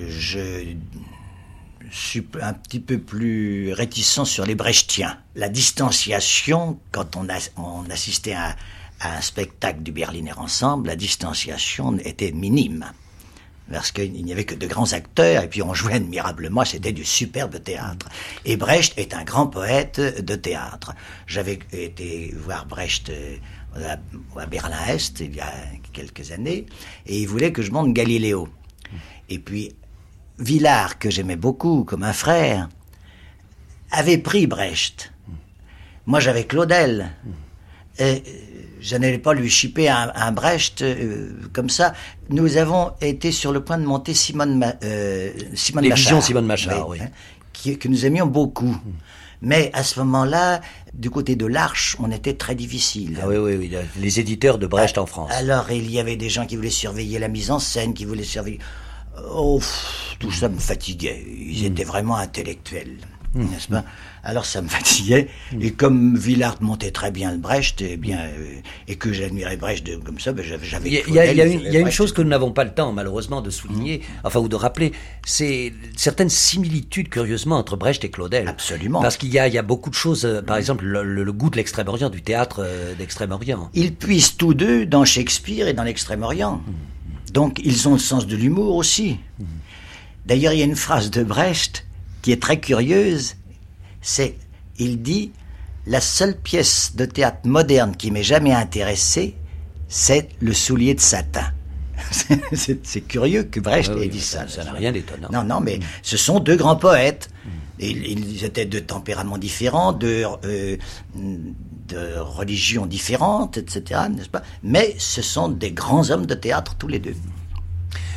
je 0.08 0.74
suis 1.90 2.26
un 2.40 2.52
petit 2.52 2.80
peu 2.80 2.98
plus 2.98 3.72
réticent 3.72 4.24
sur 4.24 4.46
les 4.46 4.54
Brechtiens. 4.54 5.18
La 5.34 5.48
distanciation, 5.48 6.78
quand 6.92 7.16
on, 7.16 7.28
assistait 7.90 8.34
à, 8.34 8.56
un 9.02 9.20
spectacle 9.20 9.82
du 9.82 9.92
Berliner 9.92 10.34
Ensemble, 10.36 10.88
la 10.88 10.96
distanciation 10.96 11.98
était 12.04 12.32
minime. 12.32 12.92
Parce 13.72 13.92
qu'il 13.92 14.12
n'y 14.12 14.32
avait 14.32 14.44
que 14.44 14.54
de 14.54 14.66
grands 14.66 14.92
acteurs, 14.92 15.44
et 15.44 15.48
puis 15.48 15.62
on 15.62 15.74
jouait 15.74 15.94
admirablement, 15.94 16.64
c'était 16.64 16.92
du 16.92 17.04
superbe 17.04 17.62
théâtre. 17.62 18.08
Et 18.44 18.56
Brecht 18.56 18.98
est 18.98 19.14
un 19.14 19.22
grand 19.22 19.46
poète 19.46 20.00
de 20.00 20.34
théâtre. 20.34 20.92
J'avais 21.26 21.60
été 21.72 22.34
voir 22.36 22.66
Brecht 22.66 23.10
euh, 23.10 23.36
à 24.36 24.46
Berlin-Est 24.46 25.20
il 25.20 25.36
y 25.36 25.40
a 25.40 25.52
quelques 25.92 26.32
années, 26.32 26.66
et 27.06 27.20
il 27.20 27.26
voulait 27.26 27.52
que 27.52 27.62
je 27.62 27.70
monte 27.70 27.92
Galiléo. 27.94 28.48
Et 29.30 29.38
puis, 29.38 29.72
Villard, 30.38 30.98
que 30.98 31.08
j'aimais 31.08 31.36
beaucoup 31.36 31.84
comme 31.84 32.02
un 32.02 32.12
frère, 32.12 32.68
avait 33.92 34.18
pris 34.18 34.46
Brecht. 34.46 35.12
Moi, 36.06 36.18
j'avais 36.18 36.44
Claudel. 36.44 37.12
Et 37.98 38.22
je 38.80 38.96
n'allais 38.96 39.18
pas 39.18 39.34
lui 39.34 39.48
chipper 39.48 39.88
un, 39.88 40.32
Brecht 40.32 40.82
euh, 40.82 41.32
comme 41.52 41.68
ça. 41.68 41.92
Nous 42.28 42.56
avons 42.56 42.92
été 43.00 43.30
sur 43.30 43.52
le 43.52 43.62
point 43.62 43.78
de 43.78 43.84
monter 43.84 44.14
Simone, 44.14 44.74
euh, 44.82 45.32
Simone 45.54 45.84
Les 45.84 45.90
Machard. 45.90 46.22
Simone 46.22 46.46
Machard, 46.46 46.88
oui. 46.88 46.98
Hein, 47.00 47.74
que 47.78 47.88
nous 47.88 48.06
aimions 48.06 48.26
beaucoup. 48.26 48.76
Mais 49.42 49.70
à 49.74 49.84
ce 49.84 50.00
moment-là, 50.00 50.60
du 50.92 51.10
côté 51.10 51.36
de 51.36 51.46
l'Arche, 51.46 51.96
on 51.98 52.10
était 52.10 52.34
très 52.34 52.54
difficile. 52.54 53.18
Ah 53.22 53.28
oui, 53.28 53.36
oui, 53.36 53.56
oui, 53.56 53.72
les 53.98 54.20
éditeurs 54.20 54.58
de 54.58 54.66
Brecht 54.66 54.98
en 54.98 55.06
France. 55.06 55.30
Alors, 55.32 55.70
il 55.70 55.90
y 55.90 55.98
avait 55.98 56.16
des 56.16 56.28
gens 56.28 56.46
qui 56.46 56.56
voulaient 56.56 56.70
surveiller 56.70 57.18
la 57.18 57.28
mise 57.28 57.50
en 57.50 57.58
scène, 57.58 57.94
qui 57.94 58.04
voulaient 58.04 58.22
surveiller... 58.24 58.58
Oh, 59.28 59.60
tout 60.18 60.30
ça 60.30 60.48
me 60.48 60.58
fatiguait. 60.58 61.24
Ils 61.26 61.64
étaient 61.64 61.84
vraiment 61.84 62.16
intellectuels, 62.16 62.98
hmm. 63.34 63.44
n'est-ce 63.50 63.68
pas? 63.68 63.84
Alors 64.22 64.44
ça 64.44 64.60
me 64.60 64.68
fatiguait. 64.78 65.28
Hmm. 65.52 65.62
Et 65.62 65.72
comme 65.72 66.16
Villard 66.16 66.56
montait 66.60 66.90
très 66.90 67.10
bien 67.10 67.32
le 67.32 67.38
Brecht, 67.38 67.80
et 67.80 67.92
eh 67.92 67.96
bien, 67.96 68.18
euh, 68.18 68.60
et 68.86 68.96
que 68.96 69.12
j'admirais 69.12 69.56
Brecht 69.56 70.02
comme 70.04 70.20
ça, 70.20 70.32
ben, 70.32 70.44
j'avais. 70.44 70.88
Il 70.88 71.14
y 71.14 71.18
a, 71.18 71.32
il 71.32 71.36
y 71.36 71.76
a 71.76 71.80
une, 71.80 71.90
chose 71.90 72.12
que 72.12 72.22
nous 72.22 72.28
n'avons 72.28 72.52
pas 72.52 72.64
le 72.64 72.72
temps, 72.72 72.92
malheureusement, 72.92 73.40
de 73.40 73.50
souligner, 73.50 73.98
hmm. 73.98 74.26
enfin 74.26 74.40
ou 74.40 74.48
de 74.48 74.56
rappeler, 74.56 74.92
c'est 75.24 75.72
certaines 75.96 76.28
similitudes, 76.28 77.08
curieusement, 77.08 77.56
entre 77.56 77.76
Brecht 77.76 78.04
et 78.04 78.10
Claudel. 78.10 78.48
Absolument. 78.48 79.00
Parce 79.00 79.16
qu'il 79.16 79.30
y 79.30 79.38
a, 79.38 79.48
y 79.48 79.58
a 79.58 79.62
beaucoup 79.62 79.90
de 79.90 79.94
choses. 79.94 80.24
Euh, 80.24 80.42
par 80.42 80.56
exemple, 80.56 80.84
le, 80.84 81.32
goût 81.32 81.48
de 81.50 81.56
l'Extrême-Orient, 81.56 82.10
du 82.10 82.22
théâtre 82.22 82.62
euh, 82.62 82.94
d'Extrême-Orient. 82.94 83.70
Ils 83.74 83.94
puissent 83.94 84.36
tous 84.36 84.52
deux 84.52 84.84
dans 84.84 85.04
Shakespeare 85.04 85.68
et 85.68 85.72
dans 85.72 85.84
l'Extrême-Orient. 85.84 86.60
Donc 87.32 87.60
ils 87.64 87.88
ont 87.88 87.92
le 87.92 87.98
sens 87.98 88.26
de 88.26 88.36
l'humour 88.36 88.76
aussi. 88.76 89.18
D'ailleurs, 90.26 90.52
il 90.52 90.58
y 90.58 90.62
a 90.62 90.66
une 90.66 90.76
phrase 90.76 91.10
de 91.10 91.22
Brecht 91.22 91.86
qui 92.22 92.32
est 92.32 92.42
très 92.42 92.60
curieuse. 92.60 93.36
C'est, 94.02 94.36
il 94.78 95.02
dit, 95.02 95.32
la 95.86 96.00
seule 96.00 96.36
pièce 96.36 96.92
de 96.94 97.04
théâtre 97.04 97.40
moderne 97.44 97.96
qui 97.96 98.10
m'ait 98.10 98.22
jamais 98.22 98.52
intéressé, 98.52 99.34
c'est 99.88 100.28
le 100.40 100.52
soulier 100.52 100.94
de 100.94 101.00
satin. 101.00 101.52
c'est 102.52 103.00
curieux 103.02 103.44
que 103.44 103.60
Brecht 103.60 103.90
ait 103.90 104.08
dit 104.08 104.20
ça. 104.20 104.48
Ça 104.48 104.64
n'a 104.64 104.72
rien 104.72 104.92
d'étonnant. 104.92 105.28
Non, 105.32 105.44
non, 105.44 105.60
mais 105.60 105.80
ce 106.02 106.16
sont 106.16 106.40
deux 106.40 106.56
grands 106.56 106.76
poètes. 106.76 107.30
ils 107.78 108.44
étaient 108.44 108.66
de 108.66 108.78
tempéraments 108.78 109.38
différents, 109.38 109.92
de, 109.92 110.24
euh, 110.44 110.76
de 111.90 112.18
religions 112.18 112.86
différentes, 112.86 113.58
etc., 113.58 114.02
n'est-ce 114.10 114.28
pas? 114.28 114.42
Mais 114.62 114.94
ce 114.98 115.22
sont 115.22 115.48
des 115.48 115.72
grands 115.72 116.10
hommes 116.10 116.26
de 116.26 116.34
théâtre, 116.34 116.76
tous 116.78 116.88
les 116.88 116.98
deux. 116.98 117.14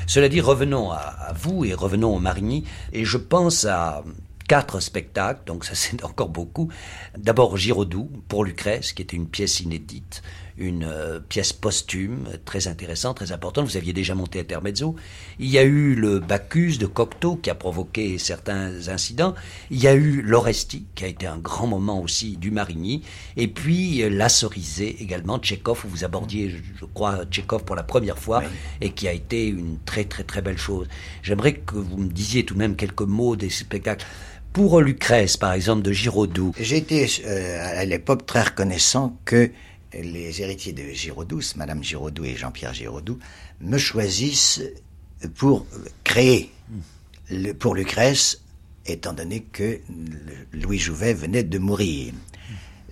Cela 0.07 0.29
dit, 0.29 0.41
revenons 0.41 0.91
à, 0.91 1.33
vous 1.35 1.65
et 1.65 1.73
revenons 1.73 2.15
au 2.15 2.19
Marigny, 2.19 2.65
et 2.91 3.05
je 3.05 3.17
pense 3.17 3.65
à 3.65 4.03
quatre 4.47 4.79
spectacles, 4.79 5.41
donc 5.45 5.65
ça 5.65 5.75
c'est 5.75 6.03
encore 6.03 6.29
beaucoup. 6.29 6.69
D'abord 7.17 7.57
Giraudoux 7.57 8.09
pour 8.27 8.43
Lucrèce, 8.43 8.93
qui 8.93 9.01
était 9.01 9.15
une 9.15 9.27
pièce 9.27 9.59
inédite 9.61 10.21
une 10.57 10.83
euh, 10.83 11.19
pièce 11.19 11.53
posthume 11.53 12.27
très 12.45 12.67
intéressante, 12.67 13.17
très 13.17 13.31
importante. 13.31 13.65
Vous 13.65 13.77
aviez 13.77 13.93
déjà 13.93 14.15
monté 14.15 14.39
Intermezzo. 14.39 14.95
Il 15.39 15.49
y 15.49 15.57
a 15.57 15.63
eu 15.63 15.95
le 15.95 16.19
Bacchus 16.19 16.77
de 16.77 16.85
Cocteau 16.85 17.35
qui 17.37 17.49
a 17.49 17.55
provoqué 17.55 18.17
certains 18.17 18.87
incidents. 18.89 19.33
Il 19.71 19.81
y 19.81 19.87
a 19.87 19.93
eu 19.93 20.21
l'Oresti 20.21 20.85
qui 20.95 21.05
a 21.05 21.07
été 21.07 21.25
un 21.25 21.37
grand 21.37 21.67
moment 21.67 22.01
aussi 22.01 22.37
du 22.37 22.51
Marigny. 22.51 23.03
Et 23.37 23.47
puis 23.47 24.03
euh, 24.03 24.09
La 24.09 24.29
Cerisée 24.29 24.97
également, 25.01 25.39
Tchekhov, 25.39 25.85
où 25.85 25.87
vous 25.87 26.03
abordiez, 26.03 26.49
je 26.49 26.85
crois, 26.85 27.25
Tchekhov 27.25 27.63
pour 27.63 27.75
la 27.75 27.83
première 27.83 28.19
fois 28.19 28.43
et 28.81 28.91
qui 28.91 29.07
a 29.07 29.13
été 29.13 29.47
une 29.47 29.77
très 29.85 30.05
très 30.05 30.23
très 30.23 30.41
belle 30.41 30.57
chose. 30.57 30.87
J'aimerais 31.21 31.53
que 31.53 31.75
vous 31.75 31.97
me 31.97 32.09
disiez 32.09 32.45
tout 32.45 32.53
de 32.53 32.59
même 32.59 32.75
quelques 32.75 33.01
mots 33.01 33.35
des 33.35 33.49
spectacles. 33.49 34.05
Pour 34.51 34.81
Lucrèce, 34.81 35.35
par 35.35 35.53
exemple, 35.53 35.81
de 35.81 35.91
Giraudoux. 35.91 36.53
J'étais 36.59 37.07
euh, 37.25 37.81
à 37.81 37.85
l'époque 37.85 38.27
très 38.27 38.43
reconnaissant 38.43 39.17
que 39.25 39.49
les 39.93 40.41
héritiers 40.41 40.73
de 40.73 40.83
Giraudoux, 40.91 41.41
Madame 41.55 41.83
Giraudoux 41.83 42.25
et 42.25 42.35
Jean-Pierre 42.35 42.73
Giraudoux, 42.73 43.19
me 43.61 43.77
choisissent 43.77 44.61
pour 45.35 45.65
créer 46.03 46.51
pour 47.59 47.75
Lucrèce, 47.75 48.41
étant 48.85 49.13
donné 49.13 49.41
que 49.43 49.79
Louis 50.51 50.79
Jouvet 50.79 51.13
venait 51.13 51.43
de 51.43 51.57
mourir. 51.57 52.13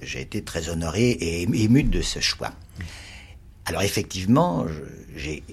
J'ai 0.01 0.21
été 0.21 0.41
très 0.43 0.69
honoré 0.69 1.09
et 1.11 1.43
ému 1.43 1.83
de 1.83 2.01
ce 2.01 2.19
choix. 2.19 2.53
Alors 3.65 3.81
effectivement, 3.81 4.65
j'ai 5.15 5.43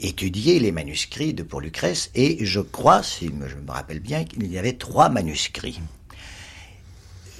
étudié 0.00 0.60
les 0.60 0.72
manuscrits 0.72 1.34
de 1.34 1.42
pour 1.42 1.60
Lucrèce 1.60 2.10
et 2.14 2.44
je 2.44 2.60
crois, 2.60 3.02
si 3.02 3.26
je 3.26 3.56
me 3.56 3.70
rappelle 3.70 4.00
bien, 4.00 4.24
qu'il 4.24 4.46
y 4.46 4.58
avait 4.58 4.74
trois 4.74 5.08
manuscrits. 5.08 5.80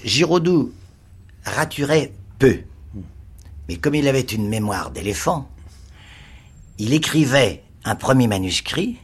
Giraudoux 0.05 0.73
raturait 1.45 2.13
peu. 2.39 2.61
Mais 3.69 3.77
comme 3.77 3.95
il 3.95 4.09
avait 4.09 4.21
une 4.21 4.49
mémoire 4.49 4.91
d'éléphant, 4.91 5.49
il 6.79 6.95
écrivait 6.95 7.63
un 7.85 7.95
premier 7.95 8.27
manuscrit, 8.27 8.97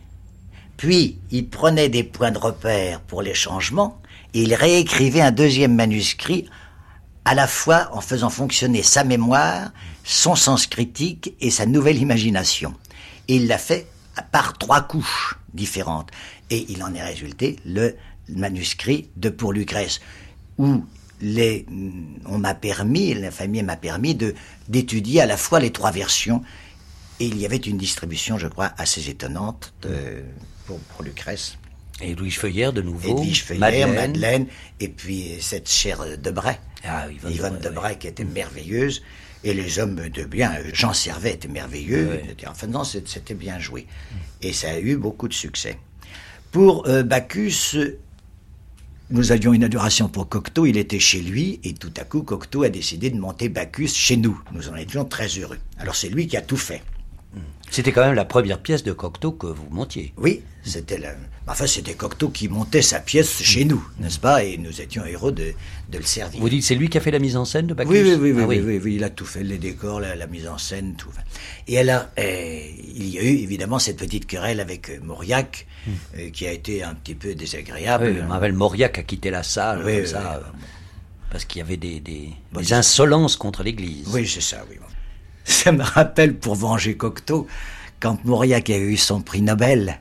puis 0.76 1.18
il 1.30 1.48
prenait 1.48 1.88
des 1.88 2.04
points 2.04 2.30
de 2.30 2.38
repère 2.38 3.00
pour 3.00 3.22
les 3.22 3.34
changements, 3.34 4.00
et 4.32 4.42
il 4.42 4.54
réécrivait 4.54 5.20
un 5.20 5.32
deuxième 5.32 5.74
manuscrit, 5.74 6.48
à 7.24 7.34
la 7.34 7.46
fois 7.46 7.88
en 7.92 8.00
faisant 8.00 8.30
fonctionner 8.30 8.82
sa 8.82 9.04
mémoire, 9.04 9.70
son 10.02 10.34
sens 10.34 10.66
critique 10.66 11.34
et 11.40 11.50
sa 11.50 11.66
nouvelle 11.66 11.98
imagination. 11.98 12.74
Et 13.28 13.36
il 13.36 13.46
l'a 13.46 13.58
fait 13.58 13.86
par 14.32 14.58
trois 14.58 14.82
couches 14.82 15.38
différentes. 15.54 16.10
Et 16.50 16.66
il 16.68 16.82
en 16.82 16.94
est 16.94 17.02
résulté 17.02 17.56
le 17.64 17.96
manuscrit 18.28 19.08
de 19.16 19.30
Pour 19.30 19.52
Lucrèce, 19.52 20.00
où 20.58 20.84
les, 21.24 21.64
on 22.26 22.38
m'a 22.38 22.54
permis, 22.54 23.14
la 23.14 23.30
famille 23.30 23.62
m'a 23.62 23.76
permis 23.76 24.14
de 24.14 24.34
d'étudier 24.68 25.22
à 25.22 25.26
la 25.26 25.36
fois 25.36 25.58
les 25.58 25.72
trois 25.72 25.90
versions. 25.90 26.42
Et 27.20 27.26
il 27.26 27.38
y 27.38 27.46
avait 27.46 27.56
une 27.56 27.78
distribution, 27.78 28.38
je 28.38 28.48
crois, 28.48 28.72
assez 28.76 29.08
étonnante 29.08 29.72
pour, 30.66 30.78
Lucrèce. 31.02 31.56
Et 32.00 32.14
Louis 32.14 32.32
Feuillère, 32.32 32.72
de 32.72 32.82
nouveau. 32.82 33.16
Louis 33.16 33.34
Feuillère, 33.34 33.88
Madeleine. 33.88 34.46
et 34.80 34.88
puis 34.88 35.36
cette 35.40 35.68
chère 35.68 36.18
Debray. 36.18 36.58
Ah, 36.84 37.06
Yvonne, 37.28 37.58
Debray, 37.58 37.98
qui 37.98 38.08
était 38.08 38.24
merveilleuse. 38.24 39.02
Et 39.44 39.54
les 39.54 39.78
hommes 39.78 40.08
de 40.08 40.24
bien, 40.24 40.54
Jean 40.72 40.92
Servet 40.92 41.34
était 41.34 41.48
merveilleux. 41.48 42.20
Enfin, 42.46 42.66
non, 42.66 42.82
c'était 42.82 43.34
bien 43.34 43.58
joué. 43.58 43.86
Et 44.42 44.52
ça 44.52 44.70
a 44.70 44.78
eu 44.78 44.96
beaucoup 44.96 45.28
de 45.28 45.34
succès. 45.34 45.78
Pour 46.50 46.86
euh, 46.88 47.02
Bacchus, 47.02 47.76
nous 49.10 49.32
avions 49.32 49.52
une 49.52 49.64
adoration 49.64 50.08
pour 50.08 50.28
Cocteau, 50.28 50.64
il 50.64 50.78
était 50.78 50.98
chez 50.98 51.20
lui, 51.20 51.60
et 51.62 51.74
tout 51.74 51.92
à 51.98 52.04
coup, 52.04 52.22
Cocteau 52.22 52.62
a 52.62 52.70
décidé 52.70 53.10
de 53.10 53.18
monter 53.18 53.50
Bacchus 53.50 53.88
chez 53.88 54.16
nous. 54.16 54.40
Nous 54.52 54.68
en 54.68 54.76
étions 54.76 55.04
très 55.04 55.28
heureux. 55.28 55.58
Alors 55.78 55.94
c'est 55.94 56.08
lui 56.08 56.26
qui 56.26 56.36
a 56.36 56.42
tout 56.42 56.56
fait. 56.56 56.82
C'était 57.70 57.90
quand 57.92 58.04
même 58.04 58.14
la 58.14 58.24
première 58.24 58.60
pièce 58.60 58.84
de 58.84 58.92
Cocteau 58.92 59.32
que 59.32 59.46
vous 59.48 59.66
montiez. 59.70 60.12
Oui, 60.16 60.42
c'était 60.62 60.98
la... 60.98 61.10
Enfin, 61.46 61.66
c'était 61.66 61.94
Cocteau 61.94 62.28
qui 62.30 62.48
montait 62.48 62.80
sa 62.82 63.00
pièce 63.00 63.42
chez 63.42 63.64
nous, 63.64 63.84
n'est-ce 63.98 64.18
pas? 64.20 64.44
Et 64.44 64.56
nous 64.56 64.80
étions 64.80 65.02
heureux 65.10 65.32
de, 65.32 65.52
de 65.90 65.98
le 65.98 66.04
servir. 66.04 66.40
Vous 66.40 66.48
dites 66.48 66.62
c'est 66.62 66.74
lui 66.76 66.88
qui 66.88 66.96
a 66.98 67.00
fait 67.00 67.10
la 67.10 67.18
mise 67.18 67.36
en 67.36 67.44
scène 67.44 67.66
de 67.66 67.74
Bacchus? 67.74 67.90
Oui, 67.90 68.00
oui, 68.02 68.14
oui, 68.14 68.32
oui, 68.32 68.42
Ah 68.42 68.46
oui, 68.46 68.60
oui, 68.64 68.80
oui, 68.82 68.94
il 68.94 69.04
a 69.04 69.10
tout 69.10 69.26
fait, 69.26 69.42
les 69.42 69.58
décors, 69.58 70.00
la, 70.00 70.14
la 70.14 70.26
mise 70.26 70.46
en 70.46 70.56
scène, 70.56 70.94
tout. 70.96 71.10
Et 71.66 71.78
alors, 71.78 72.04
euh, 72.18 72.60
il 72.94 73.08
y 73.08 73.18
a 73.18 73.22
eu 73.22 73.26
évidemment 73.38 73.78
cette 73.78 73.98
petite 73.98 74.26
querelle 74.26 74.60
avec 74.60 74.88
euh, 74.88 75.00
Mauriac, 75.02 75.66
euh, 76.16 76.30
qui 76.30 76.46
a 76.46 76.52
été 76.52 76.82
un 76.82 76.94
petit 76.94 77.14
peu 77.14 77.34
désagréable. 77.34 78.12
Me 78.12 78.30
rappelle 78.30 78.52
Mauriac 78.54 78.98
a 78.98 79.02
quitté 79.02 79.30
la 79.30 79.42
salle 79.42 79.82
comme 79.82 80.06
ça, 80.06 80.36
euh, 80.36 80.40
parce 81.30 81.44
qu'il 81.44 81.58
y 81.58 81.62
avait 81.62 81.76
des, 81.76 81.98
des, 82.00 82.30
Bon, 82.52 82.60
des 82.60 82.66
c'est- 82.66 82.74
insolences 82.74 83.36
contre 83.36 83.62
l'Église. 83.64 84.06
Oui, 84.12 84.26
c'est 84.26 84.40
ça, 84.40 84.64
oui. 84.70 84.76
Ça 85.64 85.72
me 85.72 85.82
rappelle, 85.82 86.36
pour 86.36 86.54
venger 86.54 86.96
Cocteau, 86.96 87.46
quand 88.00 88.24
Mauriac 88.24 88.70
a 88.70 88.78
eu 88.78 88.96
son 88.96 89.20
prix 89.20 89.42
Nobel, 89.42 90.00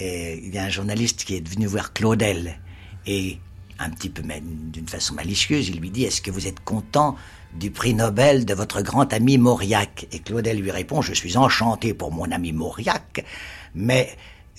il 0.00 0.54
y 0.54 0.58
a 0.58 0.64
un 0.64 0.68
journaliste 0.68 1.24
qui 1.24 1.36
est 1.36 1.48
venu 1.48 1.66
voir 1.66 1.92
Claudel, 1.92 2.58
et 3.06 3.38
un 3.78 3.90
petit 3.90 4.08
peu 4.08 4.22
d'une 4.22 4.88
façon 4.88 5.14
malicieuse, 5.14 5.68
il 5.68 5.80
lui 5.80 5.90
dit 5.90 6.04
Est-ce 6.04 6.22
que 6.22 6.30
vous 6.30 6.46
êtes 6.46 6.60
content 6.60 7.16
du 7.54 7.70
prix 7.70 7.94
Nobel 7.94 8.44
de 8.44 8.54
votre 8.54 8.82
grand 8.82 9.12
ami 9.12 9.38
Mauriac? 9.38 10.06
Et 10.12 10.20
Claudel 10.20 10.60
lui 10.60 10.70
répond 10.70 11.02
Je 11.02 11.14
suis 11.14 11.36
enchanté 11.36 11.94
pour 11.94 12.12
mon 12.12 12.30
ami 12.30 12.52
Mauriac, 12.52 13.24
mais. 13.74 14.08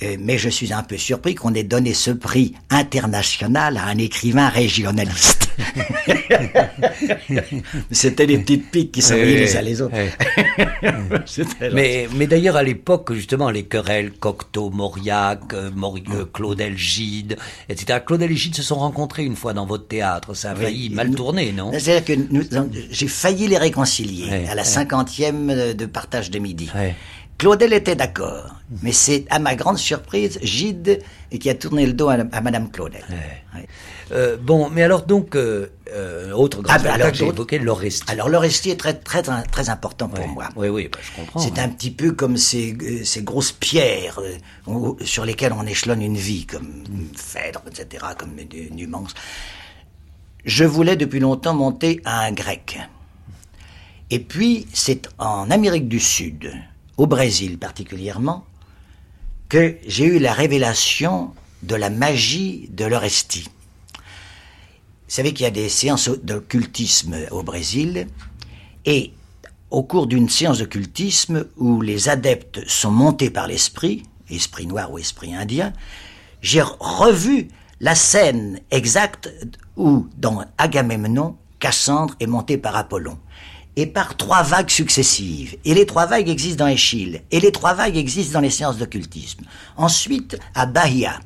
euh, 0.02 0.16
mais 0.20 0.38
je 0.38 0.50
suis 0.50 0.72
un 0.72 0.84
peu 0.84 0.98
surpris 0.98 1.36
qu'on 1.36 1.54
ait 1.54 1.64
donné 1.64 1.94
ce 1.94 2.12
prix 2.12 2.54
international 2.70 3.78
à 3.78 3.86
un 3.86 3.98
écrivain 3.98 4.48
régionaliste. 4.50 5.49
C'était 7.92 8.26
les 8.26 8.38
petites 8.40 8.70
piques 8.72 8.92
qui 8.92 9.02
s'envoyaient 9.02 9.34
Oui, 9.34 9.40
les 9.40 9.58
uns 9.58 9.62
les 9.62 9.82
autres. 9.82 9.96
oui. 9.96 11.44
Mais, 11.74 12.08
mais 12.16 12.28
d'ailleurs, 12.28 12.56
à 12.56 12.64
l'époque, 12.64 13.14
justement, 13.14 13.50
les 13.50 13.64
querelles, 13.64 14.12
Cocteau, 14.14 14.70
Mauriac, 14.70 15.42
Mauri- 15.76 16.04
Claudel 16.34 16.78
Gide, 16.78 17.38
etc. 17.68 18.00
Claudel 18.06 18.32
et 18.32 18.36
Gide 18.36 18.56
se 18.56 18.64
sont 18.64 18.76
rencontrés 18.76 19.24
une 19.26 19.36
fois 19.36 19.54
dans 19.54 19.66
votre 19.66 19.88
théâtre. 19.88 20.34
Ça 20.34 20.52
a 20.52 20.56
Oui. 20.56 20.62
failli 20.64 20.90
mal 20.90 21.10
Nous- 21.10 21.16
tourner, 21.16 21.52
non? 21.52 21.72
C'est-à-dire 21.78 22.06
que 22.06 22.14
j'ai 22.92 23.08
failli 23.08 23.48
les 23.48 23.58
réconcilier 23.58 24.46
à 24.50 24.56
la 24.56 24.64
cinquantième 24.64 25.74
de 25.74 25.86
partage 25.86 26.32
de 26.32 26.40
midi. 26.40 26.70
Claudel 27.38 27.72
était 27.74 27.96
d'accord, 27.96 28.56
mais 28.84 28.92
c'est 28.92 29.26
à 29.30 29.40
ma 29.40 29.56
grande 29.56 29.78
surprise 29.78 30.40
Gide 30.44 31.00
qui 31.40 31.50
a 31.50 31.56
tourné 31.56 31.86
le 31.86 31.94
dos 31.94 32.10
à, 32.10 32.18
à 32.34 32.42
Madame 32.42 32.70
Claudel. 32.70 33.02
Euh, 34.12 34.38
bon, 34.38 34.70
mais 34.70 34.82
alors 34.82 35.04
donc, 35.04 35.36
euh, 35.36 35.68
euh, 35.94 36.32
autre 36.32 36.62
grand 36.64 36.74
Ah, 36.74 36.78
ben, 36.78 36.82
spectacle, 36.82 37.02
alors, 37.04 37.14
j'ai 37.14 37.26
d'autres- 37.26 37.36
évoqué 37.38 37.60
l'Oresti. 37.60 38.04
Alors 38.12 38.28
l'Orestie 38.30 38.72
est 38.72 38.76
très 38.80 38.94
très 38.96 39.22
très, 39.22 39.70
important 39.70 40.08
pour 40.10 40.26
Ouais. 40.26 40.32
moi. 40.32 40.50
Oui, 40.56 40.68
oui, 40.70 40.90
bah, 40.92 40.98
je 41.02 41.16
comprends. 41.16 41.40
C'est 41.40 41.60
hein. 41.60 41.66
un 41.66 41.70
petit 41.70 41.92
peu 41.92 42.12
comme 42.14 42.36
ces, 42.38 42.76
ces 43.06 43.22
grosses 43.22 43.52
pierres 43.52 44.20
on- 44.66 44.98
sur 45.04 45.26
lesquelles 45.26 45.54
on 45.54 45.66
échelonne 45.68 46.02
une 46.02 46.18
vie, 46.18 46.46
comme 46.48 46.84
Phèdre, 47.16 47.62
etc., 47.68 48.04
comme 48.18 48.32
Nu- 48.36 48.70
Numance. 48.72 49.14
Je 50.46 50.64
voulais 50.64 50.96
depuis 50.96 51.20
longtemps 51.20 51.54
monter 51.54 52.02
à 52.06 52.22
un 52.22 52.32
grec. 52.32 52.80
Et 54.10 54.20
puis, 54.20 54.66
c'est 54.74 55.08
en 55.20 55.52
Amérique 55.52 55.88
du 55.88 56.00
Sud, 56.00 56.52
au 56.98 57.06
Brésil 57.06 57.60
particulièrement, 57.60 58.44
que 59.50 59.76
j'ai 59.86 60.06
eu 60.06 60.18
la 60.20 60.34
révélation 60.34 61.32
de 61.62 61.76
la 61.76 61.90
magie 61.92 62.70
de 62.72 62.86
l'Orestie. 62.86 63.48
Vous 65.10 65.16
savez 65.16 65.34
qu'il 65.34 65.46
y 65.46 65.48
a 65.48 65.52
des 65.52 65.70
séances 65.70 66.08
d'occultisme 66.08 67.18
au 67.32 67.42
Brésil, 67.42 68.06
et 68.86 69.12
au 69.72 69.82
cours 69.82 70.06
d'une 70.06 70.30
séance 70.30 70.60
d'occultisme 70.60 71.48
où 71.58 71.82
les 71.82 72.10
adeptes 72.10 72.62
sont 72.70 72.92
montés 72.92 73.32
par 73.32 73.48
l'esprit, 73.48 74.04
esprit 74.30 74.68
noir 74.68 74.92
ou 74.92 75.00
esprit 75.00 75.34
indien, 75.34 75.74
j'ai 76.44 76.62
revu 76.62 77.48
la 77.80 77.96
scène 77.96 78.60
exacte 78.70 79.34
où, 79.78 80.08
dans 80.16 80.46
Agamemnon, 80.60 81.38
Cassandre 81.58 82.14
est 82.20 82.28
montée 82.28 82.60
par 82.60 82.76
Apollon. 82.76 83.18
Et 83.78 83.88
par 83.88 84.16
trois 84.16 84.44
vagues 84.44 84.70
successives. 84.70 85.58
Et 85.66 85.74
les 85.74 85.88
trois 85.88 86.06
vagues 86.06 86.30
existent 86.30 86.66
dans 86.66 86.72
Échille. 86.72 87.24
Et 87.32 87.40
les 87.40 87.52
trois 87.52 87.74
vagues 87.74 87.98
existent 87.98 88.34
dans 88.34 88.42
les 88.42 88.52
séances 88.52 88.78
d'occultisme. 88.78 89.44
Ensuite, 89.76 90.38
à 90.54 90.68
Bahia, 90.68 91.20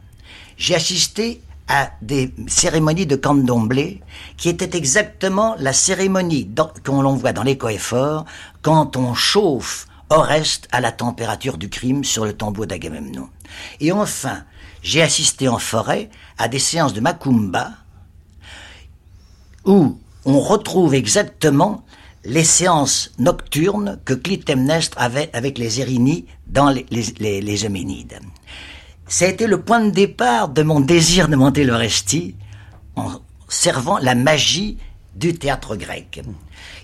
j'ai 0.55 0.75
assisté 0.75 1.41
à 1.67 1.91
des 2.01 2.33
cérémonies 2.47 3.05
de 3.05 3.15
candomblé 3.15 4.01
qui 4.37 4.49
étaient 4.49 4.77
exactement 4.77 5.55
la 5.59 5.73
cérémonie 5.73 6.49
qu'on 6.85 7.01
l'on 7.01 7.15
voit 7.15 7.33
dans 7.33 7.43
les 7.43 7.57
coefforts 7.57 8.25
quand 8.61 8.97
on 8.97 9.13
chauffe 9.13 9.87
Oreste 10.09 10.67
à 10.71 10.79
la 10.79 10.91
température 10.91 11.57
du 11.57 11.69
crime 11.69 12.03
sur 12.03 12.25
le 12.25 12.33
tombeau 12.33 12.67
d'Agamemnon. 12.67 13.29
Et 13.79 13.91
enfin, 13.91 14.43
j'ai 14.83 15.01
assisté 15.01 15.47
en 15.47 15.57
forêt 15.57 16.09
à 16.37 16.47
des 16.47 16.59
séances 16.59 16.93
de 16.93 17.01
Macumba 17.01 17.71
où 19.65 19.97
on 20.25 20.39
retrouve 20.39 20.93
exactement 20.93 21.83
les 22.25 22.43
séances 22.43 23.11
nocturnes 23.17 23.99
que 24.05 24.13
Clytemnestre 24.13 24.97
avait 24.99 25.29
avec 25.33 25.57
les 25.57 25.79
Érini 25.81 26.25
dans 26.47 26.69
les, 26.69 26.85
les. 26.91 27.67
Ça 29.13 29.25
a 29.25 29.27
été 29.27 29.45
le 29.45 29.61
point 29.61 29.79
de 29.79 29.91
départ 29.91 30.49
de 30.49 30.63
mon 30.63 30.79
désir 30.79 31.27
de 31.27 31.35
monter 31.35 31.65
l'Orestie 31.65 32.33
en 32.95 33.21
servant 33.47 33.99
la 33.99 34.15
magie 34.15 34.79
du 35.13 35.35
théâtre 35.35 35.75
grec. 35.75 36.23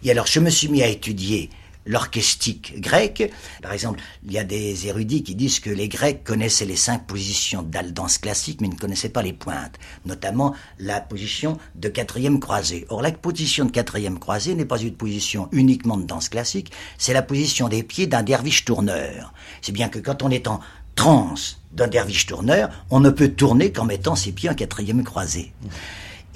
Et 0.03 0.11
alors, 0.11 0.27
je 0.27 0.39
me 0.39 0.51
suis 0.51 0.67
mis 0.67 0.83
à 0.83 0.87
étudier 0.87 1.49
l'orchestique 1.87 2.79
grecque. 2.79 3.31
Par 3.63 3.73
exemple, 3.73 3.99
il 4.23 4.31
y 4.31 4.37
a 4.37 4.43
des 4.43 4.85
érudits 4.85 5.23
qui 5.23 5.33
disent 5.33 5.59
que 5.59 5.71
les 5.71 5.89
Grecs 5.89 6.23
connaissaient 6.23 6.67
les 6.67 6.75
cinq 6.75 7.07
positions 7.07 7.63
de 7.63 7.73
la 7.73 7.81
classique, 8.21 8.61
mais 8.61 8.67
ne 8.67 8.75
connaissaient 8.75 9.09
pas 9.09 9.23
les 9.23 9.33
pointes, 9.33 9.79
notamment 10.05 10.53
la 10.77 11.01
position 11.01 11.57
de 11.73 11.89
quatrième 11.89 12.39
croisée. 12.39 12.85
Or, 12.89 13.01
la 13.01 13.11
position 13.11 13.65
de 13.65 13.71
quatrième 13.71 14.19
croisée 14.19 14.53
n'est 14.53 14.65
pas 14.65 14.77
une 14.77 14.93
position 14.93 15.49
uniquement 15.51 15.97
de 15.97 16.05
danse 16.05 16.29
classique, 16.29 16.71
c'est 16.99 17.13
la 17.13 17.23
position 17.23 17.69
des 17.69 17.81
pieds 17.81 18.05
d'un 18.05 18.21
derviche 18.21 18.65
tourneur. 18.65 19.33
C'est 19.63 19.71
bien 19.71 19.89
que 19.89 19.97
quand 19.97 20.21
on 20.21 20.29
est 20.29 20.47
en 20.47 20.59
transe 20.93 21.58
d'un 21.71 21.87
derviche 21.87 22.25
tourneur, 22.25 22.69
on 22.89 22.99
ne 22.99 23.09
peut 23.09 23.29
tourner 23.29 23.71
qu'en 23.71 23.85
mettant 23.85 24.15
ses 24.15 24.31
pieds 24.31 24.49
en 24.49 24.55
quatrième 24.55 25.03
croisée. 25.03 25.53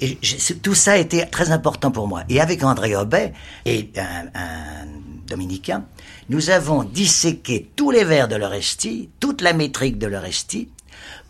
Et 0.00 0.18
tout 0.62 0.74
ça 0.74 0.92
a 0.92 0.96
été 0.96 1.24
très 1.28 1.50
important 1.50 1.90
pour 1.90 2.08
moi. 2.08 2.24
Et 2.28 2.40
avec 2.40 2.62
André 2.64 2.96
Aubet 2.96 3.32
et 3.64 3.90
un, 3.96 4.26
un 4.38 4.86
dominicain, 5.26 5.84
nous 6.28 6.50
avons 6.50 6.82
disséqué 6.82 7.70
tous 7.76 7.90
les 7.90 8.04
vers 8.04 8.28
de 8.28 8.36
l'Orestie, 8.36 9.10
toute 9.20 9.40
la 9.40 9.52
métrique 9.52 9.98
de 9.98 10.06
l'Orestie, 10.06 10.68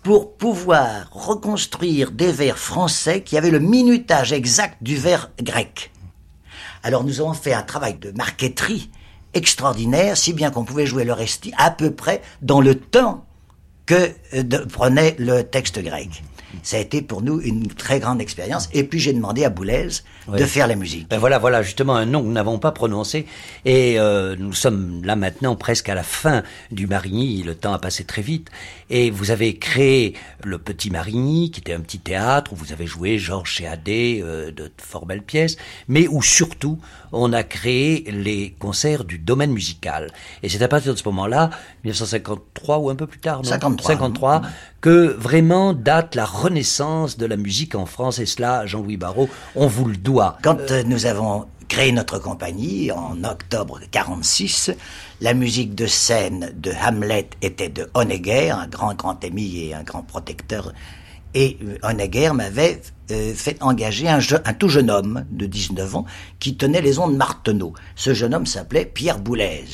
pour 0.02 0.34
pouvoir 0.36 1.08
reconstruire 1.10 2.10
des 2.10 2.32
vers 2.32 2.58
français 2.58 3.22
qui 3.22 3.36
avaient 3.36 3.50
le 3.50 3.60
minutage 3.60 4.32
exact 4.32 4.76
du 4.82 4.96
vers 4.96 5.30
grec. 5.42 5.90
Alors 6.82 7.04
nous 7.04 7.20
avons 7.20 7.32
fait 7.32 7.54
un 7.54 7.62
travail 7.62 7.94
de 7.94 8.10
marqueterie 8.12 8.90
extraordinaire, 9.32 10.16
si 10.16 10.32
bien 10.32 10.50
qu'on 10.50 10.64
pouvait 10.64 10.86
jouer 10.86 11.04
l'Orestie 11.04 11.52
à 11.56 11.70
peu 11.70 11.90
près 11.90 12.22
dans 12.42 12.60
le 12.60 12.78
temps 12.78 13.24
que 13.86 14.10
euh, 14.34 14.66
prenait 14.66 15.16
le 15.18 15.42
texte 15.42 15.78
grec. 15.82 16.22
Ça 16.62 16.76
a 16.76 16.80
été 16.80 17.02
pour 17.02 17.22
nous 17.22 17.40
une 17.40 17.68
très 17.68 18.00
grande 18.00 18.20
expérience. 18.20 18.68
Et 18.72 18.84
puis 18.84 18.98
j'ai 18.98 19.12
demandé 19.12 19.44
à 19.44 19.50
Boulez 19.50 19.88
de 20.28 20.44
faire 20.44 20.66
la 20.66 20.76
musique. 20.76 21.08
Ben 21.08 21.18
voilà, 21.18 21.38
voilà, 21.38 21.62
justement 21.62 21.96
un 21.96 22.06
nom 22.06 22.20
que 22.20 22.26
nous 22.26 22.32
n'avons 22.32 22.58
pas 22.58 22.72
prononcé. 22.72 23.26
Et 23.64 23.98
euh, 23.98 24.36
nous 24.38 24.52
sommes 24.52 25.04
là 25.04 25.16
maintenant 25.16 25.56
presque 25.56 25.88
à 25.88 25.94
la 25.94 26.02
fin 26.02 26.42
du 26.70 26.86
Marigny. 26.86 27.42
Le 27.42 27.54
temps 27.54 27.72
a 27.72 27.78
passé 27.78 28.04
très 28.04 28.22
vite. 28.22 28.50
Et 28.90 29.10
vous 29.10 29.30
avez 29.30 29.56
créé 29.56 30.14
le 30.42 30.58
Petit 30.58 30.90
Marigny, 30.90 31.50
qui 31.50 31.60
était 31.60 31.72
un 31.72 31.80
petit 31.80 31.98
théâtre 31.98 32.52
où 32.52 32.56
vous 32.56 32.72
avez 32.72 32.86
joué 32.86 33.18
Georges 33.18 33.50
Chéadé, 33.50 34.20
euh, 34.22 34.50
de 34.50 34.70
fort 34.78 35.06
belles 35.06 35.22
pièces, 35.22 35.56
mais 35.88 36.06
où 36.08 36.22
surtout 36.22 36.78
on 37.12 37.32
a 37.32 37.42
créé 37.42 38.10
les 38.10 38.54
concerts 38.58 39.04
du 39.04 39.18
domaine 39.18 39.52
musical. 39.52 40.10
Et 40.42 40.48
c'est 40.48 40.62
à 40.62 40.68
partir 40.68 40.92
de 40.92 40.98
ce 40.98 41.04
moment-là, 41.08 41.50
1953 41.84 42.78
ou 42.78 42.90
un 42.90 42.96
peu 42.96 43.06
plus 43.06 43.20
tard, 43.20 43.38
non? 43.42 43.48
53. 43.48 43.92
53, 43.92 44.42
que 44.84 45.16
vraiment 45.18 45.72
date 45.72 46.14
la 46.14 46.26
renaissance 46.26 47.16
de 47.16 47.24
la 47.24 47.38
musique 47.38 47.74
en 47.74 47.86
France. 47.86 48.18
Et 48.18 48.26
cela, 48.26 48.66
Jean-Louis 48.66 48.98
Barrault, 48.98 49.30
on 49.56 49.66
vous 49.66 49.86
le 49.86 49.96
doit. 49.96 50.36
Quand 50.42 50.70
euh, 50.70 50.82
nous 50.84 51.06
avons 51.06 51.46
créé 51.68 51.90
notre 51.90 52.18
compagnie 52.18 52.92
en 52.92 53.24
octobre 53.24 53.80
46, 53.90 54.72
la 55.22 55.32
musique 55.32 55.74
de 55.74 55.86
scène 55.86 56.52
de 56.54 56.70
Hamlet 56.86 57.30
était 57.40 57.70
de 57.70 57.88
Honegger, 57.94 58.50
un 58.50 58.66
grand 58.66 58.94
grand 58.94 59.24
ami 59.24 59.68
et 59.68 59.74
un 59.74 59.84
grand 59.84 60.02
protecteur. 60.02 60.74
Et 61.32 61.56
euh, 61.64 61.78
Honegger 61.82 62.32
m'avait 62.34 62.82
euh, 63.10 63.32
fait 63.32 63.56
engager 63.62 64.10
un, 64.10 64.18
un 64.44 64.52
tout 64.52 64.68
jeune 64.68 64.90
homme 64.90 65.24
de 65.30 65.46
19 65.46 65.96
ans 65.96 66.04
qui 66.40 66.58
tenait 66.58 66.82
les 66.82 66.98
ondes 66.98 67.16
Marteneau. 67.16 67.72
Ce 67.96 68.12
jeune 68.12 68.34
homme 68.34 68.44
s'appelait 68.44 68.84
Pierre 68.84 69.18
Boulez. 69.18 69.64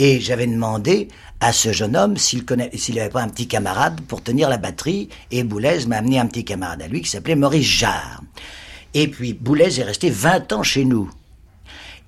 Et 0.00 0.18
j'avais 0.18 0.46
demandé 0.46 1.08
à 1.40 1.52
ce 1.52 1.72
jeune 1.72 1.94
homme 1.94 2.16
s'il 2.16 2.44
s'il 2.72 2.94
n'avait 2.94 3.10
pas 3.10 3.22
un 3.22 3.28
petit 3.28 3.46
camarade 3.46 4.00
pour 4.08 4.22
tenir 4.22 4.48
la 4.48 4.56
batterie. 4.56 5.10
Et 5.30 5.44
Boulez 5.44 5.84
m'a 5.86 5.98
amené 5.98 6.18
un 6.18 6.26
petit 6.26 6.44
camarade 6.44 6.80
à 6.80 6.88
lui 6.88 7.02
qui 7.02 7.10
s'appelait 7.10 7.36
Maurice 7.36 7.66
Jarre. 7.66 8.22
Et 8.94 9.08
puis 9.08 9.34
Boulez 9.34 9.78
est 9.78 9.84
resté 9.84 10.08
20 10.08 10.54
ans 10.54 10.62
chez 10.62 10.86
nous. 10.86 11.10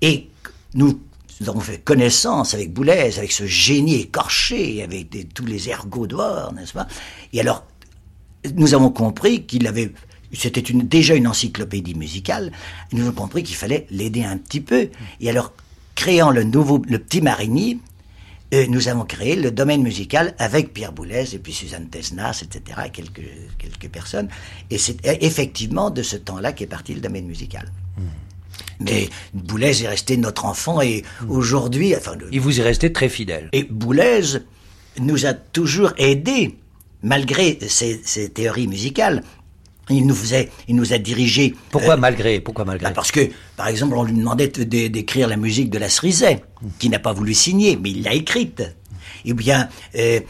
Et 0.01 0.30
nous, 0.72 1.01
avons 1.47 1.61
fait 1.61 1.84
connaissance 1.84 2.55
avec 2.55 2.72
Boulez, 2.72 3.12
avec 3.18 3.30
ce 3.30 3.45
génie 3.45 3.97
écorché, 3.97 4.82
avec 4.82 5.34
tous 5.34 5.45
les 5.45 5.68
ergots 5.68 6.07
dehors, 6.07 6.55
n'est-ce 6.55 6.72
pas? 6.72 6.88
Et 7.34 7.40
alors, 7.40 7.66
nous 8.57 8.72
avons 8.72 8.90
compris 8.90 9.45
qu'il 9.45 9.66
avait 9.66 9.93
c'était 10.32 10.62
déjà 10.62 11.14
une 11.14 11.28
encyclopédie 11.28 11.95
musicale. 11.95 12.53
Nous 12.93 13.03
avons 13.03 13.12
compris 13.12 13.43
qu'il 13.43 13.55
fallait 13.55 13.86
l'aider 13.90 14.24
un 14.24 14.38
petit 14.38 14.62
peu. 14.62 14.88
Et 15.20 15.28
alors, 15.28 15.53
créant 16.03 16.32
le 16.32 16.42
nouveau, 16.42 16.82
le 16.88 16.98
petit 16.98 17.20
Marigny, 17.20 17.78
euh, 18.55 18.66
nous 18.68 18.88
avons 18.88 19.05
créé 19.05 19.36
le 19.36 19.53
domaine 19.53 19.82
musical 19.84 20.34
avec 20.40 20.74
Pierre 20.74 20.92
Boulez 20.92 21.32
et 21.32 21.38
puis 21.38 21.53
Suzanne 21.53 21.88
Tesnas, 21.88 22.42
etc., 22.42 22.80
et 22.86 22.90
quelques, 22.90 23.22
quelques 23.57 23.88
personnes. 23.88 24.28
Et 24.68 24.78
c'est 24.78 25.07
euh, 25.07 25.14
effectivement 25.20 25.90
de 25.90 26.03
ce 26.03 26.16
temps-là 26.16 26.53
qu'est 26.53 26.66
parti 26.66 26.92
le 26.92 27.00
domaine 27.00 27.26
musical. 27.26 27.70
Mais 28.80 29.09
Boulez 29.32 29.84
est 29.84 29.88
resté 29.88 30.16
notre 30.16 30.44
enfant 30.44 30.80
et 30.82 31.05
aujourd'hui, 31.28 31.94
enfin, 31.94 32.16
le- 32.16 32.28
Il 32.32 32.40
vous 32.40 32.59
est 32.61 32.64
resté 32.64 32.92
très 32.92 33.09
fidèle. 33.09 33.48
et 33.53 33.62
Boulez 33.62 34.22
nous 35.00 35.24
a 35.24 35.34
toujours 35.34 35.92
aidés, 35.98 36.57
malgré 37.05 37.59
ses, 37.68 38.00
ses 38.05 38.28
théories 38.28 38.66
musicales. 38.66 39.22
Il 39.90 40.06
nous 40.06 40.14
faisait, 40.14 40.48
il 40.68 40.76
nous 40.76 40.92
a 40.92 40.98
dirigés. 40.98 41.54
Pourquoi 41.70 41.94
euh, 41.94 41.96
malgré 41.96 42.40
Pourquoi 42.40 42.64
malgré? 42.64 42.84
bah, 42.86 42.92
parce 42.94 43.10
que, 43.10 43.28
par 43.56 43.66
exemple, 43.68 43.94
on 43.96 44.04
lui 44.04 44.12
demandait 44.14 44.48
de- 44.48 44.62
de- 44.64 44.86
d'écrire 44.88 45.26
la 45.28 45.36
musique 45.36 45.70
de 45.70 45.78
la 45.78 45.88
Cerisay, 45.88 46.42
qui 46.78 46.88
n'a 46.88 46.98
pas 47.00 47.12
voulu 47.12 47.34
signer, 47.34 47.76
mais 47.76 47.90
il 47.90 48.02
l'a 48.02 48.14
écrite. 48.14 48.62
Et 49.24 49.34
bien, 49.34 49.68
euh, 49.96 50.20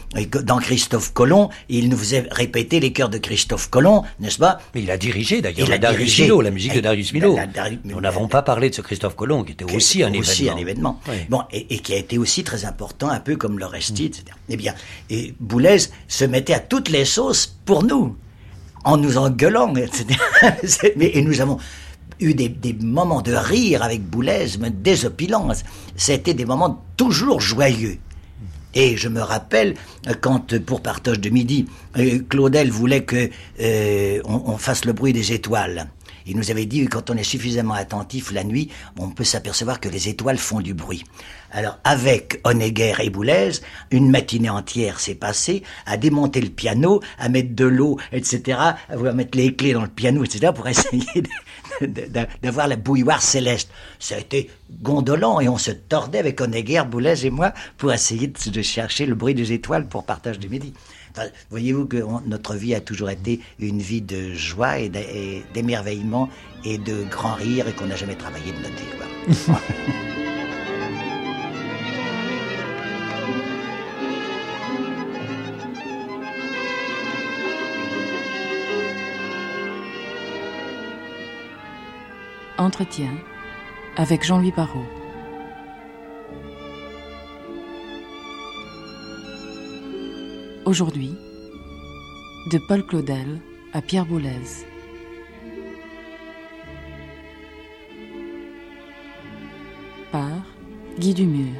dans 0.43 0.57
Christophe 0.57 1.13
Colomb, 1.13 1.49
il 1.69 1.89
nous 1.89 1.97
faisait 1.97 2.25
répéter 2.29 2.79
les 2.79 2.91
chœurs 2.91 3.09
de 3.09 3.17
Christophe 3.17 3.69
Colomb, 3.69 4.03
n'est-ce 4.19 4.37
pas? 4.37 4.59
Mais 4.75 4.81
il 4.83 4.91
a 4.91 4.97
dirigé 4.97 5.41
d'ailleurs 5.41 5.67
Il 5.67 5.71
la 5.71 5.77
Darius. 5.77 6.19
Milhaud, 6.19 6.41
la 6.41 6.51
musique 6.51 6.73
de 6.73 6.79
Eh, 6.79 6.81
Darius 6.81 7.13
Milhaud. 7.13 7.37
Nous 7.85 8.01
n'avons 8.01 8.27
pas 8.27 8.41
parlé 8.41 8.69
de 8.69 8.75
ce 8.75 8.81
Christophe 8.81 9.15
Colomb, 9.15 9.43
qui 9.43 9.53
était 9.53 9.65
qui 9.65 9.75
aussi 9.75 10.03
un 10.03 10.13
aussi 10.13 10.43
événement. 10.47 10.55
un 10.57 10.61
événement. 10.61 10.99
Oui. 11.07 11.15
Bon, 11.29 11.41
et, 11.51 11.73
et 11.75 11.79
qui 11.79 11.93
a 11.93 11.97
été 11.97 12.17
aussi 12.17 12.43
très 12.43 12.65
important, 12.65 13.09
un 13.09 13.19
peu 13.19 13.35
comme 13.35 13.57
l'Oresti, 13.59 14.05
etc. 14.05 14.25
Eh 14.49 14.57
bien, 14.57 14.73
et 15.09 15.33
Boulez 15.39 15.77
se 16.07 16.25
mettait 16.25 16.53
à 16.53 16.59
toutes 16.59 16.89
les 16.89 17.05
sauces 17.05 17.55
pour 17.65 17.83
nous, 17.83 18.15
en 18.83 18.97
nous 18.97 19.17
engueulant, 19.17 19.75
etc. 19.75 20.19
Et 20.99 21.21
nous 21.21 21.41
avons 21.41 21.57
eu 22.19 22.33
des, 22.33 22.49
des 22.49 22.73
moments 22.73 23.21
de 23.21 23.33
rire 23.33 23.83
avec 23.83 24.03
Boulez, 24.03 24.57
mais 24.59 24.69
désopilants. 24.69 25.49
C'était 25.95 26.33
des 26.33 26.45
moments 26.45 26.83
toujours 26.97 27.41
joyeux. 27.41 27.97
Et 28.75 28.97
je 28.97 29.07
me 29.07 29.21
rappelle 29.21 29.75
euh, 30.07 30.13
quand, 30.19 30.53
euh, 30.53 30.59
pour 30.59 30.81
partage 30.81 31.19
de 31.19 31.29
midi, 31.29 31.67
euh, 31.97 32.19
Claudel 32.27 32.71
voulait 32.71 33.03
que 33.03 33.29
on 34.25 34.57
fasse 34.57 34.85
le 34.85 34.93
bruit 34.93 35.13
des 35.13 35.31
étoiles. 35.31 35.87
Il 36.25 36.37
nous 36.37 36.51
avait 36.51 36.65
dit 36.65 36.85
quand 36.85 37.09
on 37.09 37.17
est 37.17 37.23
suffisamment 37.23 37.73
attentif 37.73 38.31
la 38.31 38.43
nuit, 38.43 38.69
on 38.97 39.09
peut 39.09 39.23
s'apercevoir 39.23 39.79
que 39.79 39.89
les 39.89 40.09
étoiles 40.09 40.37
font 40.37 40.61
du 40.61 40.73
bruit. 40.73 41.03
Alors 41.51 41.79
avec 41.83 42.39
Honegger 42.43 42.95
et 42.99 43.09
Boulez, 43.09 43.51
une 43.91 44.09
matinée 44.09 44.49
entière 44.49 44.99
s'est 44.99 45.15
passée 45.15 45.63
à 45.85 45.97
démonter 45.97 46.41
le 46.41 46.49
piano, 46.49 47.01
à 47.19 47.29
mettre 47.29 47.55
de 47.55 47.65
l'eau, 47.65 47.99
etc., 48.11 48.57
à 48.59 48.97
mettre 49.13 49.37
les 49.37 49.55
clés 49.55 49.73
dans 49.73 49.83
le 49.83 49.87
piano, 49.87 50.23
etc., 50.23 50.51
pour 50.53 50.67
essayer 50.73 51.23
d'avoir 52.41 52.67
la 52.67 52.75
bouilloire 52.75 53.21
céleste. 53.21 53.69
Ça 53.99 54.15
a 54.15 54.19
été 54.19 54.49
gondolant 54.81 55.39
et 55.39 55.49
on 55.49 55.57
se 55.57 55.71
tordait 55.71 56.19
avec 56.19 56.41
Honegger, 56.41 56.83
Boulez 56.89 57.25
et 57.25 57.29
moi 57.29 57.53
pour 57.77 57.93
essayer 57.93 58.27
de 58.27 58.61
chercher 58.61 59.05
le 59.05 59.15
bruit 59.15 59.35
des 59.35 59.51
étoiles 59.51 59.87
pour 59.87 60.05
partage 60.05 60.39
du 60.39 60.49
midi. 60.49 60.73
Voyez-vous 61.49 61.85
que 61.85 61.97
notre 62.27 62.55
vie 62.55 62.73
a 62.75 62.81
toujours 62.81 63.09
été 63.09 63.39
une 63.59 63.79
vie 63.79 64.01
de 64.01 64.33
joie 64.33 64.79
et 64.79 64.89
d'é- 64.89 65.07
et 65.13 65.43
d'émerveillement 65.53 66.29
et 66.65 66.77
de 66.77 67.03
grand 67.09 67.33
rire 67.35 67.67
et 67.67 67.73
qu'on 67.73 67.85
n'a 67.87 67.95
jamais 67.95 68.15
travaillé 68.15 68.51
de 68.51 68.57
noter. 68.57 68.85
quoi. 68.97 69.59
Entretien 82.57 83.11
avec 83.97 84.23
Jean-Louis 84.23 84.53
Barrault. 84.55 84.85
Aujourd'hui, 90.65 91.13
de 92.49 92.57
Paul 92.57 92.85
Claudel 92.85 93.41
à 93.73 93.81
Pierre 93.81 94.05
Boulez. 94.05 94.63
Par 100.09 100.29
Guy 100.97 101.13
Dumur. 101.13 101.59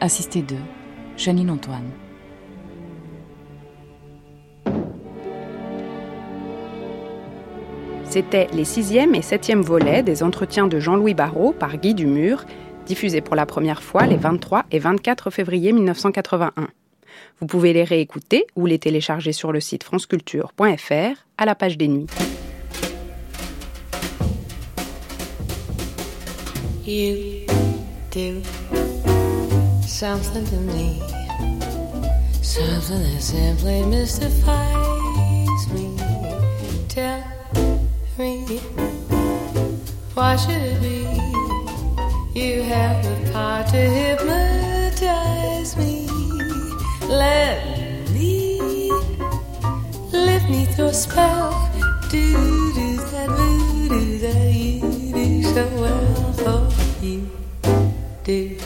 Assisté 0.00 0.42
de 0.42 0.56
Janine 1.16 1.48
Antoine. 1.48 1.90
C'était 8.04 8.48
les 8.52 8.66
sixième 8.66 9.14
et 9.14 9.22
septième 9.22 9.62
volets 9.62 10.02
des 10.02 10.22
entretiens 10.22 10.66
de 10.66 10.78
Jean-Louis 10.78 11.14
Barrault 11.14 11.54
par 11.58 11.78
Guy 11.78 11.94
Dumur, 11.94 12.44
diffusés 12.84 13.22
pour 13.22 13.34
la 13.34 13.46
première 13.46 13.82
fois 13.82 14.04
les 14.04 14.16
23 14.16 14.64
et 14.70 14.78
24 14.78 15.30
février 15.30 15.72
1981. 15.72 16.68
Vous 17.40 17.46
pouvez 17.46 17.72
les 17.72 17.84
réécouter 17.84 18.46
ou 18.56 18.66
les 18.66 18.78
télécharger 18.78 19.32
sur 19.32 19.52
le 19.52 19.60
site 19.60 19.84
franceculture.fr 19.84 21.24
à 21.38 21.44
la 21.44 21.54
page 21.54 21.76
des 21.76 21.88
nuits. 21.88 22.06
You 26.84 27.46
do 28.10 28.42
something 29.86 30.44
to 30.46 30.56
me, 30.56 31.00
something 32.42 33.02
that 33.02 33.22
simply 33.22 33.84
mystifies 33.84 35.68
me. 35.72 35.96
Tell 36.88 37.22
me, 38.18 38.58
why 40.14 40.36
should 40.36 40.60
it 40.60 40.80
be? 40.82 41.06
You 42.34 42.62
have 42.62 43.04
the 43.04 43.30
power 43.32 43.62
to 43.62 43.76
hypnotize 43.76 44.51
Do 50.92 51.08
do 52.10 52.96
that 53.12 53.28
voodoo 53.30 54.18
that 54.18 54.52
you 54.52 54.80
do 55.10 55.42
so 55.42 55.66
well 55.80 56.32
for 56.34 57.02
you. 57.02 57.30
Do 58.24 58.58